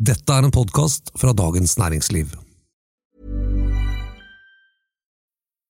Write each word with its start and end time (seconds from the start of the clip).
Dette 0.00 0.32
er 0.32 0.46
en 0.46 0.52
podkast 0.54 1.10
fra 1.20 1.34
Dagens 1.36 1.74
Næringsliv. 1.76 2.30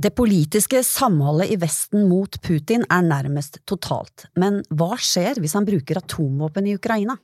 Det 0.00 0.14
politiske 0.16 0.80
samholdet 0.86 1.50
i 1.52 1.56
Vesten 1.60 2.06
mot 2.08 2.36
Putin 2.40 2.86
er 2.88 3.02
nærmest 3.04 3.58
totalt, 3.68 4.30
men 4.38 4.62
hva 4.72 4.94
skjer 4.96 5.36
hvis 5.42 5.52
han 5.58 5.66
bruker 5.68 5.98
atomvåpen 6.00 6.70
i 6.70 6.76
Ukraina? 6.78 7.18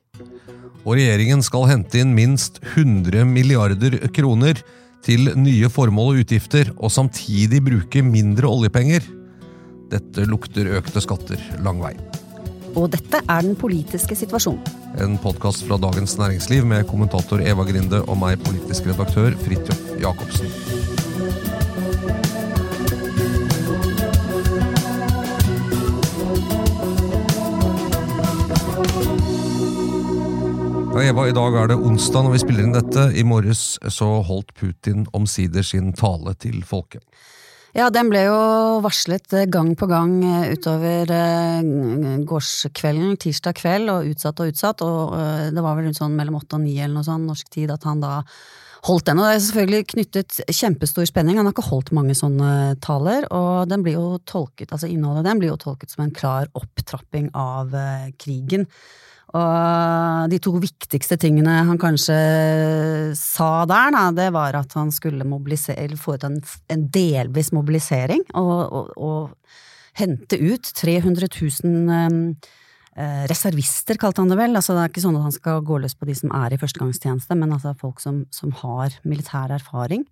Og 0.83 0.91
regjeringen 0.99 1.41
skal 1.45 1.65
hente 1.71 2.03
inn 2.03 2.11
minst 2.13 2.59
100 2.75 3.25
milliarder 3.31 3.97
kroner 4.13 4.61
til 5.07 5.31
nye 5.39 5.71
formål 5.73 6.11
og 6.11 6.21
utgifter, 6.21 6.69
og 6.77 6.93
samtidig 6.93 7.63
bruke 7.65 8.03
mindre 8.05 8.51
oljepenger. 8.51 9.09
Dette 9.89 10.27
lukter 10.29 10.69
økte 10.77 11.01
skatter 11.01 11.41
lang 11.65 11.81
vei. 11.81 11.95
Og 12.77 12.91
dette 12.93 13.23
er 13.23 13.41
den 13.41 13.57
politiske 13.57 14.19
situasjonen. 14.19 14.61
En 15.01 15.17
podkast 15.23 15.65
fra 15.65 15.81
Dagens 15.81 16.13
Næringsliv 16.21 16.67
med 16.67 16.85
kommentator 16.91 17.41
Eva 17.41 17.65
Grinde 17.65 18.05
og 18.05 18.21
meg, 18.21 18.37
politisk 18.45 18.91
redaktør 18.91 19.33
Fridtjof 19.47 19.81
Jacobsen. 20.03 21.46
Eva, 31.07 31.23
I 31.23 31.31
dag 31.31 31.55
er 31.55 31.69
det 31.71 31.77
onsdag 31.79 32.25
når 32.25 32.33
vi 32.33 32.39
spiller 32.41 32.65
inn 32.65 32.73
dette. 32.75 33.03
I 33.15 33.23
morges 33.23 33.77
så 33.95 34.07
holdt 34.27 34.49
Putin 34.59 35.05
omsider 35.15 35.63
sin 35.63 35.93
tale 35.95 36.33
til 36.35 36.57
folket. 36.67 37.05
Ja, 37.77 37.85
den 37.93 38.09
ble 38.11 38.25
jo 38.25 38.39
varslet 38.83 39.31
eh, 39.37 39.45
gang 39.53 39.69
på 39.79 39.87
gang 39.87 40.17
eh, 40.25 40.49
utover 40.57 41.13
eh, 41.13 41.69
gårdskvelden, 42.27 43.15
tirsdag 43.23 43.55
kveld, 43.61 43.93
og 43.93 44.11
utsatt 44.11 44.43
og 44.43 44.51
utsatt, 44.51 44.83
og 44.83 45.15
det 45.55 45.63
var 45.63 45.79
vel 45.79 45.95
sånn 45.95 46.17
mellom 46.17 46.41
åtte 46.41 46.59
og 46.59 46.65
ni 46.65 46.75
eller 46.75 46.97
noe 46.97 47.07
sånn 47.07 47.29
norsk 47.29 47.55
tid 47.55 47.71
at 47.71 47.87
han 47.87 48.03
da 48.03 48.19
holdt 48.89 49.07
den. 49.07 49.21
Og 49.21 49.29
det 49.29 49.31
er 49.37 49.43
selvfølgelig 49.47 49.89
knyttet 49.93 50.39
kjempestor 50.59 51.07
spenning, 51.07 51.39
han 51.39 51.47
har 51.47 51.55
ikke 51.55 51.69
holdt 51.69 51.95
mange 51.95 52.17
sånne 52.19 52.75
taler, 52.83 53.29
og 53.31 53.71
den 53.71 53.85
blir 53.85 53.95
jo 53.95 54.07
tolket, 54.27 54.73
altså 54.73 54.91
innholdet 54.91 55.29
den 55.29 55.39
blir 55.39 55.53
jo 55.53 55.61
tolket 55.69 55.93
som 55.93 56.03
en 56.03 56.15
klar 56.15 56.51
opptrapping 56.57 57.31
av 57.37 57.71
krigen. 58.19 58.67
Og 59.35 60.31
de 60.31 60.37
to 60.39 60.53
viktigste 60.63 61.17
tingene 61.19 61.57
han 61.67 61.79
kanskje 61.81 62.15
sa 63.19 63.65
der, 63.67 63.91
da, 63.91 64.05
det 64.15 64.29
var 64.35 64.55
at 64.55 64.75
han 64.77 64.93
skulle 64.95 65.27
foreta 65.99 66.29
en, 66.29 66.39
en 66.71 66.85
delvis 66.87 67.51
mobilisering, 67.51 68.23
og, 68.39 68.61
og, 68.71 68.93
og, 68.95 69.33
hente 69.97 70.37
ut 70.37 70.67
300 70.77 71.25
000 71.25 71.87
eh, 72.93 73.23
reservister, 73.27 73.97
kalte 73.97 74.21
han 74.21 74.29
det 74.29 74.37
vel. 74.37 74.53
Altså, 74.53 74.75
det 74.77 74.83
er 74.83 74.91
ikke 74.91 75.01
sånn 75.01 75.17
at 75.17 75.25
han 75.25 75.33
skal 75.33 75.63
gå 75.65 75.79
løs 75.81 75.97
på 75.97 76.05
de 76.05 76.13
som 76.19 76.29
er 76.37 76.53
i 76.53 76.59
førstegangstjeneste, 76.61 77.33
men 77.33 77.55
altså 77.55 77.73
folk 77.81 77.97
som, 78.03 78.19
som 78.29 78.53
har 78.61 78.93
militær 79.09 79.55
erfaring. 79.57 80.05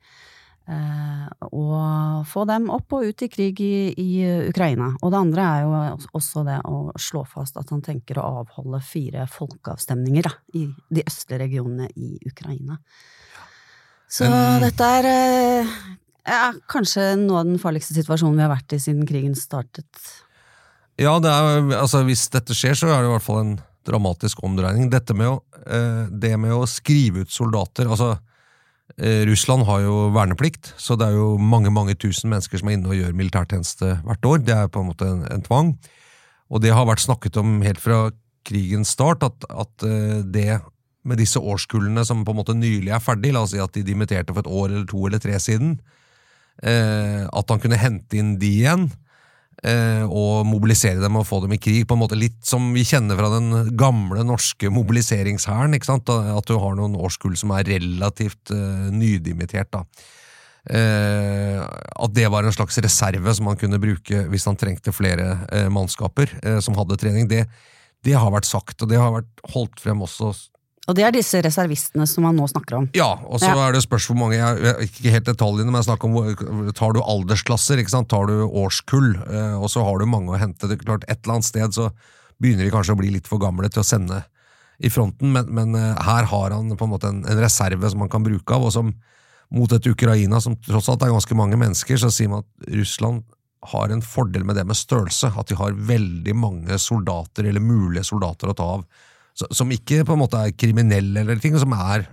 Eh, 0.65 1.25
og 1.53 2.23
få 2.25 2.41
dem 2.49 2.71
opp 2.73 2.95
og 2.97 3.05
ut 3.05 3.21
i 3.21 3.29
krig 3.29 3.59
i, 3.61 3.75
i, 4.01 4.13
Ukraina. 4.49 4.89
Og 5.05 5.11
det 5.13 5.19
andre 5.19 5.43
er 5.45 5.65
jo 5.65 6.07
også 6.17 6.41
det 6.47 6.57
å 6.65 6.79
slå 6.97 7.21
fast 7.29 7.59
at 7.61 7.69
han 7.73 7.83
tenker 7.85 8.17
å 8.17 8.41
avholde 8.41 8.81
fire 8.81 9.27
folkeavstemninger 9.29 10.25
da, 10.25 10.33
i 10.57 10.65
de 10.89 11.05
østlige 11.05 11.43
regionene 11.43 11.91
i 11.93 12.17
Ukraina. 12.25 12.79
Så 14.09 14.25
um, 14.25 14.57
dette 14.63 14.89
er 14.97 15.11
eh, 15.11 15.77
ja, 16.25 16.49
kanskje 16.71 17.11
noe 17.21 17.43
av 17.43 17.49
den 17.51 17.61
farligste 17.61 17.97
situasjonen 17.97 18.39
vi 18.39 18.45
har 18.47 18.53
vært 18.55 18.73
i 18.73 18.81
siden 18.81 19.05
krigen 19.09 19.37
startet. 19.37 19.89
Ja, 20.97 21.17
det 21.21 21.29
er, 21.29 21.61
altså 21.77 22.01
hvis 22.07 22.25
dette 22.33 22.57
skjer, 22.57 22.77
så 22.79 22.89
er 22.89 23.03
det 23.03 23.11
i 23.11 23.13
hvert 23.13 23.25
fall 23.25 23.41
en 23.43 23.57
dramatisk 23.85 24.41
omdreining. 24.47 24.89
Dette 24.89 25.13
med 25.13 25.29
å, 25.29 25.41
eh, 25.69 26.07
det 26.09 26.33
med 26.41 26.57
å 26.57 26.65
skrive 26.69 27.21
ut 27.21 27.33
soldater 27.33 27.85
altså 27.85 28.15
Russland 28.97 29.65
har 29.67 29.81
jo 29.83 29.95
verneplikt, 30.15 30.69
så 30.79 30.95
det 30.95 31.09
er 31.09 31.17
jo 31.17 31.33
mange 31.35 31.67
mange 31.73 31.97
tusen 31.99 32.29
mennesker 32.31 32.61
som 32.61 32.69
er 32.69 32.77
inne 32.77 32.87
og 32.87 32.95
gjør 32.95 33.17
militærtjeneste 33.19 33.89
hvert 34.05 34.27
år. 34.29 34.37
Det 34.47 34.55
er 34.55 34.69
på 34.71 34.79
en 34.79 34.87
måte 34.87 35.09
en, 35.09 35.25
en 35.33 35.43
tvang. 35.43 35.73
Og 36.47 36.61
det 36.63 36.71
har 36.71 36.87
vært 36.87 37.03
snakket 37.03 37.35
om 37.41 37.57
helt 37.65 37.81
fra 37.83 38.05
krigens 38.47 38.93
start, 38.95 39.25
at, 39.25 39.47
at 39.51 39.83
eh, 39.83 40.21
det 40.23 40.61
med 41.05 41.19
disse 41.19 41.41
årskullene 41.41 42.05
som 42.07 42.23
på 42.25 42.31
en 42.31 42.39
måte 42.39 42.55
nylig 42.55 42.93
er 42.93 43.03
ferdig, 43.03 43.33
la 43.35 43.43
oss 43.43 43.51
si 43.51 43.59
at 43.59 43.75
de 43.75 43.83
dimitterte 43.85 44.33
for 44.33 44.45
et 44.45 44.53
år 44.61 44.69
eller 44.69 44.87
to 44.89 45.03
eller 45.09 45.21
tre 45.21 45.35
siden, 45.43 45.75
eh, 46.63 47.25
at 47.25 47.51
han 47.51 47.61
kunne 47.61 47.81
hente 47.81 48.21
inn 48.21 48.37
de 48.39 48.53
igjen 48.61 48.87
Eh, 48.87 49.04
og 49.63 50.45
mobilisere 50.45 50.99
dem 51.01 51.15
og 51.17 51.25
få 51.25 51.39
dem 51.41 51.55
i 51.55 51.57
krig. 51.61 51.87
på 51.87 51.95
en 51.95 52.01
måte 52.01 52.17
Litt 52.19 52.37
som 52.45 52.67
vi 52.73 52.83
kjenner 52.85 53.17
fra 53.17 53.31
den 53.33 53.71
gamle 53.77 54.25
norske 54.27 54.69
mobiliseringshæren. 54.69 55.73
At 55.73 56.47
du 56.49 56.57
har 56.59 56.75
noen 56.75 56.97
årskull 56.97 57.37
som 57.37 57.53
er 57.55 57.67
relativt 57.67 58.51
uh, 58.51 58.91
nydimittert. 58.91 59.71
da. 59.71 59.85
Uh, 60.65 61.61
at 61.61 62.13
det 62.17 62.25
var 62.33 62.43
en 62.43 62.55
slags 62.55 62.77
reserve 62.81 63.35
som 63.37 63.47
han 63.51 63.59
kunne 63.61 63.77
bruke 63.81 64.23
hvis 64.31 64.47
han 64.49 64.57
trengte 64.57 64.93
flere 64.95 65.37
uh, 65.51 65.69
mannskaper 65.69 66.37
som 66.61 66.77
hadde 66.77 66.97
trening. 66.97 67.29
Det, 67.29 67.45
det, 68.05 68.17
har 68.17 68.33
vært 68.33 68.49
sagt, 68.49 68.81
og 68.81 68.89
det 68.89 69.01
har 69.01 69.13
vært 69.13 69.47
holdt 69.53 69.81
frem 69.81 70.01
også 70.05 70.33
og 70.85 70.97
det 70.97 71.05
er 71.07 71.13
disse 71.15 71.39
reservistene 71.41 72.05
som 72.09 72.27
man 72.27 72.37
nå 72.37 72.45
snakker 72.49 72.77
om? 72.77 72.87
Ja, 72.97 73.15
og 73.25 73.39
så 73.41 73.49
ja. 73.49 73.57
er 73.65 73.73
det 73.73 73.81
spørsmål 73.85 74.15
hvor 74.15 74.21
mange 74.21 74.37
jeg, 74.37 74.89
Ikke 74.89 75.13
helt 75.15 75.29
detaljene, 75.31 75.71
men 75.71 75.79
jeg 75.81 75.87
snakker 75.87 76.11
om 76.11 76.69
tar 76.77 76.93
du 76.93 77.01
aldersklasser, 77.01 77.81
ikke 77.81 77.93
sant? 77.95 78.09
tar 78.13 78.29
du 78.29 78.45
årskull, 78.45 79.15
eh, 79.25 79.55
og 79.57 79.71
så 79.73 79.85
har 79.87 79.97
du 79.99 80.05
mange 80.09 80.33
å 80.33 80.39
hente. 80.39 80.69
Det 80.69 80.77
er 80.77 80.85
klart, 80.85 81.07
Et 81.09 81.17
eller 81.17 81.39
annet 81.39 81.49
sted 81.49 81.77
så 81.77 81.89
begynner 82.41 82.67
de 82.67 82.73
kanskje 82.73 82.93
å 82.93 82.99
bli 82.99 83.09
litt 83.15 83.29
for 83.29 83.41
gamle 83.41 83.69
til 83.71 83.81
å 83.81 83.87
sende 83.87 84.21
i 84.83 84.91
fronten, 84.91 85.31
men, 85.31 85.49
men 85.55 85.75
eh, 85.79 86.05
her 86.05 86.27
har 86.29 86.53
han 86.53 86.73
på 86.75 86.87
en 86.87 86.91
måte 86.91 87.09
en, 87.09 87.23
en, 87.23 87.39
reserve 87.39 87.89
som 87.89 88.03
han 88.03 88.11
kan 88.11 88.25
bruke 88.25 88.53
av, 88.53 88.67
og 88.67 88.73
som 88.75 88.91
mot 89.55 89.71
et 89.71 89.87
Ukraina 89.87 90.41
som 90.43 90.57
tross 90.67 90.89
alt 90.91 91.05
er 91.05 91.13
ganske 91.13 91.37
mange 91.37 91.57
mennesker, 91.59 91.97
så 92.01 92.11
sier 92.11 92.31
man 92.31 92.43
at 92.43 92.69
Russland 92.75 93.23
har 93.71 93.89
en 93.89 94.03
fordel 94.05 94.45
med 94.45 94.59
det 94.59 94.65
med 94.67 94.77
størrelse, 94.77 95.31
at 95.31 95.49
de 95.49 95.57
har 95.57 95.77
veldig 95.89 96.35
mange 96.37 96.77
soldater, 96.81 97.47
eller 97.49 97.63
mulige 97.63 98.05
soldater 98.05 98.51
å 98.51 98.57
ta 98.57 98.67
av 98.77 98.85
som 99.35 99.71
ikke 99.73 100.05
på 100.07 100.15
en 100.15 100.21
måte 100.21 100.39
er 100.39 100.55
kriminelle, 100.55 101.21
eller 101.21 101.39
ting, 101.43 101.57
som 101.59 101.73
er 101.75 102.05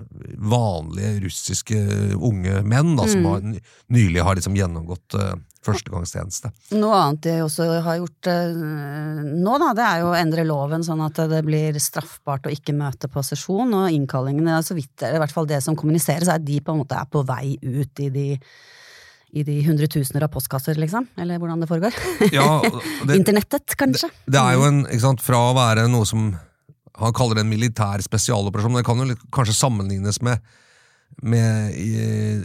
vanlige 0.43 1.21
russiske 1.23 1.79
unge 2.19 2.63
menn 2.67 2.97
da, 2.99 3.07
som 3.07 3.23
mm. 3.23 3.31
har, 3.31 3.73
nylig 3.95 4.27
har 4.27 4.39
liksom 4.39 4.59
gjennomgått 4.59 5.17
uh, 5.21 5.31
førstegangstjeneste. 5.63 6.51
Noe 6.75 6.99
annet 6.99 7.23
de 7.29 7.37
også 7.45 7.69
har 7.87 8.01
gjort 8.01 8.31
uh, 8.33 9.23
nå, 9.23 9.55
da, 9.63 9.71
det 9.79 9.87
er 9.87 10.03
jo 10.03 10.11
å 10.11 10.19
endre 10.19 10.47
loven 10.49 10.83
sånn 10.87 11.05
at 11.07 11.23
det 11.31 11.45
blir 11.47 11.79
straffbart 11.83 12.51
å 12.51 12.55
ikke 12.55 12.75
møte 12.75 13.11
på 13.13 13.23
sesjon, 13.27 13.71
og 13.79 13.95
innkallingene, 13.95 14.59
så 14.67 14.75
vidt, 14.79 15.07
i 15.07 15.23
hvert 15.23 15.35
fall 15.35 15.51
det 15.51 15.63
som 15.63 15.79
kommuniseres, 15.79 16.27
er 16.27 16.43
at 16.43 16.47
de 16.47 16.59
på 16.59 16.75
en 16.75 16.83
måte 16.83 16.99
er 16.99 17.11
på 17.11 17.23
vei 17.29 17.55
ut 17.63 18.03
i 18.03 18.13
de 18.13 18.29
i 19.33 19.41
de 19.49 19.55
hundretusener 19.65 20.27
av 20.27 20.29
postkasser, 20.29 20.77
liksom? 20.77 21.07
Eller 21.17 21.39
hvordan 21.41 21.63
det 21.63 21.69
foregår? 21.71 21.95
Ja, 22.35 22.61
det, 23.09 23.17
Internettet, 23.17 23.73
kanskje? 23.81 24.11
Det, 24.13 24.35
det, 24.35 24.43
er 24.43 24.59
jo 24.59 24.67
en, 24.69 24.83
ikke 24.85 25.05
sant, 25.07 25.23
Fra 25.25 25.41
å 25.49 25.55
være 25.57 25.87
noe 25.89 26.05
som 26.05 26.35
han 26.99 27.15
kaller 27.17 27.39
det 27.39 27.47
en 27.47 27.53
militær 27.53 28.03
spesialoperasjon. 28.05 28.75
men 28.75 28.83
Det 28.83 28.89
kan 28.89 29.01
jo 29.01 29.17
kanskje 29.33 29.57
sammenlignes 29.57 30.21
med, 30.23 30.41
med 31.23 31.77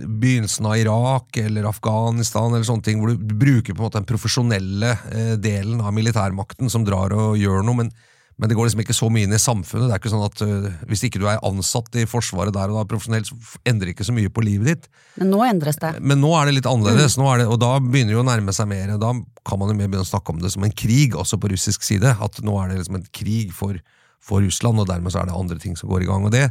begynnelsen 0.08 0.66
av 0.66 0.78
Irak 0.78 1.38
eller 1.38 1.70
Afghanistan, 1.70 2.54
eller 2.54 2.68
sånne 2.68 2.86
ting, 2.86 3.02
hvor 3.02 3.12
du 3.12 3.34
bruker 3.36 3.74
på 3.74 3.82
en 3.82 3.88
måte 3.90 4.00
den 4.00 4.10
profesjonelle 4.10 4.94
eh, 5.12 5.34
delen 5.42 5.82
av 5.82 5.96
militærmakten 5.96 6.72
som 6.72 6.88
drar 6.88 7.16
og 7.16 7.38
gjør 7.40 7.66
noe. 7.68 7.84
men 7.84 7.92
men 8.38 8.52
det 8.52 8.58
går 8.58 8.68
liksom 8.68 8.82
ikke 8.84 8.94
så 8.94 9.08
mye 9.10 9.26
inn 9.26 9.34
i 9.34 9.40
samfunnet. 9.42 9.88
Det 9.90 9.96
er 9.96 10.02
ikke 10.02 10.12
sånn 10.14 10.26
at 10.28 10.42
uh, 10.46 10.66
Hvis 10.90 11.04
ikke 11.08 11.22
du 11.22 11.26
er 11.30 11.42
ansatt 11.46 11.96
i 11.98 12.06
Forsvaret 12.10 12.54
der 12.54 12.70
og 12.70 12.78
da 12.78 12.84
profesjonelt, 12.90 13.32
så 13.32 13.62
endrer 13.66 13.90
det 13.90 13.96
ikke 13.96 14.06
så 14.06 14.14
mye 14.14 14.30
på 14.34 14.44
livet 14.46 14.70
ditt. 14.70 14.90
Men 15.18 15.32
nå 15.34 15.40
endres 15.48 15.82
det. 15.82 15.96
Men 16.06 16.22
nå 16.22 16.30
er 16.38 16.50
det 16.50 16.60
litt 16.60 16.70
annerledes, 16.70 17.18
mm. 17.18 17.26
det, 17.42 17.48
og 17.50 17.58
da 17.64 17.72
begynner 17.82 18.14
det 18.14 18.22
å 18.22 18.28
nærme 18.28 18.54
seg 18.54 18.70
mer. 18.70 18.94
Da 19.02 19.16
kan 19.42 19.62
man 19.62 19.74
jo 19.74 19.78
mer 19.80 19.90
begynne 19.90 20.06
å 20.06 20.12
snakke 20.12 20.36
om 20.36 20.44
det 20.44 20.54
som 20.54 20.68
en 20.68 20.76
krig, 20.84 21.18
også 21.18 21.42
på 21.42 21.50
russisk 21.50 21.88
side. 21.88 22.14
At 22.14 22.38
nå 22.46 22.60
er 22.62 22.70
det 22.70 22.84
liksom 22.84 23.00
en 23.02 23.10
krig 23.10 23.56
for 23.58 23.82
for 24.24 24.44
Russland, 24.44 24.82
og 24.82 24.90
dermed 24.90 25.14
så 25.14 25.22
er 25.22 25.30
det 25.30 25.38
andre 25.38 25.60
ting 25.62 25.78
som 25.80 25.90
går 25.92 26.06
i 26.06 26.10
gang. 26.10 26.26
og 26.28 26.34
det 26.36 26.50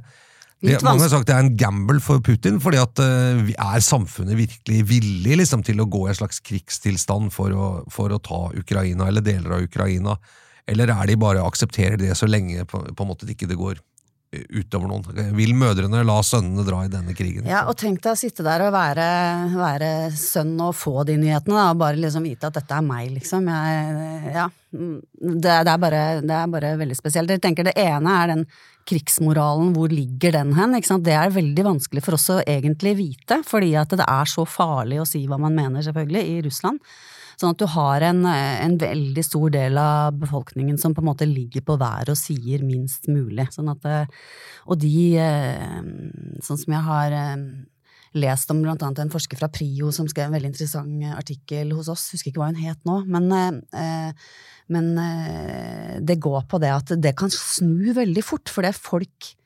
det, 0.64 0.78
mange 0.80 1.04
har 1.04 1.10
sagt 1.12 1.28
det 1.28 1.34
er 1.34 1.44
en 1.44 1.56
gamble 1.60 2.00
for 2.00 2.22
Putin, 2.24 2.56
fordi 2.64 2.78
at 2.80 3.00
uh, 3.02 3.50
er 3.52 3.82
samfunnet 3.84 4.38
virkelig 4.38 4.78
villig 4.88 5.36
liksom, 5.42 5.60
til 5.66 5.82
å 5.82 5.88
gå 5.90 6.06
i 6.06 6.14
en 6.14 6.16
slags 6.16 6.40
krigstilstand 6.40 7.28
for 7.34 7.52
å, 7.52 7.66
for 7.92 8.14
å, 8.14 8.20
ta 8.24 8.46
Ukraina, 8.56 9.10
eller 9.10 9.24
deler 9.24 9.58
av 9.58 9.66
Ukraina? 9.66 10.16
Eller 10.66 10.90
er 10.94 11.10
de 11.10 11.18
bare 11.20 11.44
aksepterer 11.44 12.00
det 12.00 12.14
så 12.16 12.28
lenge 12.28 12.64
på, 12.64 12.80
på 12.88 13.04
en 13.04 13.10
måte 13.10 13.28
det 13.28 13.36
ikke 13.36 13.50
det 13.50 13.60
går 13.60 13.82
utover 14.32 14.90
noen? 14.90 15.32
Vil 15.36 15.54
mødrene 15.56 16.02
la 16.06 16.16
sønnene 16.24 16.64
dra 16.66 16.82
i 16.84 16.92
denne 16.92 17.14
krigen? 17.16 17.46
Ja, 17.48 17.64
og 17.70 17.76
tenk 17.80 18.02
deg 18.04 18.12
å 18.12 18.18
sitte 18.18 18.44
der 18.46 18.66
og 18.66 18.72
være, 18.74 19.06
være 19.54 19.90
sønn 20.18 20.54
og 20.62 20.74
få 20.76 21.04
de 21.08 21.16
nyhetene, 21.20 21.56
da, 21.56 21.66
og 21.72 21.82
bare 21.82 22.00
liksom 22.00 22.26
vite 22.26 22.50
at 22.50 22.58
dette 22.58 22.76
er 22.76 22.86
meg, 22.86 23.10
liksom. 23.14 23.48
Jeg, 23.52 24.32
ja. 24.34 24.46
Det, 24.76 25.40
det, 25.40 25.72
er 25.72 25.80
bare, 25.80 26.04
det 26.26 26.36
er 26.36 26.52
bare 26.52 26.74
veldig 26.80 26.98
spesielt. 26.98 27.32
Jeg 27.32 27.44
tenker 27.44 27.68
Det 27.70 27.76
ene 27.80 28.16
er 28.22 28.32
den 28.34 28.46
krigsmoralen, 28.86 29.72
hvor 29.74 29.90
ligger 29.90 30.36
den 30.36 30.52
hen? 30.58 30.76
Det 31.02 31.14
er 31.14 31.34
veldig 31.34 31.66
vanskelig 31.66 32.04
for 32.04 32.18
oss 32.18 32.28
å 32.34 32.40
egentlig 32.44 32.96
vite, 32.98 33.40
fordi 33.46 33.74
at 33.78 33.94
det 33.98 34.06
er 34.06 34.30
så 34.30 34.46
farlig 34.46 35.00
å 35.02 35.08
si 35.08 35.24
hva 35.26 35.40
man 35.42 35.56
mener, 35.56 35.86
selvfølgelig, 35.86 36.22
i 36.22 36.42
Russland. 36.46 36.82
Sånn 37.36 37.52
at 37.52 37.60
du 37.60 37.66
har 37.68 38.04
en, 38.06 38.24
en, 38.24 38.74
veldig 38.80 39.24
stor 39.24 39.52
del 39.52 39.76
av 39.80 40.16
befolkningen 40.16 40.78
som 40.80 40.94
på 40.96 41.02
en 41.04 41.10
måte 41.10 41.28
ligger 41.28 41.64
på 41.66 41.76
været 41.80 42.12
og 42.12 42.16
sier 42.16 42.64
minst 42.64 43.10
mulig. 43.12 43.50
Sånn 43.52 43.68
at, 43.74 43.84
og 44.64 44.80
de, 44.80 44.96
eh, 45.20 45.80
sånn 46.46 46.60
som 46.62 46.76
jeg 46.76 46.82
har 46.88 47.16
eh, 47.16 47.46
lest 48.16 48.52
om 48.54 48.64
blant 48.64 48.80
annet 48.86 49.04
en 49.04 49.12
forsker 49.12 49.36
fra 49.36 49.50
Prio 49.52 49.92
som 49.92 50.08
skrev 50.08 50.30
en 50.30 50.36
veldig 50.38 50.54
interessant 50.54 51.04
artikkel 51.12 51.76
hos 51.76 51.92
oss, 51.92 52.08
husker 52.14 52.32
ikke 52.32 52.40
hva 52.40 52.52
hun 52.54 52.62
het 52.64 52.80
nå, 52.88 53.02
men, 53.04 53.28
eh, 53.36 54.30
men 54.72 54.88
det 56.02 56.16
går 56.18 56.48
på 56.50 56.58
det 56.58 56.72
at 56.72 56.96
det 56.98 57.12
kan 57.20 57.30
snu 57.30 57.92
veldig 57.94 58.24
fort, 58.24 58.48
for 58.50 58.64
det 58.64 58.72
er 58.72 58.80
folk 58.80 59.36
Eh, 59.36 59.45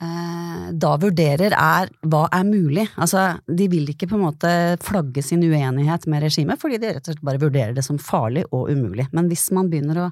da 0.00 0.94
vurderer, 1.00 1.52
er 1.52 1.90
hva 2.08 2.24
er 2.32 2.44
mulig. 2.48 2.86
Altså, 3.00 3.34
de 3.44 3.66
vil 3.68 3.90
ikke 3.92 4.08
på 4.08 4.16
en 4.16 4.26
måte 4.30 4.50
flagge 4.84 5.22
sin 5.24 5.42
uenighet 5.44 6.06
med 6.08 6.24
regimet, 6.24 6.60
fordi 6.62 6.80
de 6.80 6.94
rett 6.94 7.04
og 7.04 7.12
slett 7.12 7.26
bare 7.26 7.42
vurderer 7.42 7.74
det 7.76 7.84
som 7.84 8.00
farlig 8.00 8.46
og 8.48 8.70
umulig. 8.72 9.10
Men 9.12 9.28
hvis, 9.28 9.50
å, 9.52 10.08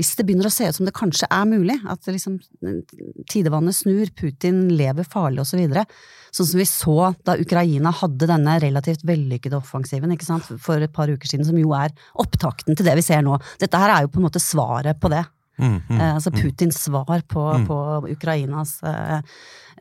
hvis 0.00 0.14
det 0.16 0.26
begynner 0.28 0.48
å 0.48 0.54
se 0.54 0.70
ut 0.70 0.78
som 0.78 0.88
det 0.88 0.96
kanskje 0.96 1.28
er 1.34 1.44
mulig, 1.50 1.76
at 1.92 2.08
liksom, 2.08 2.38
tidevannet 3.28 3.76
snur, 3.76 4.08
Putin 4.16 4.64
lever 4.78 5.04
farlig 5.04 5.44
osv., 5.44 5.58
så 5.58 5.60
videre, 5.60 5.84
sånn 6.32 6.48
som 6.48 6.62
vi 6.62 6.68
så 6.72 6.98
da 7.28 7.36
Ukraina 7.40 7.92
hadde 8.00 8.32
denne 8.32 8.58
relativt 8.64 9.04
vellykkede 9.08 9.60
offensiven 9.60 10.16
for 10.56 10.80
et 10.80 10.94
par 10.94 11.12
uker 11.12 11.28
siden, 11.28 11.44
som 11.48 11.60
jo 11.60 11.76
er 11.76 11.92
opptakten 12.16 12.78
til 12.78 12.88
det 12.88 12.96
vi 12.96 13.04
ser 13.04 13.20
nå. 13.26 13.36
Dette 13.60 13.80
her 13.80 13.92
er 13.92 14.06
jo 14.06 14.14
på 14.14 14.22
en 14.22 14.30
måte 14.30 14.40
svaret 14.40 14.96
på 15.00 15.12
det. 15.12 15.26
Mm, 15.58 15.78
mm, 15.88 15.96
eh, 15.98 16.14
altså 16.14 16.30
mm. 16.30 16.36
Putins 16.38 16.76
svar 16.84 17.22
på, 17.26 17.42
mm. 17.42 17.64
på 17.66 17.78
Ukrainas 18.12 18.76
eh, 18.86 19.16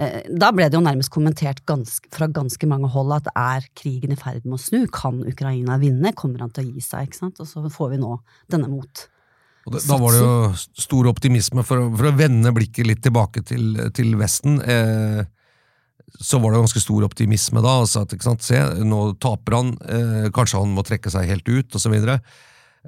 eh, 0.02 0.24
Da 0.34 0.50
ble 0.56 0.66
det 0.66 0.78
jo 0.78 0.82
nærmest 0.82 1.12
kommentert 1.14 1.62
ganske, 1.70 2.10
fra 2.14 2.26
ganske 2.34 2.70
mange 2.70 2.90
hold 2.94 3.14
at 3.20 3.30
er 3.38 3.68
krigen 3.78 4.16
i 4.16 4.18
ferd 4.18 4.48
med 4.48 4.58
å 4.58 4.64
snu? 4.64 4.88
Kan 4.94 5.22
Ukraina 5.28 5.78
vinne? 5.82 6.16
Kommer 6.18 6.42
han 6.46 6.56
til 6.56 6.66
å 6.66 6.74
gi 6.74 6.82
seg? 6.82 7.08
ikke 7.08 7.22
sant? 7.22 7.44
Og 7.44 7.50
så 7.50 7.64
får 7.70 7.94
vi 7.94 8.02
nå 8.02 8.18
denne 8.50 8.72
mot. 8.72 9.06
Det, 9.68 9.82
da 9.84 9.98
var 10.00 10.16
det 10.16 10.20
jo 10.22 10.36
stor 10.80 11.10
optimisme, 11.12 11.64
for, 11.68 11.90
for 12.00 12.08
å 12.08 12.16
vende 12.16 12.54
blikket 12.56 12.88
litt 12.88 13.02
tilbake 13.04 13.44
til, 13.46 13.76
til 13.96 14.14
Vesten. 14.20 14.62
Eh, 14.64 15.26
så 16.24 16.40
var 16.40 16.54
det 16.54 16.62
ganske 16.64 16.82
stor 16.82 17.06
optimisme 17.08 17.62
da. 17.64 17.74
Altså 17.84 18.06
at, 18.06 18.16
Se, 18.46 18.62
nå 18.88 19.02
taper 19.22 19.58
han, 19.58 19.74
eh, 19.84 20.30
kanskje 20.34 20.62
han 20.64 20.72
må 20.76 20.86
trekke 20.88 21.12
seg 21.12 21.28
helt 21.28 21.52
ut, 21.52 21.76
osv. 21.76 21.98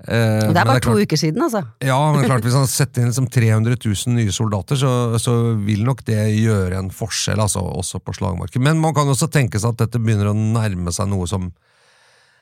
Eh, 0.08 0.52
det 0.54 0.56
er 0.56 0.64
bare 0.64 0.78
det 0.78 0.80
er 0.80 0.84
klart, 0.86 0.86
to 0.88 1.08
uker 1.08 1.20
siden, 1.20 1.42
altså. 1.44 1.62
Ja, 1.84 1.98
men 2.16 2.24
klart 2.24 2.46
hvis 2.46 2.56
han 2.56 2.70
setter 2.72 3.04
inn 3.04 3.12
liksom 3.12 3.28
300 3.34 3.76
000 3.84 4.16
nye 4.16 4.36
soldater, 4.36 4.80
så, 4.80 4.92
så, 5.20 5.36
vil 5.60 5.84
nok 5.88 6.06
det 6.08 6.22
gjøre 6.38 6.78
en 6.80 6.92
forskjell, 6.94 7.42
altså, 7.44 7.64
også 7.82 8.00
på 8.04 8.16
slagmarken. 8.16 8.64
Men 8.64 8.80
man 8.80 8.96
kan 8.96 9.10
også 9.12 9.28
tenke 9.32 9.60
seg 9.60 9.74
at 9.74 9.84
dette 9.84 10.02
begynner 10.02 10.32
å 10.32 10.38
nærme 10.38 10.94
seg 10.96 11.12
noe 11.12 11.28
som 11.30 11.50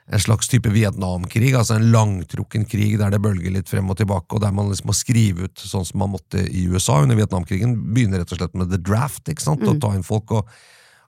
en 0.07 0.21
slags 0.23 0.47
type 0.47 0.69
Vietnamkrig, 0.71 1.49
altså 1.57 1.75
en 1.75 1.89
langtrukken 1.91 2.63
krig 2.69 2.93
der 3.01 3.11
det 3.11 3.19
bølger 3.23 3.51
litt 3.51 3.67
frem 3.67 3.89
og 3.91 3.97
tilbake, 3.99 4.37
og 4.37 4.43
der 4.43 4.53
man 4.55 4.69
liksom 4.71 4.87
må 4.87 4.95
skrive 4.95 5.49
ut 5.49 5.59
sånn 5.59 5.83
som 5.87 5.99
man 5.99 6.13
måtte 6.13 6.45
i 6.47 6.63
USA 6.71 7.01
under 7.03 7.17
Vietnamkrigen. 7.19 7.73
Begynner 7.95 8.23
rett 8.23 8.31
og 8.31 8.39
slett 8.39 8.55
med 8.55 8.71
the 8.71 8.79
draft, 8.79 9.25
ikke 9.27 9.43
sant, 9.43 9.65
mm. 9.65 9.73
å 9.73 9.81
ta 9.83 9.91
inn 9.97 10.07
folk, 10.07 10.31
og, 10.31 10.53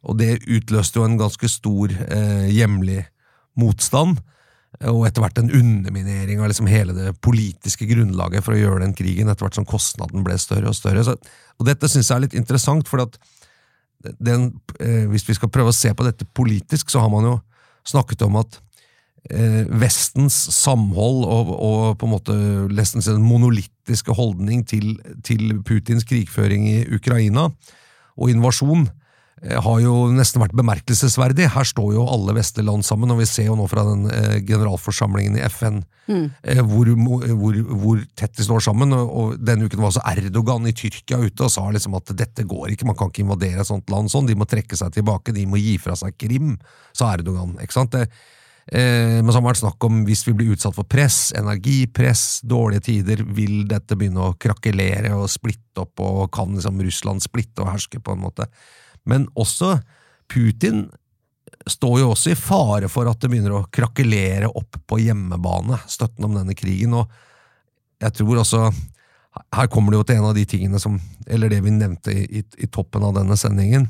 og, 0.04 0.20
det 0.20 0.42
utløste 0.50 1.00
jo 1.00 1.08
en 1.08 1.20
ganske 1.22 1.52
stor 1.52 1.94
eh, 2.10 2.50
hjemlig 2.52 3.06
motstand 3.60 4.20
og 4.80 5.02
etter 5.08 5.24
hvert 5.24 5.40
en 5.42 5.50
underminering 5.52 6.40
av 6.40 6.52
liksom 6.52 6.70
hele 6.70 6.94
det 6.96 7.12
politiske 7.26 7.88
grunnlaget 7.90 8.46
for 8.46 8.56
å 8.56 8.60
gjøre 8.60 8.84
den 8.86 8.94
krigen, 8.96 9.28
etter 9.28 9.48
hvert 9.48 9.58
som 9.58 9.68
kostnaden 9.68 10.24
ble 10.24 10.38
større 10.40 10.72
og 10.72 10.78
større. 10.78 11.04
Så, 11.04 11.18
og 11.60 11.68
dette 11.68 11.90
syns 11.90 12.12
jeg 12.12 12.16
er 12.16 12.26
litt 12.28 12.38
interessant, 12.38 12.88
for 12.88 13.04
at 13.04 13.18
den, 14.24 14.54
eh, 14.80 15.06
hvis 15.12 15.28
vi 15.28 15.36
skal 15.36 15.52
prøve 15.52 15.74
å 15.74 15.76
se 15.76 15.92
på 15.92 16.06
dette 16.08 16.28
politisk, 16.38 16.94
så 16.94 17.04
har 17.04 17.12
man 17.12 17.28
jo 17.28 17.36
snakket 17.90 18.24
om 18.24 18.38
at 18.40 18.60
eh, 19.32 19.66
Vestens 19.82 20.38
samhold 20.56 21.26
og, 21.26 21.52
og, 21.58 21.82
på 22.00 22.08
en 22.08 22.14
måte 22.14 22.38
nesten 22.72 23.04
den 23.04 23.26
monolittiske 23.26 24.16
holdning 24.16 24.64
til, 24.70 24.94
til 25.26 25.60
Putins 25.68 26.08
krigføring 26.08 26.70
i 26.70 26.80
Ukraina 26.96 27.50
og 28.20 28.32
invasjon 28.32 28.88
har 29.40 29.78
jo 29.80 29.94
nesten 30.12 30.42
vært 30.42 30.56
bemerkelsesverdig. 30.58 31.48
Her 31.54 31.68
står 31.68 31.94
jo 31.96 32.08
alle 32.12 32.36
vestlige 32.36 32.68
land 32.68 32.84
sammen, 32.84 33.12
og 33.14 33.22
vi 33.22 33.28
ser 33.30 33.48
jo 33.48 33.56
nå 33.56 33.68
fra 33.72 33.86
den 33.88 34.10
eh, 34.12 34.40
generalforsamlingen 34.44 35.38
i 35.40 35.44
FN 35.48 35.80
mm. 36.10 36.26
eh, 36.44 36.62
hvor, 36.66 36.90
hvor, 37.40 37.60
hvor, 37.70 38.02
tett 38.20 38.36
de 38.36 38.46
står 38.46 38.66
sammen. 38.68 38.92
Og, 38.96 39.14
og, 39.22 39.38
Denne 39.40 39.70
uken 39.70 39.80
var 39.80 39.94
også 39.94 40.04
Erdogan 40.12 40.68
i 40.68 40.76
Tyrkia 40.76 41.22
ute 41.24 41.48
og 41.48 41.54
sa 41.54 41.64
liksom 41.72 41.96
at 42.00 42.12
dette 42.20 42.44
går 42.50 42.74
ikke, 42.74 42.90
man 42.90 42.98
kan 43.00 43.14
ikke 43.14 43.24
invadere 43.24 43.64
et 43.64 43.70
sånt 43.70 43.88
land 43.94 44.12
sånn, 44.12 44.28
de 44.28 44.36
må 44.40 44.48
trekke 44.50 44.80
seg 44.80 44.92
tilbake, 44.98 45.36
de 45.36 45.46
må 45.48 45.62
gi 45.62 45.78
fra 45.82 45.96
seg 46.00 46.18
Krim, 46.20 46.58
sa 46.96 47.14
Erdogan. 47.16 47.56
ikke 47.64 47.78
sant? 47.78 47.96
Det, 47.96 48.10
eh, 48.76 49.22
men 49.22 49.32
så 49.32 49.38
har 49.38 49.46
det 49.46 49.52
vært 49.54 49.62
snakk 49.64 49.88
om 49.88 50.04
hvis 50.10 50.26
vi 50.28 50.36
blir 50.42 50.58
utsatt 50.58 50.76
for 50.76 50.90
press, 50.90 51.30
energipress, 51.40 52.42
dårlige 52.44 52.90
tider, 52.90 53.24
vil 53.24 53.64
dette 53.72 53.96
begynne 53.96 54.28
å 54.28 54.36
krakelere 54.36 55.16
og 55.16 55.32
splitte 55.32 55.88
opp, 55.88 55.96
og 56.04 56.28
kan 56.36 56.52
liksom 56.58 56.84
Russland 56.84 57.24
splitte 57.24 57.64
og 57.64 57.72
herske 57.72 58.04
på 58.04 58.18
en 58.18 58.28
måte? 58.28 58.52
Men 59.10 59.28
også 59.40 59.78
Putin 60.30 60.88
står 61.70 62.00
jo 62.02 62.12
også 62.14 62.34
i 62.34 62.38
fare 62.40 62.90
for 62.92 63.10
at 63.10 63.20
det 63.22 63.30
begynner 63.32 63.58
å 63.58 63.66
krakelere 63.74 64.50
opp 64.50 64.78
på 64.88 65.00
hjemmebane, 65.02 65.80
støtten 65.90 66.28
om 66.28 66.38
denne 66.38 66.56
krigen. 66.58 66.94
og 66.94 67.10
jeg 68.00 68.16
tror 68.22 68.40
også 68.44 68.70
Her 69.54 69.68
kommer 69.68 69.92
det 69.92 70.00
jo 70.00 70.06
til 70.08 70.18
en 70.18 70.30
av 70.30 70.36
de 70.36 70.46
tingene 70.46 70.80
som 70.80 71.00
Eller 71.28 71.50
det 71.50 71.62
vi 71.62 71.72
nevnte 71.72 72.12
i, 72.12 72.40
i, 72.40 72.44
i 72.58 72.68
toppen 72.68 73.04
av 73.04 73.14
denne 73.14 73.38
sendingen, 73.38 73.88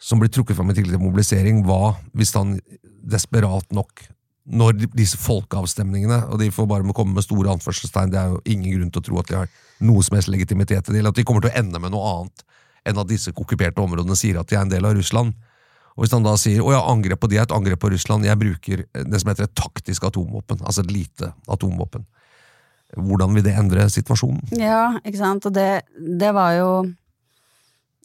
som 0.00 0.18
blir 0.18 0.30
trukket 0.32 0.56
fram 0.56 0.70
i 0.70 0.74
tidligere 0.74 1.02
mobilisering, 1.02 1.60
hva 1.66 1.98
hvis 2.16 2.32
han 2.34 2.56
desperat 3.04 3.68
nok 3.72 4.06
når 4.50 4.86
disse 4.96 5.18
folkeavstemningene, 5.20 6.22
og 6.32 6.40
de 6.40 6.48
får 6.50 6.66
bare 6.66 6.94
komme 6.96 7.14
med 7.14 7.26
store 7.26 7.52
anførselstegn, 7.52 8.10
det 8.10 8.18
er 8.18 8.32
jo 8.32 8.40
ingen 8.48 8.72
grunn 8.72 8.94
til 8.94 9.02
å 9.02 9.06
tro 9.06 9.18
at 9.20 9.28
de 9.28 9.36
har 9.36 9.52
noe 9.84 10.02
som 10.02 10.16
helst 10.16 10.32
legitimitet 10.32 10.86
til 10.86 10.96
det, 10.96 11.02
eller 11.02 11.12
at 11.12 11.20
de 11.20 11.26
kommer 11.28 11.44
til 11.44 11.52
å 11.52 11.60
ende 11.60 11.82
med 11.82 11.92
noe 11.92 12.14
annet 12.14 12.44
enn 12.86 13.00
at 13.00 13.10
disse 13.10 13.32
okkuperte 13.34 13.82
områdene 13.82 14.16
sier 14.18 14.40
at 14.40 14.50
de 14.50 14.58
er 14.58 14.64
en 14.64 14.72
del 14.72 14.86
av 14.86 14.96
Russland. 14.98 15.34
Og 15.96 16.04
Hvis 16.04 16.14
han 16.14 16.24
da 16.24 16.36
sier 16.40 16.62
å 16.64 16.72
ja, 16.72 16.80
angrep 16.88 17.20
på 17.20 17.28
de 17.30 17.40
er 17.40 17.48
et 17.48 17.52
angrep 17.54 17.82
på 17.82 17.90
Russland, 17.92 18.24
jeg 18.24 18.40
bruker 18.40 18.86
det 18.94 19.20
som 19.20 19.32
heter 19.32 19.48
et 19.48 19.58
taktisk 19.58 20.06
atomvåpen, 20.08 20.62
altså 20.64 20.84
et 20.84 20.94
lite 20.94 21.32
atomvåpen, 21.50 22.06
hvordan 22.96 23.34
vil 23.36 23.44
det 23.46 23.54
endre 23.58 23.84
situasjonen? 23.92 24.54
Ja, 24.58 24.96
ikke 25.04 25.20
sant, 25.20 25.46
og 25.46 25.54
det, 25.54 25.82
det 25.98 26.32
var 26.34 26.56
jo 26.58 26.70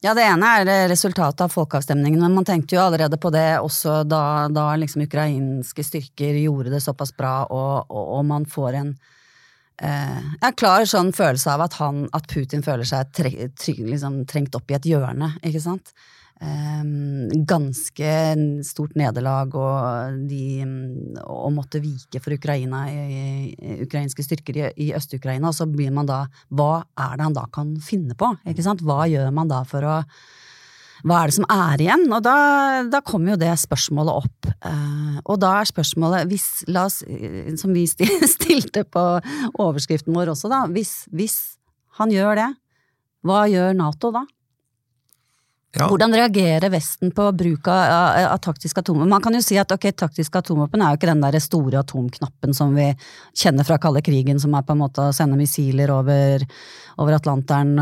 ja, 0.03 0.11
det 0.13 0.25
ene 0.27 0.49
er 0.59 0.89
resultatet 0.91 1.41
av 1.41 1.53
folkeavstemningen, 1.53 2.19
men 2.21 2.35
man 2.35 2.45
tenkte 2.45 2.75
jo 2.75 2.83
allerede 2.83 3.17
på 3.17 3.31
det 3.33 3.57
også 3.57 4.03
da, 4.05 4.45
da 4.53 4.67
liksom 4.77 5.05
ukrainske 5.07 5.85
styrker 5.87 6.37
gjorde 6.43 6.73
det 6.75 6.83
såpass 6.83 7.15
bra, 7.15 7.45
og, 7.47 7.87
og, 7.89 8.11
og 8.19 8.25
man 8.29 8.45
får 8.49 8.77
en 8.81 8.91
eh, 9.81 10.27
har 10.41 10.57
klar 10.59 10.85
sånn 10.89 11.13
følelse 11.15 11.55
av 11.55 11.65
at, 11.67 11.79
han, 11.81 12.05
at 12.15 12.27
Putin 12.31 12.63
føler 12.65 12.87
seg 12.87 13.11
tre, 13.15 13.31
tre, 13.57 13.77
liksom, 13.79 14.23
trengt 14.29 14.55
opp 14.57 14.71
i 14.71 14.77
et 14.77 14.91
hjørne, 14.91 15.33
ikke 15.45 15.63
sant. 15.63 15.95
Um, 16.35 17.29
ganske 17.47 18.09
stort 18.67 18.97
nederlag 18.99 19.53
og 19.55 20.17
de 20.27 20.65
å 21.23 21.47
måtte 21.55 21.79
vike 21.79 22.19
for 22.19 22.35
Ukraina, 22.35 22.81
i, 22.91 23.45
i, 23.55 23.75
ukrainske 23.85 24.25
styrker 24.25 24.59
i, 24.59 24.65
i 24.83 24.89
Øst-Ukraina. 24.97 25.47
Og 25.47 25.55
så 25.55 25.67
blir 25.71 25.93
man 25.95 26.09
da 26.09 26.25
Hva 26.51 26.83
er 27.05 27.15
det 27.15 27.29
han 27.29 27.37
da 27.37 27.45
kan 27.55 27.77
finne 27.79 28.17
på? 28.19 28.33
Ikke 28.51 28.65
sant? 28.67 28.83
Hva 28.83 29.05
gjør 29.07 29.31
man 29.35 29.51
da 29.51 29.63
for 29.69 29.87
å 29.87 30.01
hva 31.05 31.21
er 31.21 31.29
det 31.29 31.35
som 31.37 31.45
er 31.53 31.81
igjen? 31.85 32.05
Og 32.09 32.21
da, 32.25 32.35
da 32.89 33.01
kommer 33.05 33.35
jo 33.35 33.41
det 33.43 33.51
spørsmålet 33.61 34.25
opp. 34.25 34.47
Uh, 34.65 35.19
og 35.23 35.37
da 35.43 35.51
er 35.59 35.69
spørsmålet, 35.69 36.29
hvis, 36.31 36.47
oss, 36.81 37.01
eh, 37.05 37.51
som 37.61 37.75
vi 37.75 37.85
stilte 38.35 38.85
på 38.89 39.03
overskriften 39.61 40.15
vår 40.15 40.33
også, 40.33 40.49
da, 40.49 40.63
hvis, 40.73 41.03
hvis 41.13 41.37
han 41.99 42.13
gjør 42.13 42.41
det, 42.41 42.49
hva 43.25 43.45
gjør 43.49 43.77
Nato 43.77 44.11
da? 44.13 44.25
Ja. 45.75 45.89
Hvordan 45.91 46.13
reagerer 46.15 46.71
Vesten 46.71 47.11
på 47.11 47.25
bruk 47.35 47.67
av, 47.67 47.81
av, 47.91 48.19
av 48.31 48.37
taktiske 48.43 48.79
atomvåpen? 48.79 49.11
Man 49.11 49.23
kan 49.23 49.35
jo 49.35 49.41
si 49.43 49.57
at 49.59 49.71
ok, 49.75 49.89
taktiske 49.97 50.39
atomvåpen 50.39 50.81
er 50.81 50.93
jo 50.93 50.99
ikke 50.99 51.09
den 51.09 51.23
der 51.25 51.37
store 51.43 51.81
atomknappen 51.81 52.55
som 52.55 52.71
vi 52.77 52.87
kjenner 53.35 53.67
fra 53.67 53.77
kalde 53.83 54.03
krigen, 54.05 54.39
som 54.39 54.55
er 54.55 54.63
på 54.63 54.75
en 54.75 54.81
måte 54.85 55.09
å 55.09 55.15
sende 55.15 55.35
missiler 55.39 55.91
over, 55.91 56.45
over 57.01 57.17
Atlanteren 57.17 57.75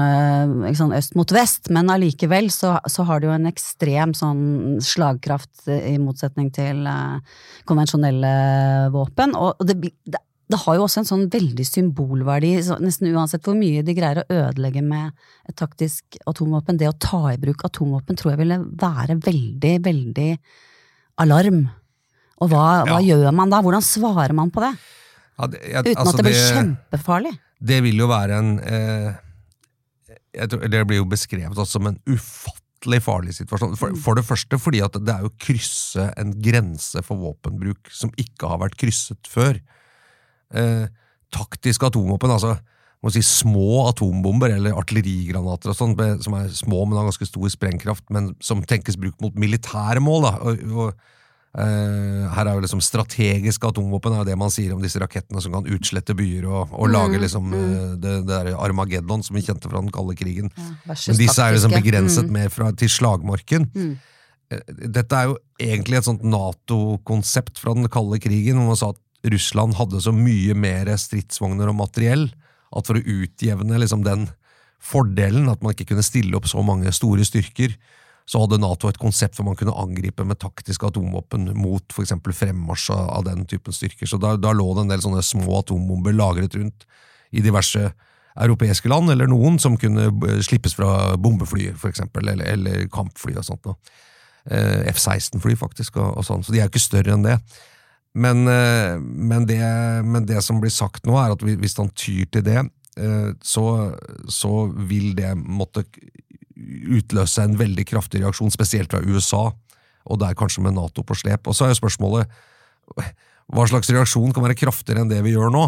sånn, 0.73 0.95
øst 0.97 1.13
mot 1.19 1.35
vest, 1.35 1.69
men 1.73 1.91
allikevel 1.93 2.49
så, 2.53 2.79
så, 2.89 3.05
har 3.05 3.21
det 3.21 3.29
jo 3.29 3.37
en 3.37 3.49
ekstrem 3.51 4.17
sånn 4.17 4.43
slagkraft 4.81 5.67
i 5.69 5.99
motsetning 6.01 6.49
til 6.55 6.85
eh, 6.89 7.39
konvensjonelle 7.69 8.35
våpen. 8.93 9.37
Og 9.37 9.61
det, 9.69 9.77
det 10.09 10.21
det 10.51 10.59
har 10.59 10.75
jo 10.75 10.83
også 10.85 11.01
en 11.01 11.07
sånn 11.07 11.23
veldig 11.31 11.63
symbolverdi, 11.65 12.51
så 12.65 12.75
nesten 12.83 13.09
uansett 13.13 13.45
hvor 13.47 13.55
mye 13.57 13.83
de 13.85 13.95
greier 13.95 14.21
å 14.21 14.25
ødelegge 14.27 14.83
med 14.85 15.13
et 15.49 15.55
taktisk 15.59 16.17
atomvåpen. 16.29 16.77
Det 16.77 16.89
å 16.89 16.97
ta 16.99 17.21
i 17.31 17.39
bruk 17.41 17.63
atomvåpen 17.65 18.19
tror 18.19 18.33
jeg 18.33 18.41
ville 18.43 18.59
være 18.81 19.17
veldig, 19.23 19.73
veldig 19.87 20.27
alarm. 21.23 21.63
Og 22.43 22.51
hva, 22.51 22.65
hva 22.89 22.99
gjør 23.05 23.29
man 23.35 23.53
da? 23.53 23.61
Hvordan 23.63 23.85
svarer 23.85 24.35
man 24.35 24.51
på 24.53 24.65
det? 24.65 24.73
Ja, 25.39 25.47
det 25.49 25.61
jeg, 25.63 25.85
Uten 25.85 25.95
altså, 25.95 26.11
at 26.11 26.19
det 26.19 26.25
blir 26.27 26.39
det- 26.39 26.55
kjempefarlig. 26.57 27.33
Det 27.63 27.77
vil 27.85 28.01
jo 28.03 28.09
være 28.11 28.37
en 28.41 28.49
eh, 28.59 29.13
tror, 30.49 30.67
Det 30.67 30.81
blir 30.89 30.99
jo 30.99 31.05
beskrevet 31.07 31.55
også 31.55 31.79
som 31.79 31.87
en 31.87 31.99
ufattelig 32.11 32.99
farlig 33.05 33.35
situasjon. 33.37 33.77
For, 33.79 33.95
for 33.95 34.19
det 34.19 34.25
første 34.27 34.59
fordi 34.59 34.81
at 34.83 34.97
det 34.99 35.15
er 35.15 35.23
å 35.23 35.31
krysse 35.39 36.09
en 36.19 36.33
grense 36.43 36.99
for 37.07 37.21
våpenbruk 37.21 37.87
som 37.89 38.11
ikke 38.19 38.51
har 38.51 38.59
vært 38.65 38.75
krysset 38.81 39.31
før. 39.31 39.61
Eh, 40.53 40.85
taktiske 41.33 41.89
atomvåpen, 41.89 42.29
altså 42.35 42.57
må 43.03 43.11
si 43.11 43.19
små 43.25 43.89
atombomber 43.89 44.53
eller 44.55 44.77
artillerigranater 44.79 45.73
og 45.73 45.75
sånn, 45.75 45.95
som 46.23 46.37
er 46.39 46.47
små, 46.55 46.85
men 46.87 46.95
har 46.95 47.09
ganske 47.09 47.27
stor 47.27 47.49
sprengkraft, 47.51 48.05
men 48.13 48.29
som 48.39 48.61
tenkes 48.63 48.95
brukt 48.95 49.19
mot 49.19 49.35
militære 49.35 49.99
mål. 49.99 50.29
da, 50.29 50.37
og, 50.39 50.63
og 50.71 50.93
Eh, 51.53 52.21
her 52.33 52.47
er 52.49 52.55
jo 52.57 52.63
liksom 52.63 52.79
Strategiske 52.81 53.67
atomvåpen 53.69 54.15
er 54.15 54.23
jo 54.23 54.25
det 54.31 54.37
man 54.41 54.49
sier 54.49 54.71
om 54.73 54.79
disse 54.81 54.97
rakettene 54.97 55.37
som 55.43 55.53
kan 55.53 55.67
utslette 55.69 56.15
byer 56.17 56.47
og, 56.49 56.71
og 56.73 56.89
lage 56.89 57.19
liksom 57.21 57.51
eh, 57.53 57.91
det, 58.01 58.13
det 58.25 58.39
der 58.47 58.55
Armageddon 58.57 59.21
som 59.21 59.37
vi 59.37 59.43
kjente 59.45 59.69
fra 59.69 59.83
den 59.83 59.93
kalde 59.93 60.15
krigen. 60.17 60.49
Ja, 60.57 60.95
Men 60.95 61.19
disse 61.19 61.37
er 61.45 61.53
jo 61.53 61.59
liksom 61.59 61.75
begrenset 61.77 62.25
Mm. 62.25 62.33
mer 62.39 62.49
fra, 62.49 62.71
til 62.73 62.89
slagmarken. 62.89 63.69
Mm. 63.75 63.93
Eh, 64.49 64.65
Dette 64.97 65.19
er 65.19 65.29
jo 65.29 65.37
egentlig 65.61 65.99
et 66.01 66.09
sånt 66.09 66.25
Nato-konsept 66.25 67.61
fra 67.61 67.77
den 67.77 67.85
kalde 67.85 68.17
krigen, 68.23 68.57
hvor 68.57 68.73
man 68.73 68.79
sa 68.81 68.89
at 68.95 69.02
Russland 69.23 69.77
hadde 69.79 70.01
så 70.03 70.11
mye 70.15 70.55
mer 70.57 70.89
stridsvogner 70.99 71.71
og 71.71 71.79
materiell 71.79 72.27
at 72.73 72.89
for 72.89 72.97
å 72.97 73.03
utjevne 73.23 73.79
liksom 73.79 74.03
den 74.05 74.27
fordelen, 74.83 75.47
at 75.51 75.61
man 75.63 75.75
ikke 75.75 75.93
kunne 75.93 76.03
stille 76.03 76.35
opp 76.35 76.49
så 76.49 76.63
mange 76.65 76.91
store 76.95 77.23
styrker, 77.27 77.75
så 78.27 78.39
hadde 78.39 78.59
Nato 78.61 78.87
et 78.87 78.99
konsept 78.99 79.35
hvor 79.35 79.49
man 79.49 79.57
kunne 79.59 79.75
angripe 79.75 80.23
med 80.27 80.39
taktiske 80.39 80.87
atomvåpen 80.87 81.49
mot 81.59 81.95
eksempel 81.99 82.35
fremmarsj 82.35 82.91
av 82.95 83.25
den 83.27 83.43
typen 83.49 83.75
styrker. 83.75 84.07
Så 84.07 84.19
da, 84.19 84.35
da 84.39 84.53
lå 84.55 84.69
det 84.75 84.85
en 84.85 84.93
del 84.93 85.03
sånne 85.03 85.23
små 85.25 85.59
atombomber 85.59 86.15
lagret 86.15 86.55
rundt 86.55 86.87
i 87.35 87.43
diverse 87.43 87.91
europeiske 88.33 88.89
land, 88.89 89.11
eller 89.13 89.29
noen 89.29 89.59
som 89.61 89.75
kunne 89.77 90.07
eh, 90.09 90.39
slippes 90.45 90.73
fra 90.77 91.17
bombefly, 91.21 91.69
eksempel, 91.89 92.31
eller, 92.31 92.47
eller 92.55 92.87
kampfly 92.93 93.35
og 93.37 93.45
sånt. 93.45 93.69
Eh, 94.49 94.87
F-16-fly, 94.93 95.57
faktisk, 95.59 95.99
og, 96.01 96.17
og 96.17 96.27
sånn. 96.27 96.45
Så 96.45 96.55
de 96.55 96.61
er 96.61 96.67
jo 96.67 96.73
ikke 96.73 96.87
større 96.87 97.13
enn 97.17 97.27
det. 97.27 97.37
Men, 98.13 98.47
eh, 98.47 98.99
men, 99.01 99.47
det, 99.49 99.61
men 100.05 100.25
det 100.29 100.41
som 100.45 100.59
blir 100.61 100.73
sagt 100.73 101.07
nå, 101.09 101.17
er 101.17 101.33
at 101.33 101.43
hvis 101.43 101.77
han 101.79 101.89
tyr 101.97 102.27
til 102.29 102.45
det, 102.45 102.61
eh, 102.97 103.31
så, 103.41 103.65
så 104.29 104.67
vil 104.89 105.15
det 105.17 105.33
måtte 105.37 105.85
utløse 106.93 107.43
en 107.43 107.57
veldig 107.57 107.85
kraftig 107.89 108.21
reaksjon, 108.21 108.53
spesielt 108.53 108.93
fra 108.93 109.01
USA, 109.01 109.47
og 110.03 110.19
der 110.21 110.37
kanskje 110.37 110.61
med 110.65 110.75
Nato 110.77 111.01
på 111.05 111.17
slep. 111.17 111.47
Og 111.49 111.57
så 111.57 111.65
er 111.65 111.73
jo 111.73 111.81
spørsmålet 111.81 112.29
hva 112.93 113.65
slags 113.67 113.89
reaksjon 113.91 114.33
kan 114.35 114.45
være 114.45 114.59
kraftigere 114.59 115.03
enn 115.03 115.11
det 115.11 115.21
vi 115.25 115.33
gjør 115.33 115.51
nå? 115.53 115.65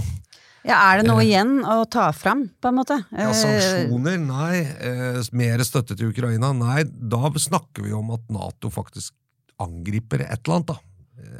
Ja, 0.65 0.79
er 0.89 1.01
det 1.01 1.09
noe 1.09 1.21
igjen 1.21 1.59
å 1.61 1.83
ta 1.91 2.07
fram, 2.15 2.47
på 2.61 2.71
en 2.71 2.77
måte? 2.79 2.97
Ja, 3.13 3.29
Eh, 3.29 3.37
Sanksjoner? 3.37 4.17
Nei. 4.17 4.63
Eh, 4.81 5.19
mer 5.37 5.61
støtte 5.61 5.97
til 5.97 6.09
Ukraina? 6.09 6.53
Nei. 6.57 6.83
Da 6.85 7.29
snakker 7.29 7.85
vi 7.85 7.93
om 7.93 8.09
at 8.15 8.25
Nato 8.33 8.71
faktisk 8.73 9.13
angriper 9.61 10.25
et 10.25 10.41
eller 10.41 10.55
annet, 10.55 10.73
da. 10.73 10.77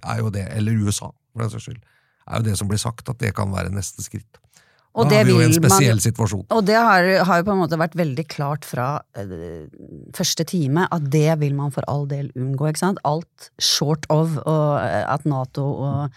Er 0.03 0.17
jo 0.24 0.29
det, 0.29 0.48
Eller 0.55 0.77
USA, 0.86 1.12
for 1.34 1.41
den 1.46 1.50
saks 1.50 1.63
skyld. 1.70 1.82
Er 2.27 2.41
jo 2.41 2.44
det 2.50 2.58
som 2.58 2.67
blir 2.67 2.82
sagt, 2.82 3.10
at 3.10 3.17
det 3.22 3.34
kan 3.36 3.51
være 3.53 3.70
neste 3.74 4.01
skritt. 4.05 4.39
Og 4.96 5.10
da 5.10 5.10
det 5.10 5.17
er 5.20 5.25
vi 5.27 5.32
jo 5.34 5.39
en 5.44 5.51
vil 5.51 5.60
man- 5.62 5.70
spesiell 5.70 6.00
situasjon. 6.00 6.46
Og 6.55 6.65
det 6.65 6.75
har, 6.79 7.03
har 7.27 7.38
jo 7.41 7.44
på 7.44 7.51
en 7.51 7.60
måte 7.60 7.77
vært 7.77 7.98
veldig 8.00 8.24
klart 8.32 8.63
fra 8.63 9.01
eh, 9.20 9.67
første 10.15 10.46
time 10.48 10.88
at 10.89 11.10
det 11.12 11.38
vil 11.41 11.53
man 11.53 11.70
for 11.75 11.84
all 11.91 12.05
del 12.08 12.32
unngå. 12.32 12.70
ikke 12.70 12.79
sant? 12.79 13.00
Alt 13.03 13.50
short 13.60 14.05
of 14.10 14.38
og, 14.46 14.79
eh, 14.79 15.03
at 15.13 15.25
Nato 15.25 15.65
og, 15.65 16.10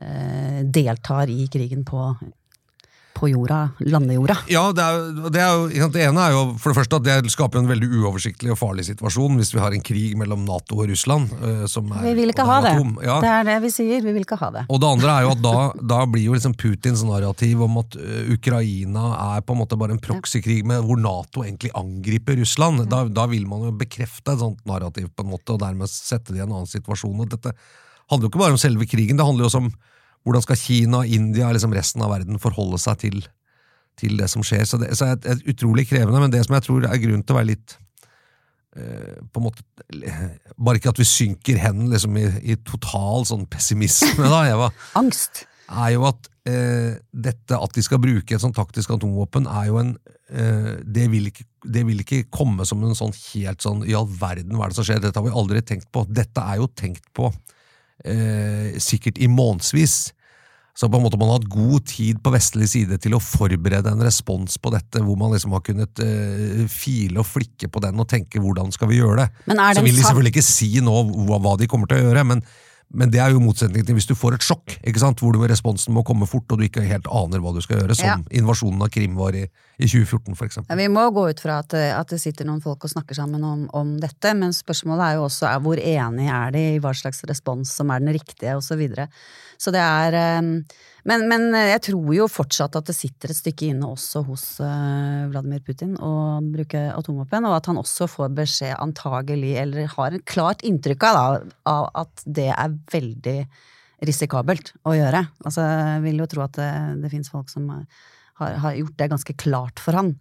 eh, 0.00 0.62
deltar 0.64 1.28
i 1.28 1.46
krigen 1.52 1.84
på, 1.84 2.16
på 3.22 3.30
jorda, 3.30 3.60
landejorda. 3.86 4.34
Ja, 4.50 4.64
det, 4.74 4.82
er, 4.82 5.04
det, 5.30 5.40
er 5.40 5.52
jo, 5.78 5.88
det 5.94 6.02
ene 6.08 6.24
er 6.26 6.34
jo 6.34 6.40
for 6.58 6.72
det 6.72 6.78
første 6.80 6.98
at 6.98 7.06
det 7.22 7.30
skaper 7.30 7.60
en 7.62 7.68
veldig 7.70 7.86
uoversiktlig 8.00 8.50
og 8.50 8.58
farlig 8.58 8.84
situasjon 8.88 9.38
hvis 9.38 9.52
vi 9.54 9.60
har 9.62 9.76
en 9.76 9.84
krig 9.86 10.16
mellom 10.18 10.42
Nato 10.48 10.80
og 10.82 10.90
Russland. 10.90 11.30
eh, 11.38 11.64
Som 11.70 11.92
er, 11.94 12.02
Vi 12.08 12.16
vil 12.18 12.34
ikke 12.34 12.46
ha 12.48 12.58
det. 12.66 12.72
atom. 12.74 12.96
Ja. 13.06 13.20
Det 13.22 13.30
er 13.30 13.46
det 13.52 13.56
vi 13.62 13.70
sier, 13.76 14.02
vi 14.02 14.16
vil 14.16 14.26
ikke 14.26 14.40
ha 14.42 14.50
det. 14.58 14.64
Og 14.68 14.82
det 14.82 14.90
andre 14.90 15.14
er 15.20 15.28
jo 15.28 15.32
at 15.36 15.44
da, 15.46 15.54
da 15.94 16.00
blir 16.10 16.26
jo 16.26 16.34
liksom 16.34 16.56
Putins 16.58 17.04
narrativ 17.06 17.62
om 17.62 17.78
at 17.84 17.94
Ukraina 18.34 19.04
er 19.36 19.44
på 19.46 19.54
en 19.54 19.60
måte 19.62 19.78
bare 19.78 19.94
en 19.94 20.02
proxykrig 20.02 20.62
med 20.66 20.82
hvor 20.88 20.98
Nato 21.00 21.44
egentlig 21.46 21.70
angriper 21.78 22.36
Russland. 22.42 22.86
Da, 22.90 23.04
da 23.08 23.28
vil 23.30 23.46
man 23.50 23.68
jo 23.68 23.72
bekrefte 23.78 24.34
et 24.34 24.42
sånt 24.42 24.60
narrativ 24.68 25.08
på 25.14 25.24
en 25.24 25.30
måte, 25.36 25.54
og 25.54 25.62
dermed 25.62 25.90
sette 25.92 26.32
det 26.34 26.40
i 26.40 26.44
en 26.44 26.50
annen 26.52 26.70
situasjon. 26.70 27.20
Og 27.22 27.30
dette 27.32 27.54
handler 28.10 28.26
jo 28.26 28.32
ikke 28.32 28.42
bare 28.42 28.56
om 28.56 28.60
selve 28.60 28.86
krigen, 28.90 29.16
det 29.20 29.26
handler 29.26 29.46
jo 29.46 29.50
også 29.52 29.62
om 29.66 29.72
hvordan 30.22 30.44
skal 30.44 30.58
Kina, 30.58 31.04
India, 31.06 31.50
liksom 31.52 31.74
resten 31.74 32.02
av 32.04 32.12
verden 32.14 32.40
forholde 32.42 32.78
seg 32.80 33.00
til, 33.02 33.22
til 33.98 34.18
det 34.20 34.28
som 34.30 34.44
skjer. 34.46 34.64
Så 34.68 34.78
det, 34.80 34.92
så 34.98 35.12
det 35.14 35.30
er 35.34 35.46
utrolig 35.50 35.88
krevende, 35.90 36.20
men 36.22 36.32
det 36.32 36.44
som 36.46 36.56
jeg 36.56 36.66
tror 36.68 36.86
er 36.86 37.00
grunnen 37.02 37.24
til 37.26 37.34
å 37.34 37.40
være 37.40 37.50
litt 37.52 37.76
eh, 38.78 39.18
på 39.32 39.42
en 39.42 39.48
måte, 39.48 39.66
Bare 40.56 40.78
ikke 40.78 40.92
at 40.92 41.00
vi 41.00 41.08
synker 41.08 41.58
hen 41.60 41.88
liksom, 41.90 42.16
i, 42.20 42.28
i 42.54 42.58
total 42.66 43.26
sånn 43.28 43.48
pessimisme, 43.50 44.28
da, 44.28 44.44
Eva 44.52 44.70
Angst. 45.00 45.44
er 45.68 45.94
jo 45.96 46.06
at 46.08 46.30
eh, 46.48 46.98
dette 47.10 47.58
at 47.58 47.74
de 47.74 47.84
skal 47.84 48.00
bruke 48.02 48.36
et 48.36 48.42
sånt 48.42 48.56
taktisk 48.56 48.94
atomvåpen, 48.94 49.48
er 49.50 49.70
jo 49.72 49.80
en 49.82 49.96
eh, 50.30 50.74
det, 50.86 51.08
vil 51.10 51.32
ikke, 51.32 51.48
det 51.66 51.82
vil 51.88 52.04
ikke 52.04 52.24
komme 52.30 52.66
som 52.68 52.84
en 52.86 52.94
sånn 52.98 53.14
helt 53.32 53.64
sånn 53.64 53.82
i 53.88 53.96
all 53.98 54.06
verden, 54.06 54.54
hva 54.54 54.68
er 54.68 54.72
det 54.72 54.78
som 54.78 54.86
skjer? 54.86 55.02
Dette 55.02 55.18
har 55.18 55.26
vi 55.26 55.34
aldri 55.42 55.64
tenkt 55.66 55.90
på. 55.90 56.06
Dette 56.08 56.46
er 56.46 56.62
jo 56.62 56.70
tenkt 56.70 57.10
på 57.16 57.32
eh, 58.04 58.80
sikkert 58.82 59.20
i 59.22 59.28
månedsvis. 59.30 60.12
Så 60.72 60.88
på 60.88 60.96
en 60.96 61.04
måte 61.04 61.18
man 61.20 61.28
har 61.28 61.36
hatt 61.36 61.50
god 61.52 61.84
tid 61.84 62.22
på 62.24 62.32
vestlig 62.32 62.70
side 62.72 62.96
til 63.04 63.12
å 63.12 63.20
forberede 63.20 63.92
en 63.92 64.00
respons 64.00 64.56
på 64.56 64.72
dette, 64.72 65.02
hvor 65.04 65.18
man 65.20 65.34
liksom 65.34 65.52
har 65.52 65.60
kunnet 65.66 66.00
uh, 66.00 66.62
file 66.72 67.20
og 67.20 67.28
flikke 67.28 67.68
på 67.68 67.82
den 67.84 68.00
og 68.00 68.08
tenke 68.08 68.40
hvordan 68.40 68.72
skal 68.72 68.88
vi 68.88 69.02
gjøre 69.02 69.26
det. 69.26 69.44
Men 69.52 69.60
Så 69.76 69.84
vil 69.84 69.98
de 69.98 70.06
selvfølgelig 70.06 70.32
ikke 70.32 70.46
si 70.46 70.70
nå 70.80 70.94
hva, 71.28 71.42
hva 71.44 71.58
de 71.60 71.68
kommer 71.68 71.92
til 71.92 72.00
å 72.00 72.06
gjøre, 72.06 72.24
men, 72.30 72.40
men 72.92 73.10
det 73.12 73.20
er 73.24 73.32
jo 73.32 73.40
motsetning 73.42 73.84
til 73.86 73.96
hvis 73.96 74.08
du 74.08 74.14
får 74.18 74.36
et 74.36 74.44
sjokk, 74.46 74.76
hvor 75.20 75.32
du, 75.32 75.40
responsen 75.48 75.94
må 75.94 76.04
komme 76.04 76.26
fort, 76.28 76.50
og 76.52 76.60
du 76.60 76.66
ikke 76.66 76.84
helt 76.84 77.08
aner 77.08 77.40
hva 77.40 77.54
du 77.54 77.60
skal 77.64 77.80
gjøre, 77.80 77.96
som 77.96 78.06
Ja. 78.06 78.16
invasjonen 78.30 78.82
av 78.82 78.90
Krim 78.92 79.14
var 79.16 79.34
i, 79.34 79.46
i 79.78 79.86
2014, 79.88 80.36
for 80.36 80.46
eksempel. 80.46 80.70
Ja, 80.70 80.76
vi 80.76 80.88
må 80.92 81.04
gå 81.10 81.28
ut 81.30 81.40
fra 81.40 81.58
at, 81.64 81.74
at 81.74 82.08
det 82.12 82.20
sitter 82.20 82.44
noen 82.48 82.62
folk 82.62 82.84
og 82.84 82.92
snakker 82.92 83.16
sammen 83.16 83.44
om, 83.44 83.68
om 83.72 83.96
dette, 84.00 84.34
men 84.36 84.52
spørsmålet 84.52 85.06
er 85.06 85.14
jo 85.20 85.26
også 85.28 85.48
er 85.48 85.60
hvor 85.64 85.80
enige 85.80 86.30
er 86.42 86.52
de 86.52 86.64
i 86.74 86.80
hva 86.82 86.92
slags 86.94 87.24
respons 87.28 87.72
som 87.72 87.90
er 87.90 88.00
den 88.04 88.12
riktige, 88.12 88.56
og 88.56 88.62
så 88.62 88.76
videre. 88.76 89.08
Så 89.58 89.72
det 89.72 89.80
er 89.80 90.16
eh, 90.18 90.42
men, 91.08 91.24
men 91.30 91.48
jeg 91.56 91.80
tror 91.88 92.12
jo 92.14 92.28
fortsatt 92.30 92.76
at 92.78 92.86
det 92.86 92.94
sitter 92.94 93.32
et 93.32 93.38
stykke 93.38 93.72
inne 93.72 93.88
også 93.90 94.22
hos 94.28 94.44
eh, 94.62 95.24
Vladimir 95.32 95.64
Putin 95.66 95.96
å 95.98 96.12
bruke 96.44 96.84
atomvåpen, 96.92 97.48
og 97.48 97.56
at 97.56 97.70
han 97.70 97.80
også 97.80 98.06
får 98.10 98.30
beskjed 98.36 98.76
antagelig, 98.76 99.56
eller 99.64 99.90
har 99.96 100.14
et 100.14 100.26
klart 100.28 100.62
inntrykk 100.66 101.08
av, 101.08 101.18
da, 101.18 101.58
av 101.72 101.88
at 102.04 102.24
det 102.38 102.48
er 102.54 102.78
veldig 102.94 103.36
risikabelt 104.06 104.72
å 104.86 104.94
gjøre. 104.98 105.24
Altså, 105.46 105.66
jeg 105.66 106.06
vil 106.06 106.22
jo 106.22 106.30
tro 106.30 106.46
at 106.46 106.56
det, 106.58 106.70
det 107.02 107.10
finnes 107.12 107.30
folk 107.34 107.50
som 107.50 107.68
har, 107.72 107.84
har 108.38 108.78
gjort 108.78 108.98
det 108.98 109.12
ganske 109.12 109.36
klart 109.42 109.82
for 109.82 109.98
han. 109.98 110.16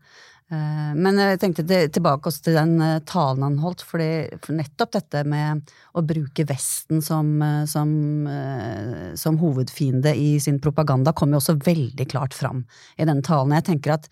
Eh, 0.51 0.91
Men 0.95 1.19
jeg 1.19 1.39
tenkte 1.39 1.65
tilbake 1.95 2.27
også 2.27 2.43
til 2.47 2.57
den 2.59 2.73
eh, 2.83 2.99
talen 3.07 3.45
han 3.45 3.59
holdt, 3.63 3.85
fordi, 3.87 4.09
for 4.43 4.57
nettopp 4.57 4.95
dette 4.97 5.23
med 5.23 5.71
å 5.95 6.03
bruke 6.03 6.45
Vesten 6.49 6.99
som, 7.05 7.37
eh, 7.45 7.63
som, 7.71 7.93
som 9.19 9.39
hovedfiende 9.39 10.13
i 10.17 10.35
sin 10.43 10.59
propaganda 10.63 11.15
kom 11.15 11.31
jo 11.31 11.39
også 11.39 11.55
veldig 11.63 12.07
klart 12.11 12.35
fram 12.35 12.65
i 12.97 13.07
den 13.07 13.23
talen. 13.23 13.55
Jeg 13.55 13.69
tenker 13.71 13.95
at 13.95 14.11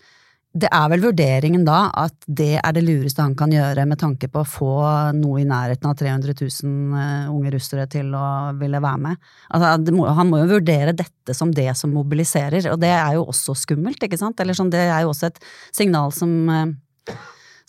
det 0.50 0.66
er 0.74 0.86
vel 0.90 1.02
vurderingen 1.04 1.62
da 1.66 1.84
at 1.94 2.24
det 2.26 2.56
er 2.58 2.74
det 2.74 2.82
lureste 2.82 3.22
han 3.22 3.36
kan 3.38 3.52
gjøre 3.54 3.84
med 3.86 4.00
tanke 4.00 4.26
på 4.30 4.40
å 4.42 4.48
få 4.48 4.70
noe 5.14 5.42
i 5.42 5.46
nærheten 5.46 5.86
av 5.86 5.94
300 6.00 6.34
000 6.34 6.96
eh, 6.98 7.28
unge 7.30 7.52
russere 7.54 7.86
til 7.90 8.10
å 8.18 8.50
ville 8.58 8.80
være 8.82 9.02
med. 9.04 9.20
Altså, 9.54 9.94
han 10.18 10.30
må 10.30 10.40
jo 10.42 10.48
vurdere 10.56 10.96
dette 10.96 11.36
som 11.38 11.54
det 11.54 11.68
som 11.78 11.94
mobiliserer, 11.94 12.66
og 12.72 12.80
det 12.82 12.90
er 12.96 13.14
jo 13.14 13.28
også 13.30 13.54
skummelt, 13.62 14.02
ikke 14.02 14.18
sant? 14.18 14.42
Eller 14.42 14.58
sånn, 14.58 14.72
det 14.74 14.82
er 14.88 15.04
jo 15.04 15.12
også 15.12 15.30
et 15.30 15.38
signal 15.70 16.10
som, 16.16 16.34
eh, 16.50 17.14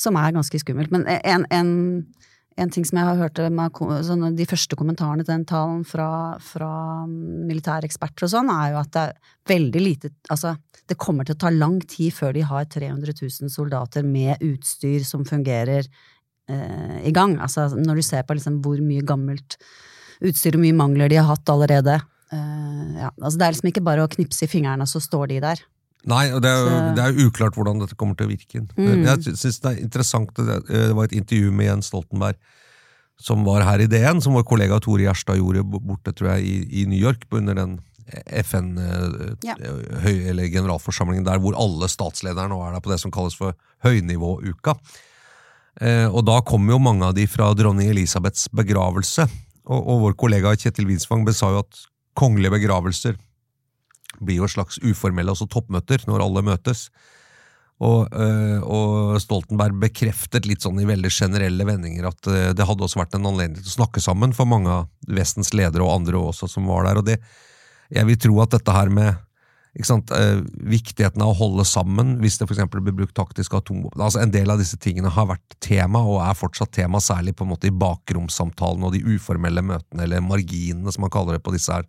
som 0.01 0.17
er 0.17 0.33
ganske 0.39 0.63
skummelt. 0.65 0.89
Men 0.95 1.05
en, 1.05 1.45
en, 1.53 1.71
en 2.57 2.73
ting 2.73 2.87
som 2.87 2.97
jeg 2.97 3.11
har 3.11 3.21
hørt 3.21 3.45
med 3.53 3.77
sånn, 4.09 4.25
de 4.41 4.49
første 4.49 4.79
kommentarene 4.79 5.21
til 5.21 5.35
den 5.35 5.45
talen 5.53 5.85
fra, 5.85 6.09
fra 6.41 6.73
militære 7.05 7.85
eksperter 7.85 8.25
og 8.25 8.33
sånn, 8.33 8.49
er 8.57 8.73
jo 8.73 8.81
at 8.81 8.95
det 8.97 9.05
er 9.05 9.35
veldig 9.53 9.85
lite 9.85 10.15
Altså, 10.33 10.57
det 10.89 10.97
kommer 10.99 11.23
til 11.27 11.35
å 11.35 11.41
ta 11.45 11.49
lang 11.53 11.79
tid 11.87 12.11
før 12.13 12.33
de 12.33 12.41
har 12.47 12.65
300 12.65 13.13
000 13.21 13.49
soldater 13.53 14.03
med 14.03 14.41
utstyr 14.43 15.03
som 15.07 15.23
fungerer 15.27 15.85
eh, 16.49 16.97
i 17.07 17.11
gang. 17.15 17.37
Altså, 17.39 17.69
når 17.77 18.01
du 18.01 18.05
ser 18.05 18.23
på 18.27 18.35
liksom 18.37 18.61
hvor 18.65 18.81
mye 18.83 19.01
gammelt 19.07 19.57
utstyr 20.21 20.57
og 20.57 20.63
mye 20.65 20.75
mangler 20.77 21.09
de 21.09 21.19
har 21.21 21.29
hatt 21.31 21.49
allerede. 21.53 21.99
eh, 22.31 22.87
ja, 23.01 23.11
altså 23.21 23.37
Det 23.37 23.45
er 23.47 23.51
liksom 23.55 23.69
ikke 23.71 23.83
bare 23.85 24.03
å 24.05 24.11
knipse 24.11 24.43
i 24.45 24.51
fingrene, 24.51 24.87
så 24.87 24.99
står 25.01 25.27
de 25.31 25.39
der. 25.39 25.61
Nei, 26.05 26.31
og 26.33 26.41
det 26.41 26.49
er, 26.49 26.65
Så- 26.65 26.95
det 26.97 27.03
er 27.05 27.27
uklart 27.27 27.53
hvordan 27.55 27.79
dette 27.79 27.95
kommer 27.95 28.15
til 28.17 28.27
å 28.27 28.31
virke. 28.31 28.61
Mm. 28.75 29.03
Jeg 29.05 29.35
synes 29.37 29.59
det 29.61 29.71
er 29.77 29.81
interessant 29.83 30.33
det, 30.33 30.65
det 30.67 30.95
var 30.95 31.05
et 31.05 31.11
intervju 31.13 31.51
med 31.53 31.65
Jens 31.67 31.91
Stoltenberg 31.91 32.35
som 33.21 33.43
var 33.45 33.61
her 33.61 33.79
i 33.83 33.85
DN, 33.85 34.19
som 34.19 34.33
vår 34.33 34.43
kollega 34.49 34.79
Tore 34.81 35.03
Gjerstad 35.05 35.37
gjorde 35.37 35.61
borte 35.63 36.11
tror 36.11 36.35
jeg, 36.39 36.43
i, 36.43 36.81
i 36.81 36.85
New 36.89 36.97
York 36.97 37.27
under 37.31 37.53
den 37.53 37.79
FN 38.43 38.73
eh, 38.77 39.31
Ja. 39.47 39.55
høy, 40.03 40.27
eller 40.31 40.49
generalforsamlingen 40.51 41.25
der 41.27 41.41
hvor 41.41 41.57
alle 41.59 41.89
statsledere 41.91 42.49
nå 42.51 42.59
er 42.65 42.75
der 42.75 42.83
på 42.83 42.91
det 42.91 42.99
som 43.03 43.13
kalles 43.13 43.37
for 43.37 43.55
høynivåuka. 43.85 44.75
Eh, 45.81 46.07
og 46.07 46.25
da 46.27 46.41
kom 46.45 46.67
jo 46.69 46.81
mange 46.81 47.07
av 47.07 47.15
de 47.15 47.25
fra 47.27 47.53
dronning 47.57 47.89
Elisabeths 47.93 48.49
begravelse. 48.51 49.27
Og, 49.71 49.79
og 49.79 50.05
vår 50.07 50.17
kollega 50.19 50.55
Kjetil 50.57 50.89
Winsvang 50.89 51.25
sa 51.33 51.51
jo 51.53 51.63
at 51.63 51.85
kongelige 52.17 52.57
begravelser 52.57 53.15
blir 54.21 54.41
jo 54.41 54.49
slags 54.51 54.77
uformelle 54.83 55.31
også 55.31 55.47
toppmøter 55.49 56.03
når 56.09 56.25
alle 56.25 56.43
møtes. 56.51 56.89
Og, 57.81 58.11
øh, 58.13 58.59
og 58.61 59.15
Stoltenberg 59.23 59.79
bekreftet 59.81 60.45
litt 60.45 60.61
sånn 60.61 60.77
i 60.83 60.85
veldig 60.85 61.09
generelle 61.09 61.65
vendinger 61.65 62.11
at 62.11 62.27
øh, 62.29 62.49
det 62.53 62.67
hadde 62.69 62.85
også 62.85 62.99
vært 62.99 63.15
en 63.17 63.25
anledning 63.31 63.63
til 63.63 63.71
å 63.71 63.77
snakke 63.79 64.03
sammen 64.03 64.35
for 64.37 64.49
mange 64.49 64.69
av 64.69 64.91
Vestens 65.09 65.49
ledere 65.57 65.87
og 65.87 65.95
andre 65.95 66.21
også 66.21 66.49
som 66.51 66.69
var 66.69 66.85
der. 66.85 67.01
og 67.01 67.07
det, 67.07 67.17
Jeg 67.91 68.07
vil 68.07 68.19
tro 68.21 68.39
at 68.43 68.55
dette 68.55 68.75
her 68.75 68.91
med 68.93 69.19
ikke 69.71 69.87
sant, 69.87 70.11
eh, 70.11 70.41
viktigheten 70.67 71.21
av 71.23 71.31
å 71.31 71.37
holde 71.37 71.63
sammen 71.63 72.17
hvis 72.19 72.35
det 72.41 72.49
eksempel 72.49 72.81
blir 72.83 72.95
brukt 72.97 73.15
taktisk 73.15 73.53
atomvåpen 73.55 74.01
altså 74.03 74.19
En 74.19 74.33
del 74.33 74.51
av 74.51 74.59
disse 74.59 74.75
tingene 74.75 75.07
har 75.15 75.29
vært 75.29 75.55
tema 75.63 76.01
og 76.03 76.19
er 76.25 76.35
fortsatt 76.35 76.73
tema, 76.75 76.99
særlig 76.99 77.37
på 77.39 77.45
en 77.47 77.53
måte 77.53 77.69
i 77.69 77.75
bakromssamtalene 77.75 78.89
og 78.89 78.97
de 78.97 79.15
uformelle 79.15 79.63
møtene, 79.63 80.03
eller 80.03 80.25
marginene 80.25 80.91
som 80.91 81.05
man 81.05 81.13
kaller 81.13 81.37
det 81.37 81.45
på 81.45 81.55
disse 81.55 81.71
her 81.71 81.87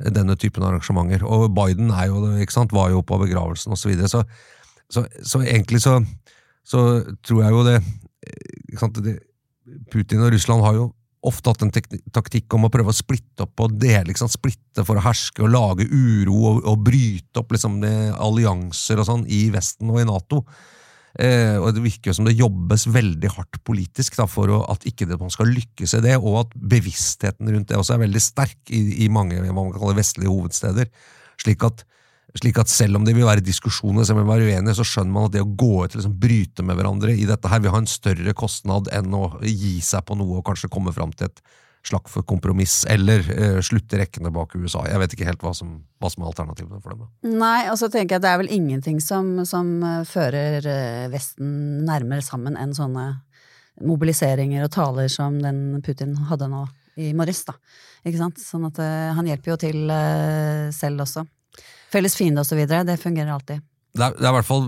denne 0.00 0.32
typen 0.40 0.64
arrangementer. 0.64 1.20
Og 1.28 1.50
Biden 1.52 1.92
er 1.92 2.08
jo, 2.08 2.22
ikke 2.40 2.56
sant, 2.56 2.72
var 2.72 2.88
jo 2.88 3.02
på 3.04 3.18
begravelsen 3.20 3.76
osv. 3.76 3.82
Så, 3.82 3.90
videre. 3.92 4.08
så 4.08 4.24
så, 4.90 5.04
så 5.22 5.42
egentlig 5.42 5.82
så, 5.82 6.00
så 6.66 7.02
tror 7.26 7.42
jeg 7.44 7.54
jo 7.54 7.66
det, 7.66 7.76
ikke 8.70 8.80
sant, 8.80 9.02
det 9.04 9.18
Putin 9.92 10.24
og 10.24 10.32
Russland 10.34 10.64
har 10.66 10.74
jo 10.74 10.88
ofte 11.26 11.52
hatt 11.52 11.62
en 11.64 11.72
taktikk 12.14 12.54
om 12.56 12.64
å 12.66 12.72
prøve 12.72 12.92
å 12.92 12.96
splitte 12.96 13.44
opp 13.44 13.64
og 13.64 13.76
dele, 13.80 14.08
Liksom, 14.08 14.30
splitte 14.32 14.84
for 14.88 14.96
å 14.96 15.04
herske 15.04 15.44
og 15.44 15.52
lage 15.52 15.86
uro 15.90 16.36
og, 16.48 16.60
og 16.70 16.84
bryte 16.86 17.42
opp 17.42 17.52
liksom 17.52 17.80
allianser 17.84 19.02
og 19.02 19.08
sånn 19.08 19.26
i 19.28 19.48
Vesten 19.52 19.90
og 19.92 20.00
i 20.00 20.06
Nato. 20.08 20.44
Eh, 21.18 21.56
og 21.58 21.74
Det 21.74 21.82
virker 21.82 22.10
jo 22.10 22.16
som 22.20 22.28
det 22.28 22.38
jobbes 22.38 22.86
veldig 22.90 23.32
hardt 23.34 23.60
politisk 23.66 24.16
da, 24.20 24.28
for 24.30 24.52
å, 24.52 24.60
at 24.70 24.86
ikke 24.88 25.08
man 25.16 25.32
skal 25.32 25.50
lykkes 25.50 25.96
i 25.98 26.02
det, 26.06 26.16
og 26.20 26.44
at 26.44 26.54
bevisstheten 26.54 27.50
rundt 27.50 27.70
det 27.70 27.78
også 27.78 27.96
er 27.96 28.04
veldig 28.04 28.22
sterk 28.22 28.72
i, 28.72 29.04
i 29.04 29.10
mange 29.12 29.40
hva 29.42 29.54
man 29.56 29.72
kaller 29.74 29.98
vestlige 29.98 30.30
hovedsteder. 30.30 30.90
Slik 31.40 31.66
at, 31.66 31.84
slik 32.38 32.60
at 32.62 32.70
selv 32.70 33.00
om 33.00 33.06
det 33.06 33.16
vil 33.16 33.26
være 33.26 33.42
diskusjoner, 33.44 34.04
selv 34.06 34.20
om 34.20 34.26
vi 34.26 34.30
være 34.30 34.50
uenige, 34.50 34.76
så 34.78 34.86
skjønner 34.86 35.14
man 35.14 35.26
at 35.26 35.34
det 35.34 35.42
å 35.42 35.48
gå 35.48 35.72
ut 35.80 35.94
og 35.94 35.98
liksom 35.98 36.18
bryte 36.22 36.66
med 36.66 36.78
hverandre 36.78 37.14
i 37.16 37.26
dette 37.28 37.50
her 37.50 37.62
vil 37.64 37.74
ha 37.74 37.80
en 37.82 37.90
større 37.90 38.34
kostnad 38.38 38.90
enn 38.94 39.16
å 39.16 39.24
gi 39.42 39.78
seg 39.84 40.06
på 40.06 40.18
noe 40.18 40.38
og 40.38 40.46
kanskje 40.46 40.70
komme 40.72 40.94
fram 40.94 41.14
til 41.16 41.30
et 41.30 41.42
slags 41.86 42.12
kompromiss, 42.28 42.82
eller 42.92 43.24
uh, 43.24 43.60
slutte 43.64 43.98
rekkene 44.00 44.32
bak 44.34 44.52
USA. 44.58 44.84
Jeg 44.88 45.00
vet 45.00 45.14
ikke 45.16 45.28
helt 45.30 45.44
hva 45.44 45.54
som, 45.56 45.78
hva 46.00 46.10
som 46.12 46.24
er 46.24 46.28
alternativene 46.28 46.80
for 46.82 46.92
dem. 46.92 47.06
da. 47.06 47.32
Nei, 47.40 47.70
og 47.72 47.78
så 47.80 47.88
tenker 47.88 48.16
jeg 48.16 48.20
at 48.20 48.26
det 48.26 48.34
er 48.34 48.42
vel 48.42 48.52
ingenting 48.52 49.00
som, 49.00 49.32
som 49.48 49.72
eh, 49.80 50.02
fører 50.08 50.66
eh, 50.68 51.08
Vesten 51.12 51.80
nærmere 51.88 52.24
sammen 52.24 52.58
enn 52.60 52.76
sånne 52.76 53.06
mobiliseringer 53.86 54.66
og 54.66 54.74
taler 54.74 55.08
som 55.08 55.38
den 55.40 55.80
Putin 55.84 56.12
hadde 56.28 56.50
nå 56.52 56.66
i 57.00 57.14
morges, 57.16 57.46
da. 57.48 57.56
Ikke 58.04 58.20
sant? 58.20 58.40
Sånn 58.42 58.66
at 58.68 58.76
uh, 58.82 59.12
han 59.16 59.28
hjelper 59.28 59.54
jo 59.54 59.60
til 59.62 59.88
uh, 59.88 60.68
selv 60.74 61.06
også. 61.06 61.24
Felles 61.90 62.16
fiende 62.18 62.44
og 62.44 62.58
videre, 62.58 62.86
det 62.86 63.00
fungerer 63.02 63.34
alltid. 63.34 63.62
det 63.96 64.06
er, 64.06 64.16
det 64.16 64.26
er 64.26 64.30
i 64.30 64.38
hvert 64.38 64.48
fall 64.48 64.66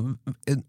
en 0.50 0.62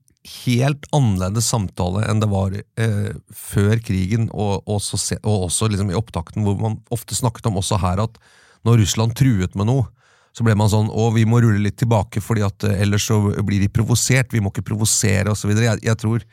helt 0.45 0.85
annerledes 0.95 1.49
samtale 1.51 2.05
enn 2.07 2.21
det 2.23 2.29
var 2.31 2.53
eh, 2.55 3.09
før 3.35 3.81
krigen, 3.83 4.29
og, 4.31 4.63
også, 4.69 4.99
se, 4.99 5.17
og 5.23 5.49
også 5.49 5.67
liksom 5.71 5.91
i 5.91 5.97
opptakten, 5.99 6.45
hvor 6.45 6.55
man 6.61 6.79
ofte 6.95 7.17
snakket 7.17 7.49
om 7.49 7.59
også 7.59 7.81
her 7.83 8.05
at 8.05 8.21
når 8.63 8.79
Russland 8.79 9.17
truet 9.19 9.57
med 9.59 9.67
noe, 9.67 9.89
så 10.33 10.45
ble 10.45 10.55
man 10.57 10.71
sånn 10.71 10.89
å, 10.89 11.09
vi 11.13 11.25
må 11.29 11.41
rulle 11.43 11.61
litt 11.61 11.77
tilbake, 11.81 12.23
fordi 12.23 12.45
at 12.45 12.65
eh, 12.69 12.79
ellers 12.85 13.09
så 13.09 13.19
blir 13.43 13.61
de 13.61 13.69
provosert, 13.73 14.31
vi 14.33 14.41
må 14.41 14.53
ikke 14.53 14.69
provosere, 14.71 15.33
osv. 15.33 15.51
Jeg, 15.57 15.83
jeg 15.83 15.99
tror, 15.99 16.23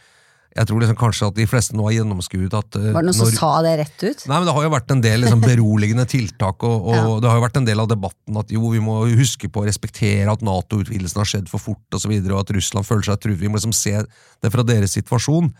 jeg 0.50 0.66
tror 0.66 0.82
liksom 0.82 0.96
kanskje 0.98 1.26
at 1.30 1.36
de 1.36 1.44
fleste 1.46 1.76
nå 1.78 1.84
har 1.86 1.92
gjennomskuet 1.94 2.54
at 2.58 2.76
eh, 2.80 2.88
Var 2.90 3.04
det 3.04 3.06
noen 3.06 3.18
som 3.20 3.28
sa 3.30 3.50
det 3.62 3.74
rett 3.78 4.02
ut? 4.02 4.24
Nei, 4.26 4.36
men 4.40 4.48
Det 4.48 4.54
har 4.56 4.64
jo 4.66 4.72
vært 4.74 4.94
en 4.94 5.02
del 5.04 5.22
liksom, 5.22 5.42
beroligende 5.44 6.06
tiltak, 6.10 6.64
og, 6.66 6.88
og 6.90 6.96
Ja. 6.96 7.04
det 7.22 7.30
har 7.30 7.38
jo 7.38 7.44
vært 7.44 7.60
en 7.60 7.68
del 7.68 7.82
av 7.84 7.90
debatten 7.92 8.40
at 8.40 8.50
jo, 8.54 8.62
vi 8.74 8.82
må 8.82 8.96
huske 9.14 9.50
på 9.52 9.62
å 9.62 9.68
respektere 9.68 10.26
at 10.32 10.42
Nato-utvidelsen 10.46 11.22
har 11.22 11.30
skjedd 11.30 11.52
for 11.52 11.62
fort, 11.62 11.84
og, 11.94 12.02
så 12.02 12.10
videre, 12.10 12.34
og 12.34 12.42
at 12.42 12.54
Russland 12.56 12.88
føler 12.88 13.06
seg 13.06 13.22
truet. 13.22 13.38
Vi 13.38 13.50
må 13.52 13.60
liksom 13.60 13.76
se 13.76 13.94
det 14.02 14.50
fra 14.50 14.66
deres 14.66 14.96
situasjon. 14.98 15.52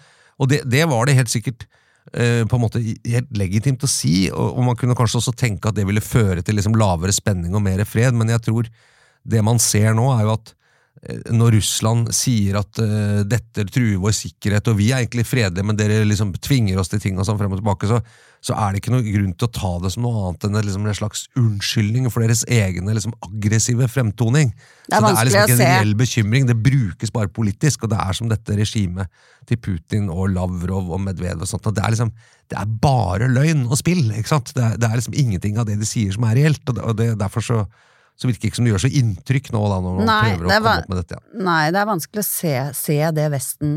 Og 0.42 0.50
det, 0.50 0.64
det 0.66 0.82
var 0.90 1.06
det 1.06 1.14
helt 1.20 1.30
sikkert 1.30 1.68
eh, 2.10 2.42
på 2.50 2.58
en 2.58 2.64
måte 2.66 2.82
helt 2.82 3.30
legitimt 3.38 3.86
å 3.86 3.90
si, 3.90 4.26
og, 4.34 4.56
og 4.58 4.70
man 4.72 4.78
kunne 4.80 4.98
kanskje 4.98 5.20
også 5.22 5.36
tenke 5.38 5.70
at 5.70 5.78
det 5.78 5.86
ville 5.86 6.02
føre 6.02 6.42
til 6.42 6.58
liksom, 6.58 6.74
lavere 6.80 7.14
spenning 7.14 7.54
og 7.54 7.62
mer 7.62 7.84
fred, 7.86 8.16
men 8.16 8.32
jeg 8.34 8.42
tror 8.48 8.70
det 9.22 9.42
man 9.44 9.62
ser 9.62 9.94
nå, 9.94 10.10
er 10.16 10.26
jo 10.26 10.34
at 10.34 10.54
når 11.08 11.54
Russland 11.56 12.10
sier 12.12 12.58
at 12.60 12.76
uh, 12.76 13.22
dette 13.24 13.64
truer 13.72 13.96
vår 14.02 14.12
sikkerhet, 14.12 14.66
og 14.68 14.76
vi 14.76 14.90
er 14.92 15.00
egentlig 15.00 15.24
fredelige, 15.24 15.64
men 15.64 15.78
dere 15.78 16.02
liksom 16.04 16.34
tvinger 16.44 16.80
oss 16.80 16.92
til 16.92 17.00
ting 17.00 17.16
og 17.16 17.24
sånn 17.24 17.38
frem 17.40 17.54
og 17.56 17.62
tilbake, 17.62 17.88
så, 17.88 18.02
så 18.44 18.52
er 18.52 18.74
det 18.74 18.82
ikke 18.82 18.92
noe 18.92 19.06
grunn 19.06 19.32
til 19.32 19.48
å 19.48 19.54
ta 19.56 19.70
det 19.80 19.94
som 19.94 20.04
noe 20.04 20.26
annet 20.28 20.44
enn 20.44 20.58
liksom, 20.60 20.84
en 20.84 20.98
slags 20.98 21.24
unnskyldning 21.40 22.10
for 22.12 22.20
deres 22.20 22.44
egne 22.52 22.92
liksom, 22.98 23.16
aggressive 23.30 23.88
fremtoning. 23.88 24.52
Det 24.90 24.98
er 24.98 25.00
så 25.00 25.08
det 25.08 25.14
er 25.14 25.30
liksom 25.30 25.48
ikke 25.48 25.56
en 25.56 25.64
reell 25.64 25.96
bekymring, 26.02 26.48
det 26.52 26.60
brukes 26.68 27.16
bare 27.16 27.32
politisk, 27.40 27.88
og 27.88 27.94
det 27.94 28.04
er 28.04 28.20
som 28.20 28.28
dette 28.28 28.60
regimet 28.60 29.24
til 29.48 29.64
Putin 29.64 30.12
og 30.12 30.34
Lavrov 30.36 30.92
og 30.92 31.00
Medvedev 31.08 31.48
og 31.48 31.48
sånt, 31.48 31.70
og 31.70 31.80
det 31.80 31.86
er 31.86 31.96
liksom 31.96 32.12
det 32.50 32.58
er 32.58 32.72
bare 32.82 33.28
løgn 33.30 33.68
og 33.70 33.78
spill, 33.78 34.08
ikke 34.10 34.34
sant? 34.34 34.50
Det 34.56 34.62
er, 34.66 34.76
det 34.76 34.88
er 34.88 34.98
liksom 34.98 35.14
ingenting 35.16 35.56
av 35.56 35.68
det 35.68 35.78
de 35.80 35.86
sier 35.86 36.12
som 36.12 36.26
er 36.26 36.42
reelt, 36.42 36.64
og, 36.66 36.76
det, 36.98 37.12
og 37.14 37.20
derfor 37.22 37.46
så, 37.46 37.60
så 38.20 38.28
virker 38.28 38.42
det 38.42 38.50
ikke 38.50 38.58
som 38.60 38.66
det 38.66 38.74
gjør 38.74 38.82
så 38.84 38.92
inntrykk 39.00 39.46
nå 39.54 39.60
da, 39.64 39.76
når 39.80 39.94
man 39.96 40.10
Nei, 40.10 40.18
prøver 40.34 40.44
å 40.44 40.50
komme 40.50 40.74
opp 40.82 40.90
med 40.92 40.98
dette. 41.00 41.16
Ja. 41.16 41.44
Nei, 41.46 41.62
det 41.72 41.80
er 41.80 41.88
vanskelig 41.88 42.20
å 42.20 42.28
se, 42.28 42.54
se 42.76 42.98
det 43.16 43.28
Vesten 43.32 43.76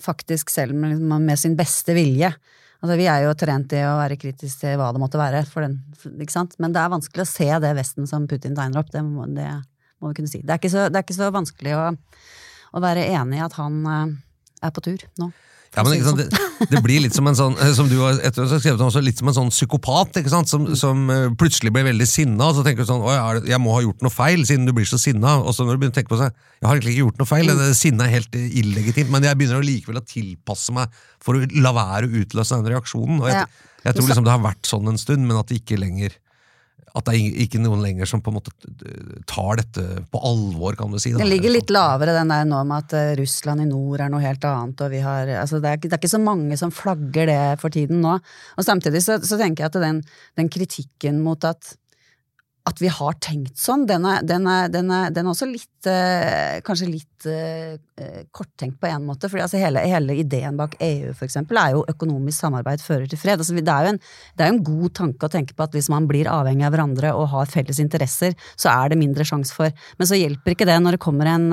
faktisk 0.00 0.52
selv 0.52 0.78
med, 0.78 1.02
med 1.04 1.40
sin 1.40 1.56
beste 1.58 1.96
vilje. 1.96 2.30
Altså, 2.78 2.94
vi 2.96 3.08
er 3.10 3.24
jo 3.26 3.34
trent 3.38 3.74
i 3.74 3.82
å 3.84 3.96
være 3.98 4.16
kritisk 4.20 4.62
til 4.62 4.78
hva 4.78 4.92
det 4.94 5.02
måtte 5.02 5.20
være, 5.20 5.42
for 5.50 5.66
den, 5.66 5.80
men 5.98 6.74
det 6.74 6.80
er 6.80 6.92
vanskelig 6.94 7.24
å 7.24 7.28
se 7.28 7.48
det 7.64 7.74
Vesten 7.76 8.06
som 8.08 8.28
Putin 8.30 8.56
tegner 8.56 8.80
opp. 8.80 8.92
Det 8.94 9.02
må, 9.04 9.26
det 9.34 9.50
må 9.98 10.12
vi 10.12 10.20
kunne 10.20 10.30
si. 10.30 10.40
Det 10.46 10.54
er 10.54 10.62
ikke 10.62 10.72
så, 10.72 10.86
det 10.88 11.00
er 11.00 11.06
ikke 11.06 11.18
så 11.18 11.30
vanskelig 11.34 11.74
å, 11.74 11.84
å 12.78 12.82
være 12.84 13.08
enig 13.10 13.40
i 13.40 13.44
at 13.44 13.58
han 13.58 13.80
eh, 13.82 14.16
er 14.68 14.74
på 14.74 14.84
tur 14.86 15.04
nå. 15.20 15.32
Ja, 15.76 15.84
men 15.84 16.00
sant, 16.02 16.18
det, 16.18 16.48
det 16.72 16.80
blir 16.82 17.02
litt 17.04 17.14
som 17.14 17.26
en 17.28 17.36
sånn, 17.36 17.54
eh, 17.60 17.70
som 17.76 17.90
du 17.90 17.98
har 18.00 18.16
skrevet 18.24 18.80
om, 18.82 18.90
litt 19.04 19.20
som 19.20 19.30
en 19.30 19.36
sånn 19.36 19.50
psykopat, 19.52 20.16
som, 20.48 20.64
som 20.78 21.02
eh, 21.12 21.26
plutselig 21.38 21.72
blir 21.74 21.86
veldig 21.90 22.06
sinna, 22.08 22.48
og 22.48 22.56
så 22.56 22.64
tenker 22.66 22.86
du 22.86 22.88
sånn, 22.88 23.04
«Oi, 23.04 23.14
er 23.18 23.40
jeg 23.52 23.60
må 23.62 23.74
ha 23.76 23.82
gjort 23.84 24.04
noe 24.04 24.12
feil, 24.14 24.46
siden 24.48 24.66
du 24.68 24.72
blir 24.76 24.88
så 24.88 24.98
sinna, 25.00 25.36
og 25.42 25.52
så 25.54 25.66
når 25.66 25.76
du 25.76 25.82
begynner 25.82 25.94
å 25.94 25.98
tenke 26.00 26.12
på 26.14 26.20
seg, 26.22 26.32
jeg 26.58 26.66
har 26.66 26.78
egentlig 26.78 26.94
ikke 26.96 27.04
gjort 27.04 27.22
noe 27.22 27.30
feil, 27.30 27.52
det 27.60 27.68
sinnet 27.78 28.06
er 28.06 28.14
helt 28.16 28.38
illegitimt, 28.38 29.12
men 29.14 29.28
jeg 29.28 29.40
begynner 29.40 29.60
å 29.60 29.66
likevel 29.68 30.00
å 30.00 30.06
tilpasse 30.08 30.74
meg 30.74 30.96
for 31.24 31.38
å 31.38 31.44
la 31.60 31.74
være 31.76 32.08
å 32.08 32.24
utløse 32.24 32.58
den 32.58 32.72
reaksjonen, 32.72 33.20
og 33.22 33.30
jeg, 33.30 33.44
jeg 33.84 33.98
tror 33.98 34.10
liksom 34.10 34.26
det 34.26 34.34
har 34.34 34.46
vært 34.48 34.72
sånn 34.72 34.90
en 34.94 35.00
stund, 35.00 35.28
men 35.28 35.38
at 35.38 35.52
det 35.52 35.60
ikke 35.62 35.78
lenger, 35.80 36.16
at 36.98 37.08
det 37.08 37.14
er 37.16 37.40
ikke 37.44 37.60
noen 37.62 37.82
lenger 37.84 38.08
som 38.10 38.22
på 38.24 38.32
en 38.32 38.38
måte 38.38 38.52
tar 39.28 39.60
dette 39.60 40.04
på 40.12 40.22
alvor, 40.26 40.76
kan 40.78 40.92
du 40.92 40.98
si. 41.00 41.14
Den 41.16 41.30
ligger 41.30 41.54
litt 41.54 41.72
lavere, 41.74 42.16
den 42.16 42.32
der 42.32 42.46
nå 42.48 42.62
med 42.68 42.86
at 42.86 42.96
eh, 42.98 43.14
Russland 43.20 43.64
i 43.64 43.68
nord 43.70 44.02
er 44.04 44.12
noe 44.12 44.22
helt 44.24 44.44
annet, 44.48 44.84
og 44.84 44.94
vi 44.94 45.02
har 45.04 45.34
altså 45.40 45.62
det, 45.62 45.74
er, 45.74 45.82
det 45.86 45.92
er 45.94 46.00
ikke 46.00 46.14
så 46.16 46.22
mange 46.22 46.58
som 46.60 46.74
flagger 46.74 47.30
det 47.30 47.42
for 47.62 47.74
tiden 47.74 48.02
nå. 48.04 48.18
Og 48.58 48.66
samtidig 48.66 49.04
så, 49.04 49.20
så 49.22 49.40
tenker 49.40 49.66
jeg 49.66 49.72
at 49.72 49.82
den, 49.84 50.02
den 50.40 50.50
kritikken 50.52 51.22
mot 51.24 51.46
at 51.48 51.76
at 52.68 52.80
vi 52.82 52.90
har 52.92 53.16
tenkt 53.22 53.56
sånn, 53.58 53.86
den 53.88 54.04
er, 54.08 54.24
den 54.26 54.46
er, 54.50 54.68
den 54.72 54.90
er, 54.92 55.12
den 55.14 55.26
er 55.26 55.32
også 55.32 55.48
litt 55.48 55.88
eh, 55.88 56.58
Kanskje 56.66 56.88
litt 56.90 57.26
eh, 57.30 57.76
eh, 58.00 58.20
korttenkt 58.34 58.78
på 58.82 58.90
en 58.90 59.06
måte. 59.06 59.30
fordi 59.30 59.44
altså 59.44 59.60
hele, 59.60 59.84
hele 59.88 60.16
ideen 60.20 60.58
bak 60.58 60.76
EU 60.84 61.14
for 61.14 61.26
eksempel, 61.28 61.60
er 61.60 61.76
jo 61.76 61.86
økonomisk 61.88 62.44
samarbeid 62.44 62.82
fører 62.84 63.08
til 63.10 63.20
fred. 63.20 63.40
Altså, 63.40 63.56
det, 63.56 63.72
er 63.72 63.86
jo 63.86 63.94
en, 63.94 64.02
det 64.38 64.50
en 64.50 64.60
god 64.66 64.94
tanke 65.00 65.28
å 65.28 65.32
tenke 65.32 65.56
på 65.56 65.64
at 65.64 65.76
hvis 65.76 65.90
man 65.92 66.08
blir 66.10 66.30
avhengig 66.32 66.66
av 66.68 66.74
hverandre 66.74 67.14
og 67.16 67.30
har 67.32 67.50
felles 67.52 67.80
interesser, 67.82 68.36
så 68.58 68.72
er 68.74 68.92
det 68.92 69.00
mindre 69.00 69.26
sjanse 69.28 69.54
for 69.54 69.72
Men 69.98 70.10
så 70.10 70.18
hjelper 70.18 70.54
ikke 70.54 70.68
det 70.68 70.78
når 70.82 70.96
det 70.96 71.02
kommer 71.02 71.30
en, 71.30 71.48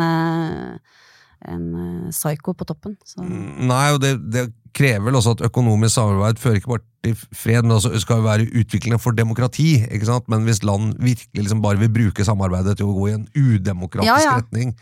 en 1.45 1.65
psyko 2.11 2.55
på 2.57 2.67
toppen. 2.67 2.99
Så. 3.07 3.23
Nei, 3.23 3.87
og 3.93 4.01
det, 4.03 4.17
det 4.33 4.49
krever 4.75 5.05
vel 5.07 5.17
også 5.19 5.35
at 5.37 5.45
økonomisk 5.47 5.95
samarbeid 5.95 6.41
fører 6.41 6.59
ikke 6.59 6.73
bare 6.73 6.83
til 7.05 7.15
fred, 7.35 7.63
men 7.63 7.77
også 7.77 7.93
skal 8.01 8.19
jo 8.19 8.27
være 8.27 8.49
utviklende 8.49 8.99
for 9.01 9.15
demokrati. 9.17 9.69
ikke 9.85 10.09
sant? 10.09 10.27
Men 10.31 10.43
hvis 10.47 10.63
land 10.63 10.93
virkelig 10.99 11.45
liksom 11.45 11.63
bare 11.63 11.79
vil 11.81 11.93
bruke 11.93 12.25
samarbeidet 12.27 12.77
til 12.79 12.89
å 12.89 12.97
gå 12.97 13.07
i 13.09 13.15
en 13.15 13.27
udemokratisk 13.35 14.11
Ja, 14.11 14.17
ja. 14.23 14.35
retning, 14.41 14.75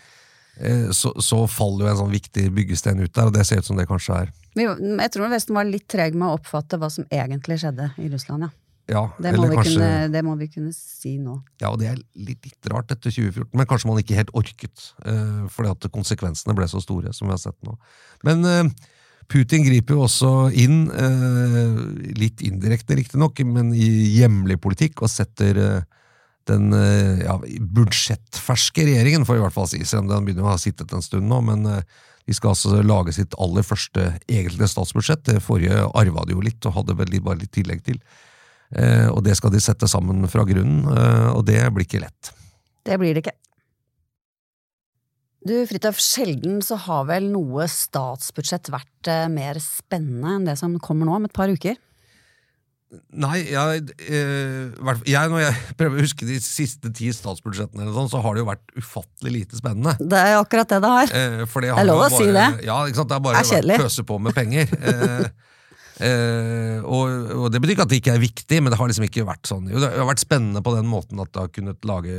eh, 0.57 0.89
så, 0.95 1.13
så 1.21 1.43
faller 1.51 1.87
jo 1.87 1.91
en 1.93 2.01
sånn 2.05 2.15
viktig 2.15 2.49
byggesten 2.55 3.03
ut 3.03 3.13
der, 3.13 3.29
og 3.29 3.37
det 3.37 3.45
ser 3.49 3.61
ut 3.61 3.69
som 3.69 3.79
det 3.79 3.87
kanskje 3.89 4.23
er. 4.23 4.33
Jeg 4.57 5.13
tror 5.13 5.31
Vesten 5.33 5.57
var 5.57 5.69
litt 5.69 5.87
treg 5.89 6.17
med 6.17 6.29
å 6.29 6.35
oppfatte 6.37 6.77
hva 6.81 6.89
som 6.93 7.07
egentlig 7.09 7.61
skjedde 7.61 7.93
i 8.01 8.09
Russland, 8.11 8.49
ja. 8.49 8.53
Ja, 8.91 9.05
det 9.15 9.31
må, 9.37 9.45
kanskje, 9.47 9.77
kunne, 9.77 10.07
det 10.11 10.21
må, 10.27 10.33
vi 10.35 10.49
kunne, 10.51 10.73
si 10.75 11.13
nå. 11.15 11.37
Ja, 11.61 11.69
og 11.69 11.77
det 11.79 11.87
er 11.87 11.99
litt, 12.19 12.43
litt 12.43 12.67
rart 12.67 12.91
etter 12.91 13.13
2014, 13.13 13.53
men 13.55 13.67
kanskje 13.69 13.87
man 13.87 14.01
ikke 14.01 14.17
helt 14.17 14.33
orket. 14.35 14.89
Uh, 15.07 15.45
fordi 15.53 15.71
at 15.71 15.87
konsekvensene 15.93 16.55
ble 16.57 16.67
så 16.67 16.81
store, 16.83 17.13
som 17.15 17.29
vi 17.29 17.31
har 17.31 17.39
sett 17.39 17.55
nå. 17.63 17.77
Men 18.27 18.43
uh, 18.43 18.89
Putin 19.31 19.65
griper 19.65 19.97
jo 19.97 20.05
også 20.07 20.31
inn, 20.59 20.87
uh, 20.91 21.81
litt 22.19 22.43
indirekte 22.45 22.97
riktignok, 22.99 23.43
men 23.47 23.73
i 23.75 23.89
hjemlig 24.17 24.59
politikk, 24.63 25.03
og 25.03 25.11
setter 25.11 25.83
den 26.43 26.73
ja, 27.23 27.37
budsjettferske 27.71 28.83
regjeringen, 28.83 29.23
får 29.23 29.37
i 29.37 29.43
hvert 29.45 29.55
fall 29.55 29.69
si, 29.71 29.79
selv 29.87 30.03
om 30.03 30.09
den 30.09 30.25
begynner 30.27 30.49
å 30.49 30.55
ha 30.57 30.59
sittet 30.59 30.91
en 30.91 31.05
stund 31.05 31.29
nå. 31.31 31.37
men 31.47 31.63
de 32.25 32.35
skal 32.35 32.53
altså 32.53 32.81
lage 32.83 33.13
sitt 33.15 33.35
aller 33.41 33.65
første 33.67 34.09
egentlige 34.31 34.69
statsbudsjett. 34.71 35.25
Det 35.27 35.43
forrige 35.43 35.85
arva 35.95 36.23
de 36.27 36.35
jo 36.35 36.43
litt, 36.43 36.59
og 36.67 36.77
hadde 36.77 36.95
vel 36.99 37.15
bare 37.23 37.41
litt 37.41 37.53
tillegg 37.55 37.83
til. 37.87 37.99
Eh, 38.73 39.07
og 39.11 39.21
det 39.25 39.35
skal 39.37 39.53
de 39.53 39.61
sette 39.61 39.89
sammen 39.91 40.23
fra 40.31 40.45
grunnen, 40.47 40.85
eh, 40.87 41.29
og 41.33 41.43
det 41.49 41.59
blir 41.75 41.85
ikke 41.85 42.03
lett. 42.05 42.31
Det 42.83 42.97
blir 42.99 43.13
det 43.13 43.25
ikke. 43.25 43.35
Du, 45.43 45.55
Fridtjof, 45.67 45.99
sjelden 45.99 46.61
så 46.63 46.77
har 46.85 47.07
vel 47.09 47.27
noe 47.31 47.65
statsbudsjett 47.67 48.69
vært 48.71 49.09
eh, 49.11 49.25
mer 49.31 49.59
spennende 49.63 50.37
enn 50.37 50.47
det 50.47 50.55
som 50.59 50.77
kommer 50.83 51.09
nå 51.09 51.17
om 51.17 51.27
et 51.27 51.35
par 51.35 51.51
uker? 51.51 51.75
Nei, 53.17 53.39
jeg, 53.49 53.81
jeg, 54.05 55.29
når 55.33 55.41
jeg 55.41 55.55
prøver 55.79 55.97
å 55.97 56.05
huske 56.05 56.27
de 56.29 56.37
siste 56.43 56.91
ti 56.95 57.09
statsbudsjettene, 57.11 57.89
sånn, 57.91 58.11
så 58.11 58.21
har 58.23 58.35
det 58.35 58.43
jo 58.43 58.49
vært 58.51 58.75
ufattelig 58.77 59.33
lite 59.39 59.59
spennende. 59.59 59.97
Det 59.99 60.19
er 60.19 60.37
akkurat 60.37 60.69
det 60.69 60.79
det 60.85 60.93
har. 60.93 61.15
For 61.49 61.65
det, 61.65 61.73
har 61.73 61.81
det 61.81 61.87
er 61.87 61.91
lov 61.91 62.05
å 62.05 62.11
si 62.13 62.29
det. 62.29 62.47
Ja? 62.67 62.77
Det 62.93 63.03
er 63.03 63.25
bare 63.25 63.43
å 63.43 63.81
pøse 63.83 64.05
på 64.07 64.19
med 64.21 64.37
penger. 64.37 64.69
Eh, 66.01 66.79
og, 66.81 67.05
og, 67.35 67.51
Det 67.53 67.59
betyr 67.61 67.75
ikke 67.75 67.85
at 67.85 67.91
det 67.91 67.99
ikke 68.01 68.13
er 68.15 68.21
viktig, 68.21 68.59
men 68.63 68.73
det 68.73 68.79
har 68.79 68.89
liksom 68.89 69.05
ikke 69.05 69.25
vært 69.27 69.49
sånn. 69.49 69.67
Jo, 69.69 69.81
det 69.83 69.91
har 69.93 70.07
vært 70.09 70.23
spennende 70.23 70.63
på 70.65 70.73
den 70.73 70.87
måten 70.89 71.21
at 71.21 71.29
det 71.35 71.43
har 71.43 71.51
kunnet 71.53 71.85
lage 71.85 72.15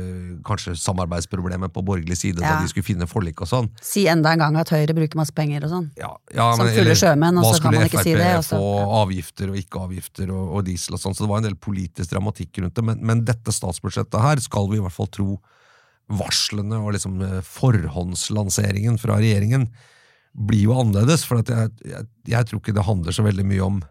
kanskje 0.47 0.77
samarbeidsproblemer 0.79 1.71
på 1.73 1.83
borgerlig 1.85 2.17
side, 2.21 2.39
ja. 2.39 2.55
da 2.55 2.63
de 2.63 2.71
skulle 2.71 2.87
finne 2.87 3.07
forlik 3.09 3.43
og 3.43 3.51
sånn. 3.51 3.71
Si 3.83 4.05
enda 4.11 4.31
en 4.35 4.43
gang 4.45 4.59
at 4.61 4.71
Høyre 4.71 4.95
bruker 4.95 5.19
masse 5.19 5.35
penger 5.35 5.67
og 5.67 5.73
sånn. 5.73 5.89
Ja, 5.99 6.13
ja, 6.31 6.51
Som 6.55 6.69
fulle 6.71 6.95
sjømenn, 6.99 7.41
og 7.41 7.49
så 7.49 7.65
kan 7.65 7.75
man 7.75 7.89
ikke 7.89 7.99
FRP 7.99 8.07
si 8.07 8.15
det. 8.15 8.29
Hva 8.29 8.45
skulle 8.45 8.61
Frp 8.61 8.85
få 8.85 9.01
avgifter 9.01 9.51
og 9.51 9.59
ikke 9.59 9.83
avgifter 9.89 10.31
og, 10.31 10.45
og, 10.45 10.61
diesel 10.69 10.95
og 10.95 11.03
sånn, 11.03 11.17
så 11.17 11.25
det 11.25 11.31
var 11.33 11.43
en 11.43 11.49
del 11.49 11.59
politisk 11.59 12.13
dramatikk 12.13 12.61
rundt 12.63 12.79
det. 12.79 12.85
Men, 12.91 13.03
men 13.03 13.25
dette 13.27 13.55
statsbudsjettet 13.55 14.23
her 14.23 14.43
skal 14.43 14.71
vi 14.71 14.79
i 14.79 14.85
hvert 14.85 14.95
fall 14.95 15.11
tro 15.11 15.35
varslene 16.15 16.77
og 16.79 16.93
liksom 16.93 17.19
eh, 17.25 17.41
forhåndslanseringen 17.49 18.99
fra 19.01 19.17
regjeringen 19.17 19.67
blir 20.35 20.67
jo 20.67 20.77
annerledes. 20.79 21.25
For 21.27 21.41
jeg, 21.41 21.73
jeg, 21.85 22.07
jeg, 22.29 22.47
tror 22.47 22.61
ikke 22.61 22.75
det 22.75 22.87
handler 22.87 23.15
så 23.15 23.25
veldig 23.25 23.45
mye 23.47 23.65
om 23.65 23.83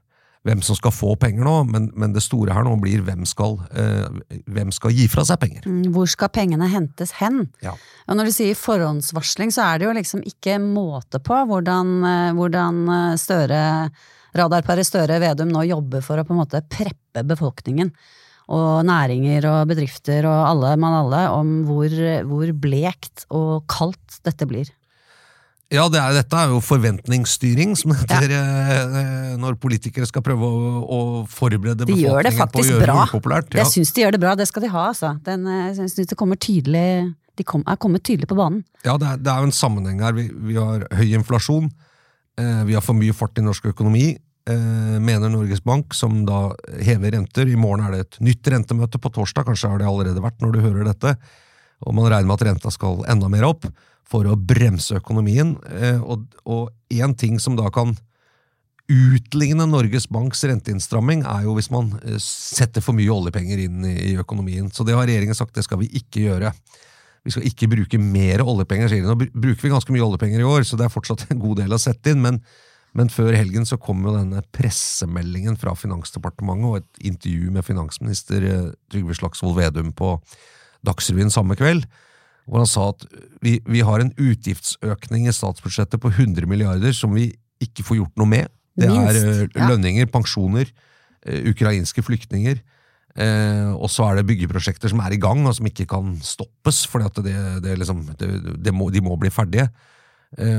hvem 0.45 0.61
som 0.61 0.77
skal 0.77 0.93
få 0.93 1.15
penger 1.17 1.47
nå, 1.47 1.55
men, 1.73 1.87
men 1.97 2.13
det 2.13 2.21
store 2.21 2.53
her 2.53 2.67
nå 2.67 2.75
blir 2.83 3.01
hvem 3.07 3.25
skal, 3.29 3.57
eh, 3.81 4.41
hvem 4.53 4.73
skal 4.77 4.93
gi 4.93 5.07
fra 5.09 5.25
seg 5.25 5.41
penger. 5.41 5.65
Mm, 5.65 5.87
hvor 5.95 6.11
skal 6.11 6.29
pengene 6.35 6.69
hentes 6.69 7.15
hen? 7.17 7.47
Ja. 7.65 7.73
Og 8.05 8.19
når 8.19 8.29
du 8.29 8.35
sier 8.37 8.59
forhåndsvarsling, 8.59 9.55
så 9.55 9.65
er 9.65 9.81
det 9.81 9.89
jo 9.89 9.95
liksom 9.97 10.25
ikke 10.29 10.59
måte 10.61 11.23
på 11.25 11.39
hvordan, 11.49 11.95
eh, 12.11 12.35
hvordan 12.37 12.83
eh, 12.99 13.15
Støre, 13.25 13.63
radarparet 14.37 14.85
Støre 14.85 15.17
Vedum 15.23 15.49
nå 15.55 15.65
jobber 15.71 16.05
for 16.05 16.21
å 16.21 16.27
på 16.29 16.37
en 16.37 16.43
måte 16.43 16.61
preppe 16.69 17.25
befolkningen 17.25 17.95
og 18.53 18.85
næringer 18.85 19.47
og 19.49 19.71
bedrifter 19.71 20.27
og 20.29 20.41
alle 20.51 20.75
mann 20.77 20.99
alle 20.99 21.25
om 21.33 21.53
hvor, 21.65 21.95
hvor 22.29 22.51
blekt 22.61 23.25
og 23.33 23.65
kaldt 23.73 24.21
dette 24.29 24.45
blir. 24.51 24.69
Ja, 25.73 25.87
det 25.89 25.99
er, 25.99 26.13
dette 26.19 26.39
er 26.39 26.53
jo 26.53 26.61
forventningsstyring, 26.63 27.73
som 27.79 27.95
heter 27.97 28.31
ja. 28.31 28.43
eh, 29.01 29.31
når 29.41 29.57
politikere 29.63 30.07
skal 30.09 30.23
prøve 30.27 30.45
å, 30.47 30.81
å 30.85 30.99
forberede 31.31 31.87
de 31.87 31.95
befolkningen 31.95 32.53
på 32.53 32.61
å 32.61 32.67
gjøre 32.69 32.85
bra. 32.85 32.97
det 32.99 33.15
upopulært. 33.15 33.55
Ja. 33.55 33.63
Jeg 33.63 33.73
syns 33.73 33.95
de 33.97 34.05
gjør 34.05 34.15
det 34.15 34.21
bra, 34.23 34.35
det 34.39 34.47
skal 34.51 34.67
de 34.67 34.71
ha, 34.75 34.85
altså. 34.93 35.15
Den, 35.25 35.47
eh, 35.49 35.71
jeg 35.73 35.95
synes 35.95 36.13
det 36.13 36.19
kommer 36.21 36.41
tydelig, 36.41 37.15
De 37.35 37.43
kom, 37.43 37.65
er 37.67 37.79
kommet 37.81 38.05
tydelig 38.07 38.29
på 38.31 38.37
banen. 38.39 38.61
Ja, 38.85 38.99
det 39.01 39.09
er, 39.09 39.23
det 39.25 39.33
er 39.33 39.41
jo 39.43 39.49
en 39.49 39.57
sammenheng 39.57 40.05
her. 40.05 40.15
Vi, 40.15 40.29
vi 40.53 40.59
har 40.61 40.85
høy 40.95 41.09
inflasjon, 41.19 41.73
eh, 42.39 42.61
vi 42.69 42.77
har 42.77 42.85
for 42.85 42.95
mye 42.95 43.17
fart 43.17 43.41
i 43.41 43.47
norsk 43.47 43.73
økonomi, 43.73 44.13
eh, 44.47 44.99
mener 45.01 45.33
Norges 45.33 45.65
Bank, 45.65 45.97
som 45.97 46.21
da 46.29 46.45
hever 46.85 47.17
renter. 47.17 47.49
I 47.51 47.59
morgen 47.59 47.83
er 47.89 47.97
det 47.97 48.05
et 48.05 48.21
nytt 48.29 48.53
rentemøte 48.55 49.01
på 49.03 49.11
torsdag, 49.17 49.49
kanskje 49.49 49.73
har 49.73 49.83
det 49.83 49.89
allerede 49.91 50.23
vært 50.23 50.45
når 50.45 50.55
du 50.55 50.63
hører 50.69 50.93
dette. 50.93 51.17
Og 51.85 51.97
man 51.97 52.07
regner 52.07 52.29
med 52.29 52.39
at 52.39 52.47
renta 52.53 52.71
skal 52.73 53.03
enda 53.11 53.33
mer 53.33 53.49
opp 53.49 53.67
for 54.09 54.29
å 54.29 54.37
bremse 54.37 54.99
økonomien. 54.99 55.55
Eh, 55.73 56.01
og 56.03 56.73
én 56.93 57.15
ting 57.19 57.41
som 57.43 57.57
da 57.59 57.71
kan 57.75 57.95
utligne 58.91 59.65
Norges 59.65 60.05
Banks 60.13 60.45
renteinnstramming, 60.45 61.23
er 61.25 61.47
jo 61.47 61.55
hvis 61.57 61.71
man 61.73 61.95
eh, 62.03 62.19
setter 62.21 62.85
for 62.85 62.97
mye 62.97 63.13
oljepenger 63.13 63.65
inn 63.65 63.87
i 63.89 64.13
økonomien. 64.21 64.69
Så 64.73 64.85
det 64.85 64.97
har 64.97 65.09
regjeringen 65.09 65.37
sagt, 65.37 65.57
det 65.57 65.65
skal 65.65 65.81
vi 65.81 65.89
ikke 66.01 66.27
gjøre. 66.27 66.53
Vi 67.25 67.33
skal 67.33 67.49
ikke 67.49 67.71
bruke 67.73 67.99
mer 68.01 68.45
oljepenger, 68.45 68.93
sier 68.93 69.07
de. 69.07 69.09
Nå 69.09 69.33
bruker 69.33 69.65
vi 69.65 69.73
ganske 69.73 69.97
mye 69.97 70.05
oljepenger 70.05 70.45
i 70.45 70.49
år, 70.49 70.69
så 70.69 70.77
det 70.77 70.87
er 70.87 70.93
fortsatt 70.93 71.25
en 71.33 71.41
god 71.41 71.63
del 71.63 71.73
å 71.73 71.81
sette 71.81 72.13
inn. 72.13 72.25
men 72.25 72.43
men 72.95 73.11
før 73.11 73.35
helgen 73.35 73.67
så 73.67 73.77
kom 73.83 74.05
jo 74.07 74.15
denne 74.15 74.41
pressemeldingen 74.55 75.57
fra 75.59 75.75
Finansdepartementet 75.75 76.69
og 76.69 76.77
et 76.79 77.07
intervju 77.11 77.51
med 77.55 77.67
finansminister 77.67 78.47
eh, 78.47 78.69
Trygve 78.93 79.17
Slagsvold 79.19 79.57
Vedum 79.59 79.91
på 79.99 80.15
Dagsrevyen 80.87 81.33
samme 81.33 81.57
kveld, 81.59 81.89
hvor 82.45 82.61
han 82.61 82.69
sa 82.69 82.91
at 82.93 83.07
vi, 83.45 83.57
vi, 83.65 83.81
har 83.85 84.03
en 84.03 84.13
utgiftsøkning 84.21 85.29
i 85.29 85.35
statsbudsjettet 85.35 86.01
på 86.01 86.13
100 86.13 86.49
milliarder 86.51 86.93
som 86.97 87.15
vi 87.17 87.31
ikke 87.65 87.87
får 87.87 88.01
gjort 88.03 88.21
noe 88.21 88.31
med. 88.31 88.53
Det 88.77 88.91
Minst, 88.91 89.21
er 89.23 89.49
uh, 89.49 89.67
lønninger, 89.71 90.09
pensjoner, 90.13 90.69
uh, 91.25 91.41
ukrainske 91.53 92.05
flyktninger. 92.05 92.61
Eh, 93.15 93.69
og 93.79 93.87
så 93.95 94.09
er 94.09 94.17
det 94.19 94.25
byggeprosjekter 94.27 94.91
som 94.91 94.99
er 95.05 95.15
i 95.15 95.21
gang, 95.23 95.45
og 95.47 95.53
som 95.55 95.69
ikke 95.69 95.85
kan 95.87 96.17
stoppes, 96.27 96.81
for 96.91 97.05
det, 97.23 97.37
det 97.63 97.77
liksom, 97.79 98.01
det, 98.19 98.27
de 98.67 99.03
må 99.07 99.15
bli 99.23 99.31
ferdige. 99.31 99.69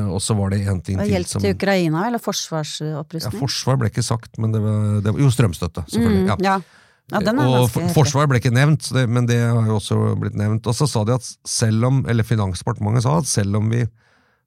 og 0.08 0.22
så 0.24 0.38
var 0.40 0.54
det 0.54 0.62
en 0.64 0.80
ting 0.80 0.96
til 1.02 1.12
Hjelp 1.12 1.34
til 1.34 1.52
Ukraina, 1.52 2.06
eller 2.08 2.24
forsvarsopprustning? 2.24 3.36
Ja, 3.36 3.42
Forsvar 3.44 3.76
ble 3.82 3.92
ikke 3.92 4.06
sagt, 4.08 4.40
men 4.40 4.56
det 4.56 4.64
var, 4.64 5.02
var 5.04 5.20
Jo, 5.20 5.28
strømstøtte, 5.36 5.84
selvfølgelig. 5.92 6.24
Mm, 6.24 6.32
ja. 6.48 6.56
ja. 6.56 6.85
Ja, 7.14 7.22
og 7.22 7.70
Forsvar 7.94 8.26
ble 8.26 8.40
ikke 8.42 8.54
nevnt, 8.54 8.88
men 9.06 9.28
det 9.30 9.38
har 9.44 9.68
jo 9.70 9.78
også 9.78 9.98
blitt 10.18 10.38
nevnt. 10.40 10.66
Og 10.66 10.74
så 10.74 10.88
sa 10.90 11.04
de 11.06 11.14
at 11.14 11.28
selv 11.46 11.86
om, 11.86 12.02
eller 12.10 12.26
Finansdepartementet 12.26 13.06
sa 13.06 13.20
at 13.20 13.30
selv 13.30 13.60
om 13.60 13.70
vi 13.70 13.84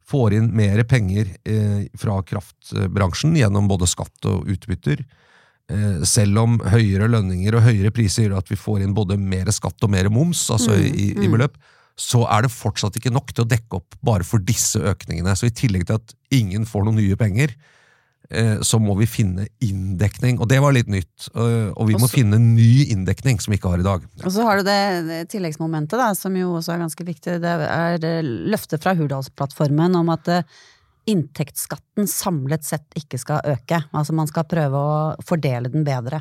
får 0.09 0.35
inn 0.39 0.51
mer 0.57 0.83
penger 0.89 1.31
eh, 1.47 1.87
fra 2.01 2.19
kraftbransjen 2.27 3.37
gjennom 3.37 3.69
både 3.71 3.89
skatt 3.91 4.29
og 4.31 4.49
utbytter, 4.51 5.05
eh, 5.71 5.99
selv 6.09 6.43
om 6.43 6.59
høyere 6.65 7.11
lønninger 7.13 7.59
og 7.59 7.67
høyere 7.69 7.93
priser 7.95 8.27
gjør 8.27 8.39
at 8.41 8.51
vi 8.51 8.59
får 8.59 8.83
inn 8.83 8.97
både 8.97 9.21
mer 9.21 9.53
skatt 9.55 9.85
og 9.85 9.93
mer 9.93 10.09
moms, 10.13 10.47
altså 10.55 10.75
mm, 10.75 10.87
i, 10.89 11.09
i, 11.13 11.27
mm. 11.29 11.35
beløp, 11.37 11.59
så 11.99 12.25
er 12.31 12.47
det 12.47 12.55
fortsatt 12.55 12.97
ikke 12.99 13.13
nok 13.15 13.35
til 13.35 13.45
å 13.45 13.51
dekke 13.51 13.83
opp 13.83 13.99
bare 14.07 14.27
for 14.27 14.43
disse 14.43 14.81
økningene. 14.81 15.35
Så 15.37 15.51
i 15.51 15.55
tillegg 15.55 15.87
til 15.89 15.99
at 15.99 16.15
ingen 16.35 16.67
får 16.67 16.87
noen 16.87 17.03
nye 17.03 17.19
penger, 17.19 17.55
så 18.61 18.77
må 18.77 18.93
vi 18.99 19.07
finne 19.09 19.47
inndekning. 19.65 20.37
Og 20.37 20.49
det 20.51 20.59
var 20.61 20.75
litt 20.77 20.91
nytt. 20.93 21.31
Eh, 21.33 21.71
og 21.73 21.89
vi 21.89 21.97
må 21.97 22.09
finne 22.13 22.37
ny 22.43 22.85
inndekning 22.93 23.41
som 23.41 23.55
vi 23.55 23.59
ikke 23.61 23.73
har 23.73 23.81
i 23.81 23.87
dag. 23.87 24.05
Og 24.21 24.33
så 24.35 24.45
har 24.45 24.61
du 24.61 24.69
det 24.69 25.29
tilleggsmomentet, 25.33 25.97
da, 25.97 26.11
som 26.19 26.37
jo 26.37 26.53
også 26.59 26.75
er 26.75 26.83
ganske 26.85 27.07
viktig. 27.09 27.39
Det 27.41 27.55
er 27.69 28.05
eh, 28.05 28.33
løftet 28.53 28.85
fra 28.85 28.93
Hurdalsplattformen 28.99 29.97
om 29.97 30.13
at 30.13 30.29
inntektsskatten 31.09 32.05
samlet 32.11 32.69
sett 32.69 33.01
ikke 33.01 33.21
skal 33.21 33.41
øke. 33.49 33.81
Altså 33.97 34.13
man 34.17 34.29
skal 34.29 34.45
prøve 34.51 34.77
å 34.77 34.99
fordele 35.25 35.73
den 35.73 35.87
bedre. 35.89 36.21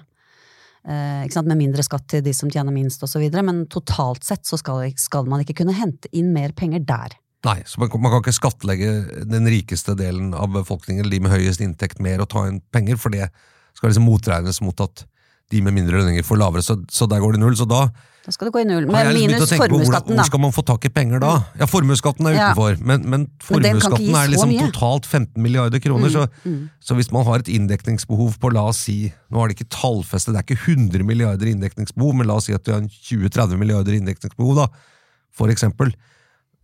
Med 0.87 1.57
mindre 1.59 1.83
skatt 1.83 2.05
til 2.07 2.21
de 2.23 2.31
som 2.31 2.47
tjener 2.47 2.71
minst 2.71 3.01
osv. 3.03 3.25
Men 3.43 3.65
totalt 3.67 4.23
sett 4.23 4.47
så 4.47 4.55
skal, 4.55 4.85
skal 4.95 5.27
man 5.27 5.43
ikke 5.43 5.57
kunne 5.59 5.75
hente 5.75 6.07
inn 6.15 6.29
mer 6.31 6.55
penger 6.55 6.85
der. 6.87 7.17
Nei, 7.45 7.59
så 7.69 7.79
man, 7.79 7.91
man, 8.01 8.11
kan 8.11 8.23
ikke 8.23 8.33
skattlegge 8.33 8.91
den 9.29 9.45
rikeste 9.51 9.93
delen 9.97 10.33
av 10.33 10.49
befolkningen, 10.55 11.05
de 11.11 11.19
med 11.21 11.35
høyest 11.35 11.61
inntekt, 11.61 12.01
mer 12.03 12.23
og 12.23 12.31
ta 12.33 12.47
inn 12.49 12.63
penger, 12.73 12.97
for 12.97 13.13
det 13.13 13.29
skal 13.77 13.91
liksom 13.91 14.07
motregnes 14.09 14.59
mot 14.65 14.81
at 14.83 15.05
de 15.53 15.61
med 15.63 15.75
mindre 15.77 16.01
lønninger 16.01 16.25
får 16.27 16.41
lavere, 16.41 16.65
så, 16.65 16.75
så 16.91 17.07
der 17.07 17.21
går 17.23 17.37
det 17.37 17.43
null. 17.45 17.55
Så 17.55 17.67
da 17.69 17.85
da 18.27 18.33
skal 18.35 18.49
det 18.49 18.57
gå 18.57 18.59
i 18.59 18.65
null. 18.67 18.89
Men 18.91 19.13
minus 19.15 19.53
formuesskatten, 19.55 20.11
da. 20.11 20.19
Hvor 20.19 20.27
skal 20.27 20.41
man 20.43 20.51
få 20.51 20.63
tak 20.67 20.83
i 20.83 20.89
penger 20.91 21.21
da? 21.23 21.29
Ja, 21.61 21.67
formuesskatten 21.71 22.27
er 22.27 22.35
utenfor, 22.35 22.73
ja. 22.73 22.79
men, 22.89 23.05
men 23.07 23.21
formuesskatten 23.39 24.17
er 24.19 24.33
liksom 24.33 24.51
totalt 24.65 25.07
15 25.07 25.39
milliarder 25.39 25.79
kroner. 25.79 26.09
Mm, 26.09 26.11
så, 26.11 26.25
mm. 26.43 26.57
så, 26.83 26.97
hvis 26.99 27.07
man 27.15 27.23
har 27.23 27.39
et 27.39 27.51
inndekningsbehov 27.55 28.35
på, 28.41 28.51
la 28.51 28.65
oss 28.67 28.81
si, 28.89 28.97
nå 29.31 29.39
har 29.39 29.47
det 29.47 29.55
ikke 29.55 29.69
tallfestet, 29.77 30.35
det 30.35 30.41
er 30.41 30.47
ikke 30.49 30.73
100 30.73 31.07
milliarder 31.07 31.53
inndekningsbehov, 31.53 32.19
men 32.19 32.27
la 32.27 32.35
oss 32.41 32.49
si 32.49 32.57
at 32.57 32.67
du 32.67 32.73
har 32.75 32.83
20-30 32.83 33.63
milliarder 33.63 33.95
inndekningsbehov, 33.95 34.59
da, 34.59 34.67
for 35.31 35.53
eksempel 35.53 35.95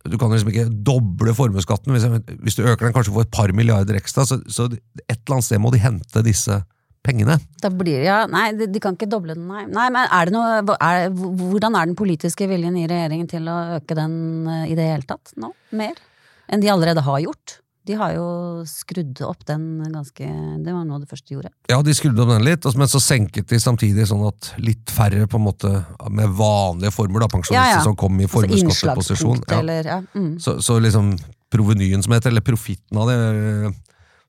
du 0.04 0.18
kan 0.20 0.32
liksom 0.32 0.50
ikke 0.52 0.68
doble 0.84 1.32
formuesskatten. 1.36 1.94
Hvis, 1.94 2.04
hvis, 2.44 2.58
du 2.58 2.66
øker 2.66 2.86
den 2.86 2.94
kanskje 2.96 3.14
for 3.14 3.24
et 3.24 3.32
par 3.32 3.52
milliarder 3.56 3.96
ekstra, 3.96 4.26
så, 4.28 4.40
så, 4.52 4.68
et 5.08 5.16
eller 5.16 5.38
annet 5.38 5.48
sted 5.48 5.62
må 5.62 5.72
de 5.72 5.80
hente 5.80 6.24
disse 6.26 6.60
pengene. 7.04 7.36
Da 7.60 7.70
blir 7.72 8.00
det, 8.00 8.06
ja, 8.08 8.22
Nei, 8.30 8.46
de, 8.56 8.68
de, 8.72 8.80
kan 8.82 8.96
ikke 8.96 9.10
doble 9.12 9.36
den, 9.36 9.46
nei. 9.48 9.66
nei 9.68 9.88
men 9.92 10.08
er 10.08 10.28
det 10.28 10.34
noe, 10.36 10.76
er, 10.76 11.10
hvordan 11.12 11.76
er 11.76 11.90
den 11.90 11.98
politiske 11.98 12.48
viljen 12.48 12.78
i 12.80 12.86
regjeringen 12.88 13.28
til 13.30 13.48
å 13.50 13.58
øke 13.76 13.96
den 13.98 14.14
uh, 14.48 14.64
i 14.64 14.76
det 14.76 14.88
hele 14.88 15.08
tatt 15.08 15.34
nå? 15.40 15.52
Mer? 15.76 16.00
Enn 16.48 16.64
de 16.64 16.72
allerede 16.72 17.04
har 17.04 17.20
gjort? 17.24 17.58
De 17.84 17.96
har 18.00 18.14
jo 18.16 18.26
skrudd 18.68 19.18
opp 19.26 19.42
den 19.44 19.82
ganske 19.92 20.24
Det 20.64 20.72
var 20.72 20.86
noe 20.86 20.96
av 20.96 21.02
det 21.04 21.10
første 21.10 21.28
de 21.28 21.36
gjorde. 21.36 21.50
Ja, 21.68 21.82
de 21.84 21.94
skrudde 21.96 22.22
opp 22.24 22.30
den 22.32 22.46
litt, 22.46 22.64
men 22.80 22.88
så 22.88 23.00
senket 23.02 23.50
de 23.52 23.60
samtidig 23.60 24.06
sånn 24.08 24.24
at 24.28 24.52
litt 24.62 24.88
færre 24.94 25.26
på 25.28 25.36
en 25.40 25.44
måte 25.44 25.72
med 26.08 26.32
vanlige 26.38 26.94
former, 26.96 27.20
da, 27.26 27.28
pensjonister 27.28 27.60
Ja, 27.60 27.78
ja. 27.78 27.84
som 27.84 27.96
kom 28.00 28.16
i 28.20 28.24
Altså 28.24 28.40
formuesskatteposisjon. 28.40 29.36
innslagspunkt, 29.36 29.56
eller 29.58 29.90
ja. 29.92 29.98
Mm. 30.16 30.38
Så, 30.40 30.56
så 30.64 30.78
liksom 30.80 31.12
provenyen 31.52 32.02
som 32.02 32.16
heter, 32.16 32.32
eller 32.32 32.44
profitten 32.46 32.98
av 32.98 33.10
det, 33.12 33.18
øh, 33.20 33.76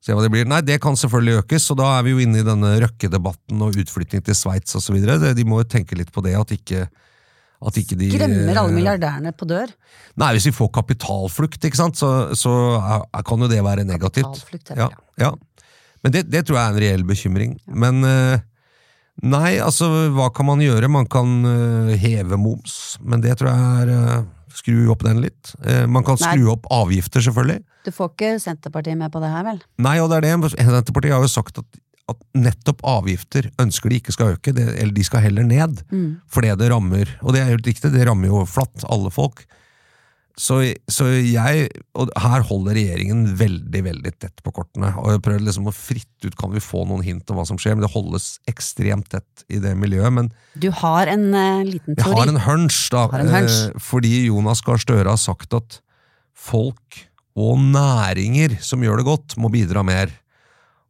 se 0.06 0.14
hva 0.14 0.22
det 0.22 0.34
blir. 0.36 0.46
Nei, 0.46 0.60
det 0.62 0.78
kan 0.84 1.00
selvfølgelig 1.00 1.40
økes, 1.46 1.72
og 1.74 1.80
da 1.80 1.96
er 1.98 2.06
vi 2.06 2.14
jo 2.14 2.22
inne 2.22 2.44
i 2.44 2.46
denne 2.46 2.76
Røkke-debatten 2.84 3.64
og 3.66 3.80
utflytting 3.82 4.22
til 4.28 4.38
Sveits 4.38 4.76
osv. 4.78 5.00
De 5.02 5.48
må 5.48 5.64
jo 5.64 5.70
tenke 5.72 5.98
litt 5.98 6.12
på 6.14 6.22
det, 6.28 6.36
at 6.38 6.52
ikke, 6.54 6.86
at 7.66 7.78
ikke 7.82 7.98
de 8.00 8.10
Skremmer 8.12 8.58
alle 8.60 8.72
øh, 8.72 8.76
milliardærene 8.76 9.32
på 9.38 9.48
dør. 9.50 9.72
Nei, 10.22 10.32
hvis 10.36 10.50
vi 10.50 10.56
får 10.56 10.72
kapitalflukt, 10.76 11.64
ikke 11.68 11.80
sant, 11.80 12.00
så, 12.00 12.10
så 12.36 12.52
er, 12.82 13.24
kan 13.28 13.46
jo 13.46 13.52
det 13.52 13.62
være 13.64 13.86
negativt. 13.88 14.28
Kapitalflukt, 14.28 14.74
heter 14.74 14.82
Ja, 14.84 14.90
det. 14.92 15.24
ja. 15.24 15.32
Men 16.04 16.14
det, 16.14 16.26
det 16.30 16.44
tror 16.46 16.60
jeg 16.60 16.66
er 16.68 16.76
en 16.76 16.84
reell 16.84 17.06
bekymring. 17.08 17.56
Men 17.68 18.04
øh, 18.06 18.38
nei, 19.24 19.56
altså, 19.64 19.90
hva 20.14 20.30
kan 20.36 20.50
man 20.52 20.62
gjøre? 20.62 20.92
Man 20.92 21.08
kan 21.10 21.40
heve 21.98 22.38
moms, 22.38 22.98
men 23.02 23.24
det 23.24 23.38
tror 23.40 23.54
jeg 23.54 23.96
er 23.96 24.26
Skru 24.56 24.88
opp 24.94 25.04
den 25.04 25.20
litt. 25.24 25.52
Eh, 25.68 25.84
man 25.92 26.06
kan 26.08 26.16
Nei. 26.22 26.32
skru 26.38 26.52
opp 26.54 26.68
avgifter, 26.72 27.24
selvfølgelig. 27.26 27.60
Du 27.86 27.92
får 27.94 28.12
ikke 28.14 28.30
Senterpartiet 28.42 28.98
med 28.98 29.12
på 29.14 29.20
det 29.24 29.32
her, 29.34 29.44
vel? 29.48 29.60
Nei, 29.84 29.98
og 30.02 30.10
det 30.12 30.22
er 30.22 30.28
det. 30.30 30.52
Senterpartiet 30.56 31.16
har 31.16 31.26
jo 31.26 31.32
sagt 31.32 31.60
at, 31.62 31.68
at 32.12 32.20
nettopp 32.38 32.84
avgifter 32.86 33.48
ønsker 33.62 33.90
de 33.90 33.98
ikke 34.02 34.14
skal 34.14 34.36
øke, 34.36 34.54
det, 34.54 34.68
eller 34.78 34.94
de 34.94 35.06
skal 35.08 35.24
heller 35.26 35.46
ned. 35.48 35.80
Mm. 35.90 36.10
Fordi 36.30 36.52
det 36.60 36.72
rammer, 36.72 37.12
og 37.24 37.34
det 37.34 37.42
er 37.42 37.54
helt 37.56 37.68
riktig, 37.68 37.94
det 37.96 38.06
rammer 38.08 38.30
jo 38.30 38.44
flatt 38.50 38.86
alle 38.94 39.10
folk. 39.14 39.46
Så, 40.36 40.58
så 40.92 41.06
jeg, 41.16 41.70
og 41.96 42.10
her 42.20 42.44
holder 42.44 42.76
regjeringen 42.76 43.22
veldig, 43.40 43.82
veldig 43.86 44.12
tett 44.20 44.42
på 44.44 44.52
kortene. 44.58 44.90
Og 45.00 45.14
jeg 45.14 45.22
prøver 45.24 45.46
liksom 45.48 45.70
å 45.72 45.74
fritte 45.74 46.28
ut, 46.28 46.36
kan 46.36 46.52
vi 46.52 46.60
få 46.64 46.84
noen 46.90 47.06
hint 47.08 47.32
om 47.32 47.40
hva 47.40 47.46
som 47.48 47.60
skjer, 47.62 47.78
men 47.78 47.86
det 47.86 47.94
holdes 47.94 48.34
ekstremt 48.52 49.08
tett 49.14 49.46
i 49.48 49.62
det 49.64 49.72
miljøet. 49.80 50.12
Men 50.18 50.30
Du 50.60 50.68
har 50.84 51.08
en 51.08 51.30
uh, 51.32 51.64
liten 51.64 51.96
jeg 51.96 52.12
har 52.12 52.34
en 52.34 52.42
hunch, 52.50 52.82
da. 52.92 53.06
En 53.16 53.32
hunch. 53.32 53.62
eh, 53.70 53.80
Fordi 53.80 54.12
Jonas 54.28 54.60
Gahr 54.68 54.84
Støre 54.84 55.16
har 55.16 55.22
sagt 55.24 55.56
at 55.56 55.80
folk 56.36 57.00
og 57.40 57.58
næringer 57.72 58.60
som 58.64 58.84
gjør 58.84 59.00
det 59.02 59.08
godt, 59.08 59.38
må 59.40 59.48
bidra 59.52 59.88
mer. 59.88 60.12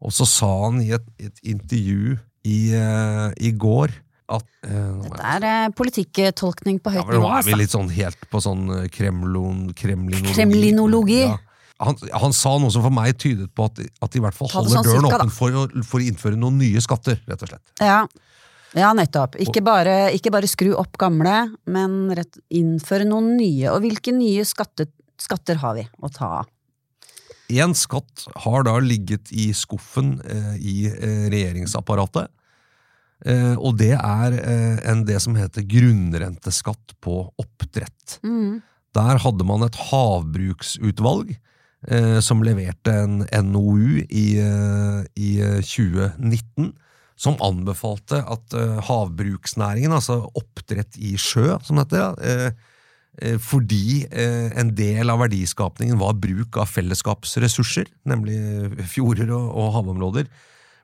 Og 0.06 0.14
så 0.14 0.28
sa 0.30 0.50
han 0.68 0.82
i 0.84 0.92
et, 0.96 1.06
et 1.18 1.46
intervju 1.56 2.18
i, 2.46 2.60
uh, 2.78 3.32
i 3.42 3.52
går 3.58 3.94
at 4.26 4.46
uh, 4.66 5.02
Dette 5.06 5.32
er 5.36 5.46
uh, 5.46 5.74
politikktolkning 5.78 6.80
på 6.82 6.94
ja, 6.96 7.04
nivå. 7.06 7.20
men 7.20 7.22
Nå 7.22 7.32
er 7.34 7.46
vi 7.46 7.54
Altså. 7.54 7.60
litt 7.62 7.74
sånn 7.74 7.92
helt 7.94 8.30
på 8.32 8.42
sånn 8.42 8.64
eh, 8.74 8.88
kremlon, 8.94 9.68
kremlinologi. 9.78 10.34
Kremlinologi. 10.34 11.20
Ja. 11.26 11.38
Han, 11.86 11.98
han 12.14 12.34
sa 12.34 12.56
noe 12.62 12.72
som 12.74 12.86
for 12.86 12.94
meg 12.94 13.18
tydet 13.22 13.52
på 13.54 13.68
at, 13.68 13.82
at 13.84 14.14
de 14.14 14.22
i 14.22 14.24
hvert 14.24 14.38
fall 14.38 14.50
holder 14.54 14.78
sånn 14.78 14.88
døren 14.88 15.10
åpen 15.10 15.34
for, 15.34 15.76
for 15.84 16.00
å 16.00 16.08
innføre 16.08 16.40
noen 16.40 16.58
nye 16.62 16.82
skatter, 16.82 17.20
rett 17.28 17.44
og 17.46 17.52
slett. 17.52 17.64
Ja. 17.84 18.00
ja, 18.80 18.94
nettopp. 18.96 19.36
Ikke 19.44 19.62
bare, 19.66 19.98
ikke 20.16 20.32
bare 20.34 20.50
skru 20.50 20.72
opp 20.80 20.96
gamle, 21.02 21.36
men 21.70 21.98
rett, 22.16 22.40
innføre 22.50 23.06
noen 23.10 23.34
nye. 23.36 23.68
Og 23.76 23.84
hvilke 23.84 24.16
nye 24.16 24.48
skatte, 24.48 24.88
skatter 25.22 25.60
har 25.62 25.76
vi 25.78 25.86
å 26.00 26.14
ta 26.16 26.32
av? 26.40 26.52
Én 27.54 27.76
skatt 27.78 28.26
har 28.46 28.66
da 28.66 28.80
ligget 28.82 29.30
i 29.32 29.52
skuffen 29.54 30.16
eh, 30.26 30.56
i 30.58 30.76
eh, 30.90 31.26
regjeringsapparatet. 31.30 32.32
Eh, 33.26 33.54
og 33.56 33.78
det 33.80 33.94
er 33.96 34.38
eh, 34.40 34.80
en, 34.90 35.04
det 35.08 35.20
som 35.24 35.38
heter 35.38 35.66
grunnrenteskatt 35.70 36.96
på 37.06 37.22
oppdrett. 37.42 38.18
Mm. 38.26 38.64
Der 38.98 39.22
hadde 39.22 39.48
man 39.48 39.66
et 39.66 39.78
havbruksutvalg 39.92 41.36
eh, 41.36 42.18
som 42.26 42.44
leverte 42.46 42.96
en 43.06 43.22
NOU 43.52 44.02
i, 44.10 44.28
eh, 44.42 45.02
i 45.16 45.36
eh, 45.44 45.62
2019, 45.62 46.74
som 47.16 47.38
anbefalte 47.40 48.18
at 48.28 48.52
havbruksnæringen, 48.90 49.94
altså 49.96 50.18
oppdrett 50.36 50.98
i 51.00 51.14
sjø, 51.16 51.54
som 51.64 51.80
heter, 51.80 52.18
eh, 52.20 52.50
fordi 53.40 54.06
eh, 54.12 54.50
en 54.60 54.74
del 54.76 55.12
av 55.12 55.22
verdiskapningen 55.24 56.00
var 56.02 56.18
bruk 56.20 56.58
av 56.60 56.68
fellesskapsressurser, 56.68 57.88
nemlig 58.12 58.40
fjorder 58.92 59.32
og, 59.36 59.48
og 59.56 59.72
havområder, 59.78 60.28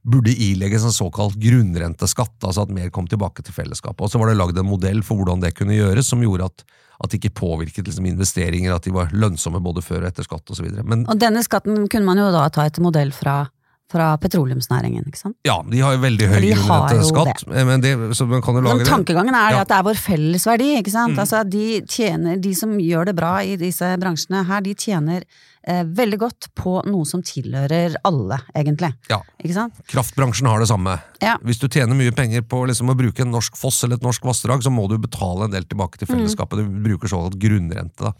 burde 0.02 0.34
ilegges 0.34 0.86
en 0.88 0.96
såkalt 0.96 1.36
grunnrenteskatt, 1.41 2.38
altså 2.41 2.65
at 2.65 2.74
mer 2.74 2.89
kom 2.94 3.08
tilbake 3.10 3.44
til 3.46 3.54
fellesskapet. 3.54 4.02
Og 4.02 4.10
så 4.10 4.22
var 4.22 4.32
det 4.32 4.39
lagd 4.39 4.58
en 4.58 4.70
modell 4.70 5.04
for 5.06 5.20
hvordan 5.20 5.44
det 5.44 5.54
kunne 5.58 5.78
gjøres, 5.78 6.10
som 6.10 6.24
gjorde 6.24 6.48
at, 6.50 6.63
at 7.04 7.12
det 7.12 7.20
ikke 7.22 7.36
påvirket 7.44 7.86
liksom, 7.86 8.08
investeringer, 8.10 8.74
at 8.74 8.88
de 8.88 8.96
var 8.96 9.13
lønnsomme 9.13 9.62
både 9.62 9.84
før 9.86 10.06
og 10.06 10.10
etter 10.10 10.26
skatt 10.26 10.54
osv. 10.54 10.72
Men 10.82 11.06
Og 11.06 11.22
denne 11.22 11.44
skatten 11.46 11.86
kunne 11.86 12.08
man 12.08 12.22
jo 12.22 12.32
da 12.34 12.48
ta 12.50 12.65
etter 12.65 12.86
modell 12.86 13.13
fra, 13.13 13.44
fra 13.91 14.13
petroleumsnæringen, 14.23 15.06
ikke 15.12 15.19
sant? 15.19 15.36
ja, 15.47 15.60
de 15.67 15.84
har 15.84 15.97
jo 15.97 16.01
veldig 16.08 16.27
høy 16.32 16.39
grunnrenteskatt, 16.47 17.45
men 17.51 17.84
det, 17.84 17.93
så 18.17 18.25
man 18.30 18.41
kan 18.43 18.56
jo 18.58 18.63
lage 18.65 18.82
Men 18.82 18.88
tankegangen 18.89 19.36
er 19.36 19.51
Ja. 19.58 19.62
at 19.65 19.67
det 19.71 19.77
er 19.77 19.84
vår 19.91 19.99
felles 19.99 20.45
verdi, 20.47 20.71
ikke 20.80 20.93
sant? 20.93 21.13
Mm. 21.15 21.19
Altså, 21.25 21.43
de 21.49 21.82
tjener, 21.86 22.39
de 22.41 22.54
som 22.56 22.73
gjør 22.80 23.06
det 23.12 23.15
bra 23.19 23.38
i 23.43 23.56
disse 23.60 23.91
bransjene 24.01 24.45
her, 24.47 24.62
de 24.65 24.73
tjener 24.75 25.25
eh, 25.67 25.84
veldig 25.86 26.17
godt 26.17 26.47
på 26.58 26.80
noe 26.89 27.06
som 27.06 27.21
tilhører 27.21 27.93
alle, 28.08 28.39
egentlig. 28.58 28.93
Ja. 29.12 29.19
Ikke 29.43 29.54
sant? 29.54 29.82
Kraftbransjen 29.91 30.47
har 30.49 30.60
det 30.63 30.69
samme. 30.71 30.95
Ja. 31.21 31.36
Hvis 31.45 31.60
du 31.62 31.67
tjener 31.67 31.93
mye 31.97 32.12
penger 32.17 32.41
på 32.41 32.63
liksom, 32.65 32.89
å 32.89 32.97
bruke 32.97 33.21
en 33.21 33.30
norsk 33.36 33.58
foss 33.60 33.84
eller 33.86 33.99
et 33.99 34.06
norsk 34.08 34.23
vassdrag, 34.25 34.63
så 34.65 34.71
må 34.73 34.88
du 34.89 34.97
betale 34.97 35.45
en 35.45 35.51
del 35.54 35.67
tilbake 35.69 35.99
Mm. 35.99 35.99
til 35.99 36.08
fellesskapet. 36.15 36.58
Du 36.63 36.82
bruker 36.88 37.08
såkalt 37.12 37.38
grunnrente. 37.38 37.99
Da. 38.10 38.13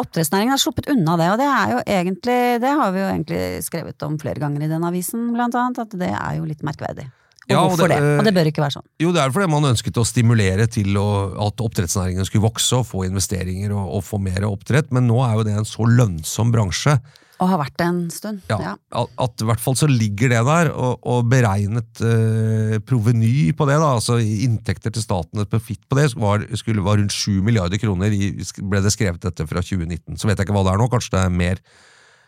Oppdrettsnæringen 0.00 0.50
har 0.54 0.58
sluppet 0.62 0.88
unna 0.90 1.16
det, 1.20 1.28
og 1.32 1.38
det 1.38 1.46
er 1.46 1.74
jo 1.74 1.82
egentlig, 1.86 2.38
det 2.62 2.72
har 2.80 2.94
vi 2.94 3.02
jo 3.02 3.10
egentlig 3.10 3.42
skrevet 3.66 4.02
om 4.06 4.16
flere 4.18 4.40
ganger 4.42 4.64
i 4.66 4.70
den 4.70 4.82
avisen, 4.86 5.28
blant 5.36 5.54
annet, 5.54 5.78
at 5.84 5.94
det 6.00 6.10
er 6.10 6.38
jo 6.40 6.48
litt 6.48 6.64
merkverdig. 6.66 7.06
Og 7.44 7.50
Ja, 7.52 7.60
og 7.60 7.76
det- 7.76 7.88
det, 7.90 8.18
Og 8.18 8.24
det 8.24 8.32
bør 8.34 8.46
ikke 8.48 8.62
være 8.64 8.72
sånn. 8.78 8.86
Jo, 8.98 9.12
det 9.12 9.20
er 9.20 9.30
fordi 9.30 9.50
man 9.50 9.64
ønsket 9.74 9.98
å 10.00 10.04
stimulere 10.06 10.66
til 10.66 10.96
å, 10.96 11.36
at 11.46 11.56
oppdrettsnæringen 11.60 12.24
skulle 12.24 12.48
vokse 12.48 12.72
og 12.78 12.86
få 12.86 13.04
investeringer 13.04 13.70
og, 13.76 13.96
og 13.98 14.02
få 14.02 14.18
mer 14.18 14.40
oppdrett, 14.48 14.90
men 14.90 15.06
nå 15.06 15.20
er 15.22 15.34
jo 15.36 15.42
det 15.44 15.52
en 15.58 15.64
så 15.68 15.84
lønnsom 15.84 16.50
bransje 16.50 16.98
Og 17.44 17.50
har 17.52 17.60
vært 17.60 17.76
det 17.80 17.86
en 17.90 17.98
stund. 18.14 18.40
ja, 18.48 18.56
Ja. 18.64 18.74
at, 18.94 19.34
i 19.44 19.48
hvert 19.48 19.60
fall 19.60 19.76
så 19.76 19.88
ligger 19.90 20.32
det 20.32 20.40
der, 20.48 20.70
og, 20.72 20.98
og 21.04 21.26
beregnet 21.28 22.00
eh, 22.00 22.78
proveny 22.88 23.52
på 23.56 23.66
det, 23.68 23.76
da, 23.82 23.90
altså 23.98 24.16
inntekter 24.22 24.94
til 24.94 25.04
staten, 25.04 25.42
et 25.44 25.50
profitt 25.52 25.82
på 25.90 25.98
det, 26.00 26.08
var, 26.16 26.46
skulle, 26.56 26.82
var 26.86 26.96
rundt 27.02 27.12
7 27.12 27.42
milliarder 27.44 27.80
kroner, 27.82 28.14
i, 28.16 28.32
ble 28.64 28.80
det 28.84 28.94
skrevet 28.94 29.20
dette 29.22 29.46
fra 29.50 29.60
2019. 29.60 30.16
Så 30.16 30.30
vet 30.30 30.38
jeg 30.40 30.48
ikke 30.48 30.56
hva 30.56 30.64
det 30.66 30.72
er 30.74 30.80
nå, 30.80 30.88
kanskje 30.92 31.14
det 31.18 31.22
er 31.26 31.36
mer. 31.42 31.60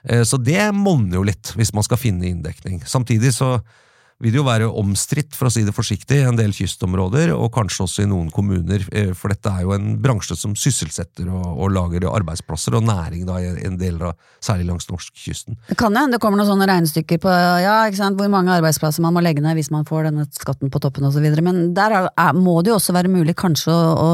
Eh, 0.05 0.23
Så 0.29 0.39
det 0.43 0.61
monner 0.77 1.17
jo 1.19 1.25
litt, 1.27 1.55
hvis 1.57 1.73
man 1.75 1.87
skal 1.87 1.99
finne 2.03 2.29
inndekning. 2.29 2.83
Samtidig 2.87 3.33
så 3.35 3.57
vil 4.23 4.33
det 4.33 4.39
jo 4.41 4.47
være 4.47 4.69
omstridt, 4.81 5.35
for 5.37 5.49
å 5.49 5.53
si 5.53 5.63
det 5.67 5.75
forsiktig, 5.77 6.23
i 6.23 6.29
en 6.29 6.39
del 6.39 6.55
kystområder, 6.57 7.35
og 7.37 7.51
kanskje 7.53 7.85
også 7.85 8.05
i 8.05 8.09
noen 8.09 8.31
kommuner, 8.33 8.87
eh, 8.97 9.11
for 9.17 9.33
dette 9.33 9.53
er 9.53 9.67
jo 9.67 9.75
en 9.77 9.91
bransje 10.01 10.39
som 10.41 10.55
sysselsetter 10.57 11.29
og, 11.29 11.45
og 11.61 11.75
lager 11.75 12.09
arbeidsplasser 12.09 12.79
og 12.79 12.87
næring 12.89 13.27
da, 13.29 13.37
i 13.43 13.67
en 13.69 13.77
del 13.81 14.01
av, 14.01 14.17
særlig 14.41 14.71
langs 14.71 14.89
norskekysten. 14.89 15.59
Det 15.69 15.77
kan 15.77 15.93
hende 15.97 16.17
det 16.17 16.23
kommer 16.23 16.41
noen 16.41 16.49
sånne 16.49 16.71
regnestykker 16.71 17.21
på 17.21 17.37
ja, 17.61 17.77
ikke 17.91 18.01
sant, 18.01 18.17
hvor 18.17 18.33
mange 18.33 18.57
arbeidsplasser 18.57 19.05
man 19.05 19.17
må 19.17 19.25
legge 19.25 19.45
ned 19.45 19.59
hvis 19.59 19.73
man 19.75 19.85
får 19.89 20.09
denne 20.09 20.25
skatten 20.33 20.73
på 20.73 20.81
toppen 20.81 21.09
osv., 21.09 21.29
men 21.45 21.75
der 21.77 21.93
er, 21.93 22.11
er, 22.17 22.33
må 22.33 22.63
det 22.65 22.73
jo 22.73 22.81
også 22.81 22.97
være 22.97 23.13
mulig 23.13 23.37
kanskje 23.37 23.75
å, 23.75 23.93
å 24.01 24.11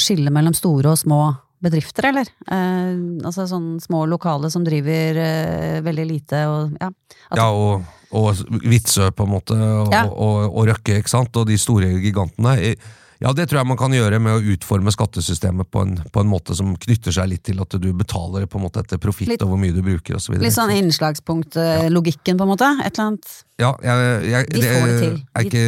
skille 0.00 0.32
mellom 0.34 0.56
store 0.56 0.92
og 0.92 1.00
små 1.00 1.22
bedrifter, 1.62 2.10
eller? 2.10 2.28
Eh, 2.52 2.98
altså 3.26 3.46
sånne 3.50 3.80
små 3.80 4.04
lokale 4.10 4.50
som 4.52 4.64
driver 4.66 5.20
eh, 5.22 5.78
veldig 5.86 6.06
lite 6.10 6.42
og 6.50 6.76
ja. 6.80 6.90
At, 7.30 7.38
Ja, 7.40 7.48
og, 7.50 7.86
og 8.14 8.44
Vitsø, 8.62 9.08
på 9.16 9.24
en 9.26 9.32
måte, 9.32 9.56
og, 9.56 9.90
Ja. 9.94 10.04
og, 10.06 10.52
og 10.52 10.68
Røkke, 10.68 11.00
ikke 11.00 11.10
sant, 11.10 11.36
og 11.36 11.48
de 11.48 11.56
store 11.58 11.88
gigantene. 12.02 12.74
Ja, 13.22 13.32
det 13.32 13.46
tror 13.48 13.62
jeg 13.62 13.68
man 13.70 13.78
kan 13.80 13.94
gjøre 13.96 14.18
med 14.20 14.36
å 14.36 14.52
utforme 14.52 14.92
skattesystemet 14.92 15.70
på 15.72 15.82
en, 15.86 15.94
på 16.12 16.20
en 16.20 16.28
måte 16.28 16.56
som 16.56 16.74
knytter 16.76 17.14
seg 17.16 17.30
litt 17.30 17.44
til 17.48 17.62
at 17.64 17.76
du 17.80 17.88
betaler 17.96 18.44
på 18.50 18.60
en 18.60 18.66
måte 18.66 18.82
etter 18.84 19.00
profitt 19.00 19.40
og 19.40 19.52
hvor 19.52 19.60
mye 19.60 19.72
du 19.72 19.80
bruker 19.84 20.18
osv. 20.18 20.36
litt 20.42 20.54
sånn 20.54 20.74
innslagspunkt-logikken, 20.74 22.36
på 22.36 22.44
en 22.46 22.52
måte? 22.52 22.70
Et 22.84 22.92
eller 22.92 23.06
annet? 23.06 23.34
Ja, 23.56 23.72
jeg, 23.80 24.08
jeg, 24.28 24.48
De 24.52 24.62
får 24.66 24.86
det 24.90 24.96
til. 25.00 25.14
Er 25.32 25.46
ikke, 25.48 25.62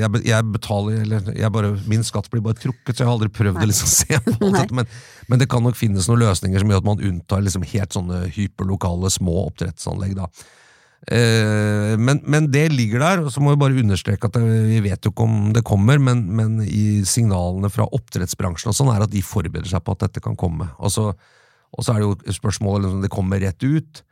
jeg, 0.00 0.22
jeg 0.26 0.46
betaler 0.50 1.02
eller 1.04 1.28
jeg 1.38 1.54
bare, 1.54 1.74
Min 1.90 2.02
skatt 2.06 2.26
blir 2.32 2.42
bare 2.42 2.58
trukket, 2.58 2.96
så 2.96 3.04
jeg 3.04 3.06
har 3.06 3.14
aldri 3.14 3.30
prøvd 3.38 3.60
å 3.62 3.68
liksom 3.70 3.92
se 3.94 4.18
på 4.26 4.38
alt 4.50 4.64
det. 4.64 4.80
Men, 4.80 4.94
men 5.30 5.42
det 5.42 5.46
kan 5.52 5.62
nok 5.62 5.78
finnes 5.78 6.10
noen 6.10 6.24
løsninger 6.24 6.62
som 6.62 6.72
gjør 6.72 6.82
at 6.82 6.88
man 6.90 7.04
unntar 7.06 7.46
liksom 7.46 7.66
helt 7.70 7.94
sånne 7.94 8.24
hyperlokale 8.34 9.12
små 9.14 9.44
oppdrettsanlegg. 9.46 10.18
da. 10.18 10.26
Eh, 11.08 11.96
men, 11.96 12.20
men 12.28 12.50
det 12.52 12.66
ligger 12.74 13.00
der, 13.00 13.22
og 13.24 13.32
så 13.32 13.40
må 13.40 13.54
vi 13.54 13.60
bare 13.62 13.80
understreke 13.80 14.28
at 14.28 14.36
vi 14.36 14.82
vet 14.84 15.06
jo 15.06 15.14
ikke 15.14 15.24
om 15.24 15.38
det 15.56 15.64
kommer, 15.66 16.00
men, 16.02 16.26
men 16.36 16.60
i 16.66 17.00
signalene 17.08 17.72
fra 17.72 17.88
oppdrettsbransjen 17.88 18.72
og 18.72 18.76
sånn 18.76 18.92
er 18.92 19.06
at 19.06 19.14
de 19.14 19.24
forbereder 19.24 19.70
seg 19.72 19.84
på 19.86 19.96
at 19.96 20.04
dette 20.04 20.22
kan 20.24 20.36
komme. 20.38 20.68
Og 20.78 20.92
så, 20.92 21.10
og 21.10 21.86
så 21.86 21.94
er 21.94 22.02
det 22.02 22.10
jo 22.10 22.36
spørsmålet 22.40 22.92
om 22.92 23.02
det 23.04 23.12
kommer 23.12 23.40
rett 23.40 23.64
ut, 23.64 24.04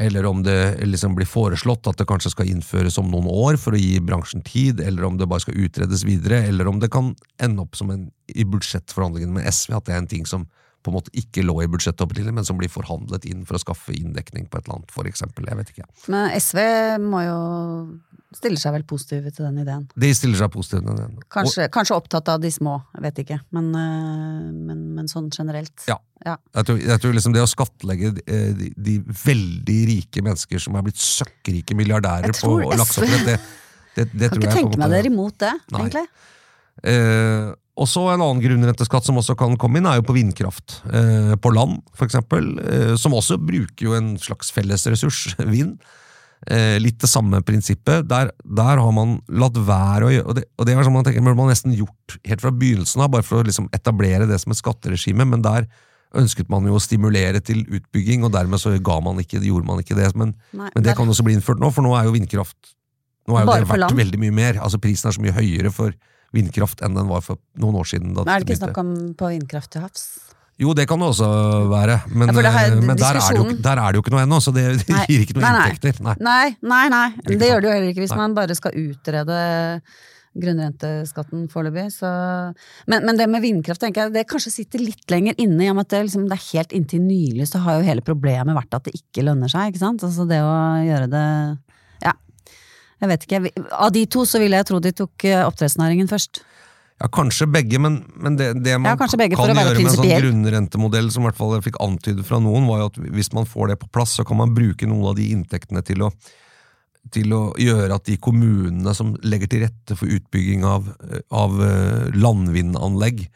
eller 0.00 0.24
om 0.26 0.40
det 0.42 0.56
liksom 0.88 1.12
blir 1.14 1.28
foreslått 1.28 1.86
at 1.90 2.00
det 2.00 2.08
kanskje 2.08 2.32
skal 2.32 2.48
innføres 2.48 2.96
om 2.98 3.10
noen 3.12 3.28
år 3.28 3.58
for 3.60 3.76
å 3.76 3.80
gi 3.80 4.00
bransjen 4.02 4.40
tid, 4.46 4.80
eller 4.80 5.04
om 5.04 5.20
det 5.20 5.28
bare 5.28 5.44
skal 5.44 5.58
utredes 5.60 6.06
videre, 6.08 6.40
eller 6.48 6.70
om 6.70 6.80
det 6.80 6.90
kan 6.90 7.12
ende 7.44 7.66
opp 7.66 7.76
som 7.78 7.92
en, 7.92 8.08
i 8.32 8.48
budsjettforhandlingene 8.48 9.36
med 9.36 9.52
SV, 9.52 9.76
at 9.76 9.86
det 9.86 9.94
er 9.94 10.00
en 10.00 10.10
ting 10.10 10.24
som 10.26 10.48
på 10.82 10.90
en 10.90 10.96
måte 10.98 11.12
ikke 11.18 11.44
lå 11.46 11.54
i 11.62 11.68
budsjettet 11.70 12.18
men 12.32 12.44
som 12.44 12.58
blir 12.58 12.70
forhandlet 12.72 13.24
inn 13.30 13.44
for 13.46 13.58
å 13.58 13.62
skaffe 13.62 13.94
inndekning 13.94 14.48
på 14.50 14.58
et 14.58 14.66
eller 14.66 14.80
annet, 14.80 14.90
for 14.94 15.06
eksempel. 15.06 15.46
Jeg 15.48 15.58
vet 15.60 15.70
ikke. 15.74 15.86
Men 16.12 16.32
SV 16.38 16.58
må 17.02 17.22
jo 17.26 17.38
stiller 18.32 18.60
seg 18.60 18.72
vel 18.76 18.84
positive 18.88 19.30
til 19.34 19.44
den 19.44 19.58
ideen. 19.62 19.82
De 19.98 20.08
stiller 20.16 20.38
seg 20.40 20.52
positive 20.54 20.80
til 20.86 20.96
den. 21.02 21.18
Kanskje, 21.32 21.66
kanskje 21.72 21.96
opptatt 21.98 22.30
av 22.32 22.40
de 22.42 22.50
små, 22.52 22.78
jeg 22.96 23.04
vet 23.06 23.20
ikke. 23.24 23.38
Men, 23.52 23.68
øh, 23.76 24.46
men, 24.70 24.82
men 24.96 25.10
sånn 25.10 25.28
generelt. 25.34 25.84
Ja. 25.90 25.98
Ja. 26.24 26.36
Jeg 26.54 26.68
tror, 26.68 26.78
jeg 26.86 27.02
tror 27.02 27.16
liksom 27.16 27.34
det 27.34 27.42
å 27.42 27.50
skattlegge 27.50 28.12
eh, 28.24 28.52
de, 28.56 28.68
de 28.78 28.96
veldig 29.24 29.78
rike 29.90 30.22
mennesker 30.24 30.62
som 30.62 30.76
er 30.78 30.84
blitt 30.86 31.00
søkkrike 31.02 31.74
milliardærer 31.76 32.34
på 32.38 32.52
lakseoppdrett, 32.70 33.48
det, 33.96 34.06
det, 34.06 34.06
det 34.14 34.28
Kan 34.30 34.38
tror 34.38 34.44
ikke 34.44 34.46
jeg 34.46 34.52
på 34.52 34.52
en 34.52 34.60
tenke 34.60 34.78
meg 34.78 34.86
måte- 34.86 34.94
dere 34.96 35.10
imot 35.12 35.40
det, 35.42 35.52
Nei. 35.74 35.80
egentlig. 35.82 36.04
Eh, 36.88 37.50
og 37.72 37.88
så 37.88 38.02
En 38.12 38.20
annen 38.20 38.42
grunnrenteskatt 38.42 39.06
som 39.06 39.16
også 39.16 39.34
kan 39.38 39.56
komme 39.56 39.80
inn, 39.80 39.86
er 39.88 39.96
jo 40.00 40.04
på 40.04 40.14
vindkraft. 40.16 40.82
Eh, 40.92 41.32
på 41.40 41.52
land, 41.54 41.78
eksempel. 42.04 42.50
Eh, 42.60 42.94
som 43.00 43.14
også 43.16 43.38
bruker 43.40 43.86
jo 43.86 43.94
en 43.96 44.10
slags 44.20 44.52
fellesressurs, 44.52 45.34
vind. 45.54 45.78
Eh, 46.50 46.76
litt 46.82 46.98
det 47.00 47.08
samme 47.08 47.38
prinsippet. 47.46 48.04
Der, 48.10 48.32
der 48.44 48.82
har 48.82 48.92
man 48.92 49.20
latt 49.30 49.56
være 49.56 50.08
å 50.08 50.12
gjøre 50.12 50.26
og 50.28 50.36
det, 50.36 50.44
og 50.58 50.66
det 50.68 50.74
er 50.74 50.84
sånn 50.84 50.96
man 50.98 51.06
tenker, 51.06 51.24
man 51.24 51.38
har 51.46 51.52
nesten 51.54 51.72
gjort 51.78 52.18
helt 52.28 52.44
fra 52.44 52.52
begynnelsen 52.52 53.04
av, 53.04 53.12
bare 53.14 53.24
for 53.24 53.40
å 53.40 53.46
liksom 53.48 53.70
etablere 53.72 54.26
det 54.28 54.40
som 54.42 54.52
et 54.52 54.60
skatteregime. 54.60 55.24
Men 55.32 55.44
der 55.46 55.68
ønsket 56.18 56.50
man 56.52 56.66
jo 56.68 56.76
å 56.76 56.82
stimulere 56.82 57.40
til 57.40 57.62
utbygging, 57.72 58.26
og 58.26 58.34
dermed 58.34 58.60
så 58.60 58.74
ga 58.84 58.98
man 59.00 59.22
ikke, 59.22 59.40
gjorde 59.40 59.64
man 59.70 59.80
ikke 59.80 59.96
det. 59.96 60.10
Men, 60.12 60.34
Nei, 60.52 60.68
men 60.74 60.82
det 60.82 60.90
der- 60.90 60.98
kan 61.00 61.08
også 61.08 61.24
bli 61.24 61.38
innført 61.38 61.62
nå, 61.62 61.72
for 61.72 61.80
nå 61.86 61.96
er 61.96 62.04
jo 62.10 62.16
vindkraft 62.18 62.74
Nå 63.30 63.36
er 63.38 63.44
jo 63.46 63.52
det 63.54 63.68
verdt 63.70 63.94
veldig 63.94 64.18
mye 64.18 64.32
mer. 64.34 64.56
Altså 64.58 64.80
Prisen 64.82 65.06
er 65.08 65.14
så 65.14 65.22
mye 65.22 65.30
høyere 65.36 65.70
for 65.70 65.94
vindkraft 66.32 66.82
enn 66.84 66.94
den 66.96 67.08
var 67.10 67.20
for 67.24 67.38
noen 67.60 67.76
år 67.82 67.88
siden. 67.92 68.12
Men 68.16 68.28
er 68.28 68.40
det 68.44 68.50
ikke 68.50 68.60
snakk 68.64 68.78
om 68.82 68.92
på 69.18 69.32
vindkraft 69.34 69.72
til 69.74 69.84
havs? 69.84 70.04
Jo, 70.60 70.74
det 70.76 70.84
kan 70.86 71.00
det 71.00 71.08
også 71.08 71.26
være, 71.72 71.94
men, 72.12 72.28
Ja, 72.36 72.50
her- 72.54 72.72
eh, 72.76 72.80
men 72.84 72.96
der, 73.00 73.16
er 73.18 73.32
det 73.34 73.38
jo, 73.40 73.56
der 73.64 73.78
er 73.80 73.92
det 73.92 73.98
jo 73.98 74.02
ikke 74.04 74.12
noe 74.14 74.22
ennå, 74.26 74.38
så 74.44 74.52
det, 74.54 74.64
det 74.86 74.98
gir 75.08 75.24
ikke 75.24 75.34
noen 75.38 75.46
Nei, 75.48 75.52
nei. 75.58 75.68
inntekter. 75.72 76.20
Nei. 76.22 76.56
Nei, 76.62 76.82
nei. 76.92 77.06
Ikke 77.24 77.38
Det 77.40 77.48
gjør 77.48 77.60
det 77.64 77.68
jo 77.70 77.74
heller 77.76 77.92
ikke 77.94 78.04
hvis 78.04 78.16
man 78.20 78.34
bare 78.36 78.54
skal 78.58 78.76
utrede 78.78 79.38
grunnrenteskatten 80.42 81.48
foreløpig. 81.52 81.88
Men, 82.88 83.04
men 83.06 83.18
det 83.20 83.26
med 83.28 83.42
vindkraft 83.44 83.82
tenker 83.82 84.06
jeg, 84.06 84.14
det 84.14 84.26
kanskje 84.30 84.52
sitter 84.54 84.80
litt 84.84 85.04
lenger 85.12 85.36
inne, 85.42 85.66
i 85.66 85.70
og 85.72 85.76
med 85.76 85.86
at 85.88 85.92
det, 85.96 86.00
liksom, 86.08 86.24
det 86.30 86.38
er 86.38 86.46
helt 86.52 86.72
inntil 86.78 87.02
nylig 87.04 87.48
så 87.50 87.60
har 87.64 87.80
jo 87.80 87.88
hele 87.88 88.04
problemet 88.06 88.56
vært 88.56 88.78
at 88.78 88.88
det 88.88 88.94
ikke 89.00 89.26
lønner 89.28 89.50
seg, 89.52 89.72
ikke 89.72 89.82
sant? 89.82 90.04
Altså 90.06 90.24
det 90.30 90.40
å 90.44 90.54
gjøre 90.86 91.10
det. 91.12 91.26
Jeg 93.02 93.10
vet 93.10 93.26
ikke. 93.26 93.66
Av 93.74 93.90
de 93.94 94.04
to 94.06 94.24
så 94.28 94.38
ville 94.42 94.58
jeg 94.60 94.68
tro 94.68 94.78
de 94.82 94.92
tok 94.94 95.26
eh, 95.26 95.42
oppdrettsnæringen 95.42 96.10
først. 96.10 96.44
Ja, 97.02 97.08
kanskje 97.10 97.48
begge, 97.50 97.80
men, 97.82 97.96
men 98.14 98.36
det, 98.38 98.52
det 98.62 98.76
man 98.78 98.92
Ja, 98.92 98.98
kan 99.00 99.10
gjøre 99.10 99.56
med 99.56 99.72
en 99.72 99.90
sånn 99.90 100.06
grunnrentemodell 100.06 101.08
som 101.10 101.24
i 101.24 101.26
hvert 101.26 101.38
fall 101.40 101.56
jeg 101.56 101.66
fikk 101.66 101.80
antydet 101.82 102.22
fra 102.28 102.38
noen, 102.38 102.68
var 102.70 102.84
jo 102.84 102.90
at 102.92 103.00
hvis 103.16 103.32
man 103.34 103.48
får 103.48 103.72
det 103.72 103.78
på 103.80 103.90
plass, 103.90 104.14
så 104.20 104.26
kan 104.28 104.38
man 104.38 104.54
bruke 104.54 104.86
noen 104.86 105.10
av 105.10 105.18
de 105.18 105.26
inntektene 105.34 105.82
til 105.82 106.06
å, 106.06 106.12
til 107.10 107.34
å 107.34 107.42
gjøre 107.58 107.98
at 107.98 108.06
de 108.06 108.14
kommunene 108.22 108.94
som 108.94 109.16
legger 109.26 109.50
til 109.50 109.64
rette 109.66 109.98
for 109.98 110.14
utbygging 110.14 110.62
av, 110.68 110.92
av 111.34 111.58
eh, 111.66 112.12
landvindanlegg, 112.14 113.26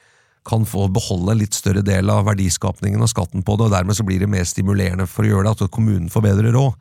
kan 0.46 0.62
få 0.62 0.86
beholde 0.94 1.32
en 1.34 1.40
litt 1.40 1.56
større 1.58 1.82
del 1.82 2.06
av 2.12 2.28
verdiskapningen 2.28 3.02
og 3.02 3.10
skatten 3.10 3.42
på 3.42 3.56
det, 3.58 3.66
og 3.66 3.72
dermed 3.74 3.98
så 3.98 4.06
blir 4.06 4.22
det 4.22 4.30
mer 4.30 4.46
stimulerende 4.46 5.08
for 5.10 5.26
å 5.26 5.32
gjøre 5.32 5.48
det, 5.48 5.66
at 5.66 5.74
kommunen 5.74 6.06
får 6.12 6.22
bedre 6.28 6.54
råd. 6.54 6.76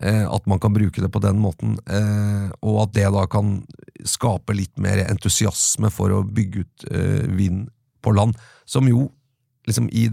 Eh, 0.00 0.24
At 0.30 0.46
man 0.46 0.60
kan 0.62 0.74
bruke 0.74 1.02
det 1.02 1.10
på 1.10 1.22
den 1.22 1.40
måten, 1.42 1.78
eh, 1.90 2.50
og 2.62 2.82
at 2.84 2.94
det 2.94 3.08
da 3.14 3.24
kan 3.26 3.64
skape 4.06 4.54
litt 4.54 4.76
mer 4.78 5.02
entusiasme 5.08 5.90
for 5.90 6.14
å 6.14 6.22
bygge 6.22 6.62
ut 6.62 6.84
eh, 6.92 7.24
vind 7.34 7.66
på 8.02 8.14
land, 8.14 8.36
som 8.64 8.86
jo 8.86 9.08
liksom 9.66 9.88
i 9.90 10.06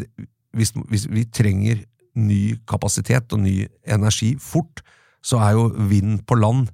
hvis, 0.56 0.72
hvis 0.90 1.06
vi 1.12 1.26
trenger 1.30 1.84
ny 2.16 2.56
kapasitet 2.66 3.34
og 3.36 3.44
ny 3.44 3.68
energi 3.84 4.34
fort, 4.40 4.82
så 5.22 5.38
er 5.44 5.58
jo 5.58 5.68
vind 5.92 6.24
på 6.26 6.38
land 6.40 6.70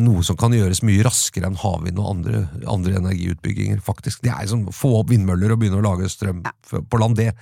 noe 0.00 0.22
som 0.24 0.38
kan 0.38 0.54
gjøres 0.54 0.80
mye 0.86 1.02
raskere 1.04 1.48
enn 1.48 1.58
havvind 1.58 1.98
og 1.98 2.08
andre, 2.08 2.44
andre 2.70 2.94
energiutbygginger, 3.00 3.82
faktisk. 3.82 4.22
Det 4.22 4.30
er 4.30 4.44
liksom, 4.46 4.68
Få 4.72 4.94
opp 5.00 5.10
vindmøller 5.10 5.52
og 5.52 5.58
begynne 5.60 5.80
å 5.80 5.84
lage 5.84 6.08
strøm 6.08 6.40
på 6.70 7.00
land, 7.02 7.18
det, 7.18 7.32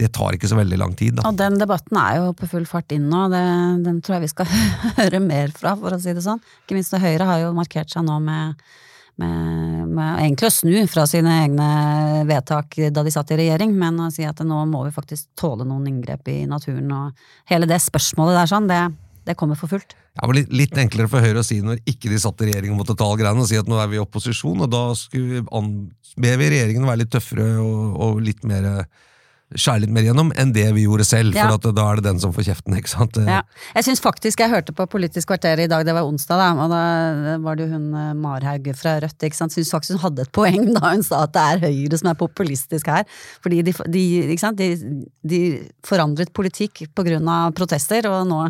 det 0.00 0.10
tar 0.16 0.36
ikke 0.36 0.48
så 0.50 0.58
veldig 0.58 0.78
lang 0.80 0.94
tid. 0.96 1.18
da. 1.18 1.26
Og 1.28 1.38
den 1.38 1.58
debatten 1.60 1.98
er 2.00 2.20
jo 2.20 2.34
på 2.36 2.48
full 2.50 2.66
fart 2.68 2.92
inn 2.96 3.08
nå, 3.12 3.26
det, 3.32 3.42
den 3.84 4.00
tror 4.04 4.18
jeg 4.18 4.28
vi 4.28 4.32
skal 4.32 4.52
høre 5.00 5.20
mer 5.24 5.52
fra, 5.56 5.74
for 5.78 5.96
å 5.96 6.00
si 6.00 6.14
det 6.16 6.24
sånn. 6.24 6.40
Ikke 6.64 6.78
minst 6.78 6.96
Høyre 7.00 7.28
har 7.28 7.42
jo 7.44 7.52
markert 7.56 7.92
seg 7.92 8.06
nå 8.06 8.16
med, 8.24 8.64
med, 9.20 9.84
med 9.92 10.24
egentlig 10.24 10.48
å 10.48 10.54
snu 10.54 10.78
fra 10.90 11.06
sine 11.10 11.36
egne 11.44 11.68
vedtak 12.28 12.78
da 12.94 13.04
de 13.04 13.12
satt 13.14 13.34
i 13.34 13.40
regjering, 13.42 13.76
men 13.76 14.00
å 14.06 14.10
si 14.14 14.26
at 14.28 14.40
nå 14.46 14.64
må 14.70 14.86
vi 14.86 14.94
faktisk 14.96 15.28
tåle 15.38 15.68
noen 15.68 15.88
inngrep 15.90 16.32
i 16.32 16.42
naturen, 16.48 16.90
og 16.96 17.52
hele 17.52 17.68
det 17.70 17.82
spørsmålet 17.84 18.40
der 18.40 18.52
sånn, 18.54 18.70
det, 18.70 18.80
det 19.28 19.36
kommer 19.40 19.58
for 19.60 19.72
fullt. 19.72 19.96
Det 20.10 20.26
var 20.26 20.36
litt, 20.36 20.50
litt 20.52 20.80
enklere 20.80 21.08
for 21.08 21.22
Høyre 21.22 21.44
å 21.44 21.46
si 21.46 21.60
når 21.64 21.84
ikke 21.88 22.10
de 22.10 22.18
satt 22.20 22.40
i 22.42 22.50
regjering 22.50 22.72
og 22.74 22.80
måtte 22.82 22.96
ta 22.98 23.06
alle 23.06 23.20
greiene, 23.20 23.44
og 23.44 23.48
si 23.52 23.60
at 23.60 23.68
nå 23.70 23.78
er 23.80 23.92
vi 23.92 24.00
i 24.00 24.02
opposisjon, 24.02 24.64
og 24.64 24.72
da 24.72 24.82
skulle 24.98 25.44
an, 25.54 25.70
ber 26.20 26.40
vi 26.40 26.50
regjeringen 26.56 26.88
være 26.88 27.04
litt 27.04 27.12
tøffere 27.14 27.52
og, 27.62 28.00
og 28.08 28.24
litt 28.24 28.42
mer 28.48 28.66
skjære 29.54 29.82
litt 29.84 29.92
mer 29.94 30.04
gjennom 30.06 30.30
enn 30.38 30.52
det 30.54 30.66
vi 30.76 30.84
gjorde 30.86 31.04
selv, 31.08 31.34
Ja. 31.34 31.48
for 31.48 31.58
at 31.58 31.74
da 31.74 31.86
er 31.90 31.96
det 31.96 32.04
den 32.04 32.20
som 32.22 32.32
får 32.32 32.46
kjeften, 32.46 32.76
ikke 32.78 32.88
sant? 32.92 33.16
Ja. 33.16 33.42
Jeg 33.74 33.84
syns 33.84 34.00
faktisk 34.00 34.38
jeg 34.40 34.50
hørte 34.50 34.72
på 34.76 34.86
Politisk 34.90 35.28
kvarter 35.28 35.58
i 35.58 35.66
dag, 35.66 35.84
det 35.84 35.94
var 35.94 36.06
onsdag, 36.06 36.38
da, 36.38 36.48
og 36.54 36.70
da 36.70 37.36
var 37.42 37.56
det 37.56 37.66
jo 37.66 37.74
hun 37.74 37.94
eh, 37.94 38.12
Marhaug 38.14 38.70
fra 38.78 38.98
Rødt, 39.02 39.18
ikke 39.26 39.36
sant, 39.36 39.52
syns 39.52 39.70
faktisk 39.74 39.98
hun 39.98 40.04
hadde 40.06 40.22
et 40.22 40.32
poeng 40.32 40.72
da 40.74 40.92
hun 40.92 41.02
sa 41.02 41.24
at 41.26 41.34
det 41.34 41.42
er 41.42 41.64
Høyre 41.66 41.98
som 41.98 42.10
er 42.12 42.18
populistisk 42.20 42.86
her. 42.86 43.04
Fordi 43.42 43.62
de, 43.66 43.74
de, 43.90 44.04
de, 44.60 44.68
de 45.24 45.40
forandret 45.86 46.32
politikk 46.32 46.84
av 46.96 47.52
protester, 47.54 48.06
og 48.10 48.26
nå, 48.28 48.42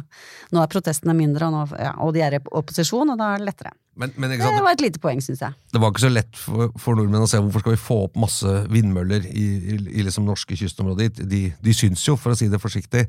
nå 0.53 0.63
er 0.63 0.73
protestene 0.73 1.15
mindre, 1.17 1.49
og, 1.49 1.53
nå, 1.53 1.79
ja, 1.81 1.95
og 1.99 2.15
de 2.15 2.21
er 2.27 2.37
i 2.39 2.43
opposisjon, 2.45 3.11
og 3.11 3.19
da 3.21 3.35
er 3.35 3.39
det 3.41 3.49
lettere. 3.51 3.73
Men, 3.97 4.13
men 4.17 4.31
Det 4.31 4.39
var 4.63 4.73
et 4.73 4.81
lite 4.85 5.01
poeng, 5.03 5.19
syns 5.21 5.41
jeg. 5.43 5.53
det 5.75 5.81
var 5.83 5.91
ikke 5.93 6.05
så 6.07 6.13
lett 6.13 6.37
for, 6.39 6.71
for 6.79 6.97
nordmenn 6.97 7.27
å 7.27 7.29
se 7.29 7.41
hvorfor 7.43 7.61
skal 7.65 7.75
vi 7.75 7.81
få 7.83 7.97
opp 8.07 8.15
masse 8.23 8.53
vindmøller 8.71 9.27
i, 9.29 9.43
i, 9.75 9.81
i 10.01 10.05
liksom 10.07 10.25
norske 10.25 10.57
kystområder. 10.57 11.11
De, 11.29 11.43
de 11.61 11.75
syns 11.77 12.07
jo, 12.07 12.15
for 12.17 12.33
å 12.33 12.39
si 12.39 12.49
det 12.49 12.61
forsiktig, 12.63 13.03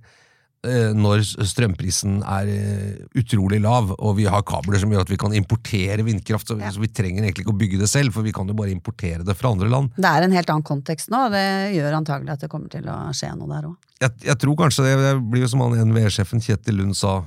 eh, 0.68 0.90
når 0.98 1.22
strømprisen 1.48 2.18
er 2.28 2.50
eh, 2.52 2.98
utrolig 3.22 3.62
lav, 3.64 3.94
og 4.00 4.18
vi 4.18 4.26
har 4.28 4.44
kabler 4.44 4.82
som 4.82 4.92
gjør 4.92 5.06
at 5.06 5.14
vi 5.14 5.20
kan 5.22 5.38
importere 5.38 6.04
vindkraft, 6.04 6.50
så, 6.52 6.58
Ja. 6.60 6.74
så 6.76 6.82
vi 6.84 6.90
trenger 6.92 7.24
egentlig 7.24 7.46
ikke 7.46 7.54
å 7.56 7.62
bygge 7.62 7.80
det 7.86 7.90
selv, 7.94 8.12
for 8.18 8.26
vi 8.28 8.34
kan 8.36 8.50
jo 8.52 8.58
bare 8.58 8.74
importere 8.74 9.24
det 9.24 9.38
fra 9.40 9.54
andre 9.54 9.70
land. 9.72 9.94
Det 9.96 10.12
er 10.12 10.28
en 10.28 10.36
helt 10.36 10.50
annen 10.52 10.66
kontekst 10.68 11.14
nå, 11.14 11.28
og 11.30 11.38
det 11.38 11.46
gjør 11.78 12.00
antagelig 12.02 12.36
at 12.36 12.44
det 12.44 12.52
kommer 12.52 12.74
til 12.74 12.90
å 12.92 12.98
skje 13.16 13.32
noe 13.38 13.54
der 13.54 13.70
òg. 13.70 13.78
Jeg, 14.02 14.18
jeg 14.28 14.38
tror 14.44 14.58
kanskje 14.66 14.90
det, 14.90 14.98
det 15.06 15.16
blir 15.30 15.46
jo 15.46 15.54
som 15.54 15.62
han 15.68 15.78
NVE-sjefen 15.94 16.42
Kjetil 16.44 16.82
Lund 16.82 16.98
sa, 17.00 17.20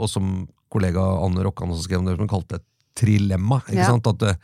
og 0.00 0.08
som 0.10 0.48
kollega 0.72 1.04
Anne 1.22 1.42
Rokkan 1.44 1.70
også 1.70 1.84
skrev 1.86 2.00
om 2.00 2.06
det, 2.08 2.16
som 2.16 2.30
kalte 2.32 2.56
det 2.56 2.62
et 2.64 2.68
trilemma. 2.98 3.62
ikke 3.66 3.78
Ja. 3.80 3.88
sant? 3.92 4.06
At 4.06 4.22
eh, 4.22 4.34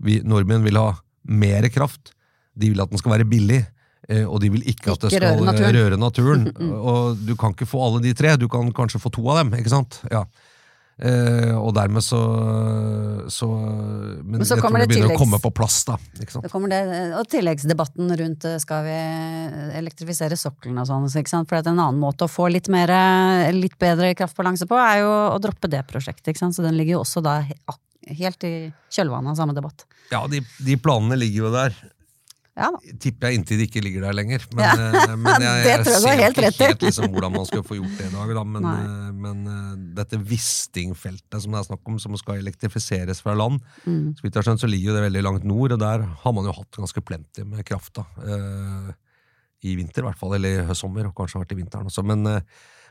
vi, 0.00 0.20
nordmenn 0.24 0.64
vil 0.64 0.76
ha 0.80 0.94
mer 1.28 1.68
kraft, 1.72 2.14
de 2.56 2.70
vil 2.72 2.80
at 2.82 2.90
den 2.90 2.98
skal 2.98 3.12
være 3.18 3.28
billig, 3.28 3.60
eh, 4.08 4.24
og 4.24 4.40
de 4.40 4.50
vil 4.50 4.62
ikke 4.68 4.92
at 4.94 5.00
det 5.06 5.12
skal 5.12 5.36
røre 5.36 5.48
naturen. 5.50 5.76
røre 5.76 5.98
naturen. 6.00 6.46
og 6.92 7.18
du 7.26 7.34
kan 7.36 7.52
ikke 7.56 7.68
få 7.68 7.82
alle 7.88 8.02
de 8.04 8.14
tre, 8.14 8.36
du 8.40 8.48
kan 8.48 8.72
kanskje 8.72 9.00
få 9.02 9.12
to 9.12 9.26
av 9.28 9.44
dem, 9.44 9.52
ikke 9.60 9.72
sant? 9.72 10.00
Ja. 10.10 10.24
Eh, 11.00 11.54
og 11.56 11.72
dermed 11.72 12.04
så, 12.04 12.18
så 13.32 13.46
Men, 13.48 14.34
Men 14.36 14.42
så 14.44 14.52
jeg 14.52 14.58
tror 14.58 14.66
kommer 14.66 14.82
det 14.82 14.88
det 14.90 14.96
begynner 14.98 15.14
å 15.14 15.20
komme 15.22 15.38
på 15.40 15.50
plass, 15.56 15.78
da. 15.88 15.94
Det 16.18 16.50
kommer 16.52 16.68
det, 16.68 16.80
og 17.16 17.24
tilleggsdebatten 17.32 18.12
rundt 18.20 18.44
eh, 18.44 18.58
skal 18.60 18.84
vi 18.84 18.96
elektrifisere 19.80 20.36
sokkelen 20.36 20.82
og 20.82 20.90
sånn. 20.90 21.08
For 21.48 21.56
en 21.56 21.70
annen 21.78 22.00
måte 22.02 22.28
å 22.28 22.30
få 22.30 22.50
litt, 22.52 22.68
mer, 22.68 22.92
litt 23.56 23.78
bedre 23.80 24.12
kraftbalanse 24.18 24.68
på, 24.68 24.76
er 24.76 25.00
jo 25.00 25.14
å 25.32 25.38
droppe 25.40 25.72
det 25.72 25.86
prosjektet. 25.88 26.34
Ikke 26.34 26.44
sant? 26.44 26.58
Så 26.58 26.66
den 26.66 26.76
ligger 26.76 26.98
jo 26.98 27.04
også 27.06 27.24
da 27.24 27.38
helt 28.08 28.44
i 28.44 28.72
kjølvannet 28.90 29.30
av 29.34 29.36
samme 29.42 29.54
debatt. 29.56 29.84
Ja, 30.12 30.26
de, 30.26 30.40
de 30.64 30.76
planene 30.80 31.18
ligger 31.20 31.46
jo 31.48 31.50
der. 31.54 31.74
Ja 32.60 32.66
da. 32.74 32.80
tipper 33.00 33.30
jeg 33.30 33.38
inntil 33.38 33.60
de 33.60 33.64
ikke 33.68 33.80
ligger 33.80 34.02
der 34.04 34.12
lenger. 34.18 34.42
Men, 34.52 34.64
Ja. 34.66 34.88
eh, 35.06 35.12
men 35.16 35.40
jeg, 35.46 35.62
Det 35.64 35.70
jeg 35.70 36.00
ser 36.02 36.18
helt 36.18 36.36
ikke 36.40 36.66
helt 36.66 36.82
liksom, 36.82 37.06
hvordan 37.14 37.32
man 37.32 37.46
skal 37.46 37.62
få 37.64 37.76
gjort 37.78 37.94
det 37.96 38.08
i 38.10 38.12
dag. 38.16 38.32
Da. 38.36 38.42
Men, 38.44 38.66
eh, 38.66 39.12
men 39.12 39.38
eh, 39.46 39.76
dette 39.96 40.18
Wisting-feltet 40.18 41.40
som 41.44 41.52
det 41.54 41.60
er 41.62 41.68
snakk 41.70 41.86
om, 41.88 41.98
som 42.02 42.16
skal 42.20 42.40
elektrifiseres 42.42 43.22
fra 43.24 43.36
land, 43.38 43.60
Mm. 43.86 44.10
så 44.18 44.22
vidt 44.26 44.34
jeg 44.34 44.42
har 44.42 44.48
skjønt, 44.50 44.60
så 44.64 44.68
ligger 44.68 44.90
jo 44.90 44.96
det 44.98 45.04
veldig 45.06 45.22
langt 45.24 45.44
nord, 45.48 45.72
og 45.72 45.80
der 45.80 46.02
har 46.24 46.32
man 46.36 46.44
jo 46.44 46.52
hatt 46.58 46.70
ganske 46.76 47.00
plenty 47.06 47.44
med 47.44 47.64
kraft. 47.64 47.94
da. 47.94 48.04
Eh, 48.26 48.92
I 49.70 49.76
vinter, 49.76 50.02
i 50.02 50.08
hvert 50.10 50.18
fall. 50.18 50.34
Eller 50.34 50.60
i 50.62 50.66
høstsommer, 50.66 51.06
og 51.06 51.14
kanskje 51.14 51.38
har 51.38 51.44
vært 51.46 51.52
i 51.56 51.60
vinteren 51.62 51.86
også. 51.88 52.04
Men, 52.04 52.26
eh, 52.26 52.40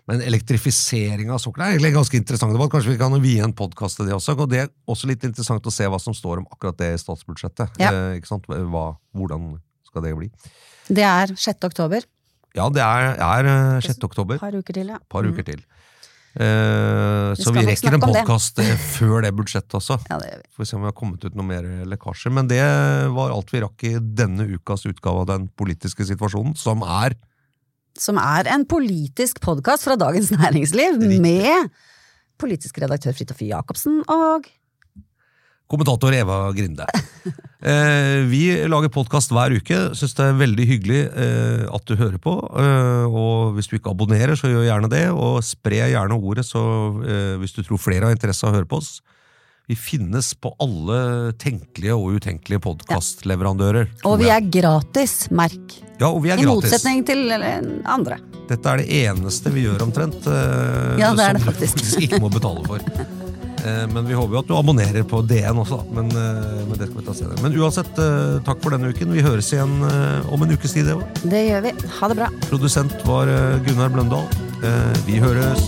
men 0.07 0.21
elektrifisering 0.21 1.29
av 1.33 1.39
sokkelen 1.43 1.67
er 1.67 1.73
egentlig 1.75 1.91
en 1.91 1.97
ganske 1.99 2.17
interessant 2.17 2.53
debatt. 2.55 2.71
Kanskje 2.73 2.93
vi 2.95 2.97
kan 3.01 3.13
vie 3.21 3.41
en 3.43 3.53
podkast 3.53 3.99
til 3.99 4.07
det 4.07 4.15
også. 4.15 4.37
Og 4.39 4.49
det 4.49 4.61
er 4.63 4.69
også 4.89 5.09
litt 5.11 5.23
interessant 5.27 5.65
å 5.65 5.73
se 5.73 5.85
hva 5.89 5.99
som 6.01 6.13
står 6.17 6.41
om 6.43 6.47
akkurat 6.51 6.77
det 6.79 6.93
i 6.95 7.01
statsbudsjettet. 7.01 7.75
Ja. 7.81 7.91
Eh? 8.15 8.37
Hva, 8.71 8.85
hvordan 9.13 9.51
skal 9.89 10.05
det 10.07 10.15
bli? 10.17 10.29
Det 10.89 11.03
er 11.05 11.35
6. 11.35 11.67
oktober. 11.69 12.05
Ja, 12.57 12.69
det 12.73 12.81
er, 12.81 13.11
er 13.21 13.51
eh, 13.77 13.81
6. 13.85 13.99
oktober. 14.07 14.39
Et 14.39 14.41
par 14.41 14.55
uker 14.57 14.73
til, 14.79 14.87
ja. 14.95 14.97
Par 15.09 15.21
Mm. 15.27 15.33
uker 15.35 15.45
til. 15.51 15.61
Eh, 16.39 17.33
Vi 17.35 17.43
så 17.43 17.51
vi 17.53 17.63
rekker 17.65 17.95
en 17.97 18.01
podkast 18.03 18.59
før 18.97 19.21
det 19.25 19.31
budsjettet 19.37 19.75
også. 19.79 19.97
Ja, 20.09 20.17
det 20.21 20.29
gjør 20.29 20.41
vi. 20.43 20.49
Får 20.55 20.63
vi 20.63 20.67
se 20.69 20.75
om 20.77 20.83
vi 20.85 20.89
har 20.91 20.97
kommet 20.97 21.25
ut 21.25 21.35
noe 21.37 21.45
mer 21.47 21.65
lekkasjer. 21.89 22.33
Men 22.33 22.47
det 22.49 22.61
var 23.15 23.33
alt 23.33 23.49
vi 23.53 23.61
rakk 23.63 23.85
i 23.89 23.95
denne 23.99 24.45
ukas 24.55 24.85
utgave 24.89 25.23
av 25.25 25.29
Den 25.31 25.47
politiske 25.59 26.05
situasjonen, 26.05 26.55
som 26.57 26.81
er 26.85 27.17
Som 27.97 28.19
er 28.21 28.49
en 28.51 28.65
politisk 28.69 29.41
podkast 29.41 29.87
fra 29.87 29.97
Dagens 29.99 30.29
Næringsliv 30.35 30.99
med 31.23 31.69
politisk 32.39 32.77
redaktør 32.81 33.15
Fridtjof 33.15 33.41
Jacobsen 33.43 34.01
og 34.07 34.47
kommentator 35.69 36.15
Eva 36.15 36.49
Grinde. 36.55 36.87
Eh, 37.59 38.21
vi 38.31 38.53
lager 38.71 38.87
podkast 38.87 39.33
hver 39.35 39.51
uke. 39.51 39.75
Syns 39.91 40.13
det 40.15 40.23
er 40.23 40.37
veldig 40.39 40.65
hyggelig 40.69 40.99
eh, 41.11 41.65
at 41.67 41.83
du 41.83 41.97
hører 41.99 42.15
på. 42.23 42.31
Eh, 42.55 43.03
og 43.03 43.57
hvis 43.57 43.67
du 43.67 43.73
ikke 43.75 43.91
abonnerer, 43.91 44.31
så 44.39 44.47
gjør 44.47 44.63
gjerne 44.63 44.87
det. 44.93 45.01
Og 45.11 45.41
spre 45.43 45.81
gjerne 45.91 46.15
ordet 46.15 46.45
så, 46.47 46.61
eh, 47.03 47.33
hvis 47.41 47.57
du 47.57 47.59
tror 47.67 47.81
flere 47.83 48.07
har 48.07 48.15
interesse 48.15 48.47
av 48.47 48.53
å 48.53 48.61
høre 48.61 48.69
på 48.71 48.79
oss. 48.79 49.01
Vi 49.69 49.75
finnes 49.77 50.31
på 50.41 50.49
alle 50.63 50.95
tenkelige 51.37 51.93
og 51.93 52.15
utenkelige 52.17 52.61
podkastleverandører. 52.65 53.91
Og 54.09 54.15
vi 54.23 54.31
er 54.33 54.41
gratis, 54.49 55.27
merk. 55.29 55.75
ja, 56.01 56.07
og 56.09 56.23
vi 56.23 56.31
er 56.33 56.41
I 56.41 56.47
gratis. 56.47 56.71
motsetning 56.71 57.03
til 57.05 57.29
andre. 57.85 58.17
Dette 58.49 58.65
er 58.71 58.81
det 58.81 58.87
eneste 59.03 59.51
vi 59.53 59.67
gjør 59.67 59.83
omtrent 59.85 60.25
eh, 60.25 60.97
Ja, 60.97 61.11
det 61.13 61.27
er 61.27 61.37
det 61.37 61.43
som 61.43 61.51
faktisk. 61.51 61.83
du 61.85 62.01
ikke 62.07 62.21
må 62.25 62.31
betale 62.33 62.65
for. 62.65 62.81
Eh, 63.59 63.87
men 63.91 64.05
vi 64.07 64.15
håper 64.15 64.31
jo 64.37 64.39
at 64.39 64.47
du 64.47 64.53
abonnerer 64.55 65.03
på 65.03 65.17
DN 65.27 65.57
også. 65.59 65.81
Men, 65.91 66.07
eh, 66.15 66.61
men 66.69 66.77
det 66.79 66.85
skal 66.87 67.01
vi 67.01 67.03
ta 67.09 67.15
senere. 67.17 67.41
Men 67.43 67.57
uansett, 67.59 67.89
eh, 67.99 68.37
takk 68.47 68.61
for 68.63 68.71
denne 68.71 68.87
uken. 68.95 69.11
Vi 69.11 69.19
høres 69.25 69.49
igjen 69.51 69.73
eh, 69.83 70.29
om 70.31 70.45
en 70.45 70.53
ukes 70.55 70.77
tid. 70.77 70.87
Eva. 70.93 71.03
Det 71.27 71.41
gjør 71.49 71.65
vi. 71.67 71.73
Ha 71.97 72.07
det 72.13 72.17
bra. 72.21 72.29
Produsent 72.47 72.95
var 73.03 73.27
eh, 73.27 73.59
Gunnar 73.67 73.91
Bløndal. 73.91 74.31
Eh, 74.63 75.03
Vi 75.09 75.19
høres. 75.19 75.67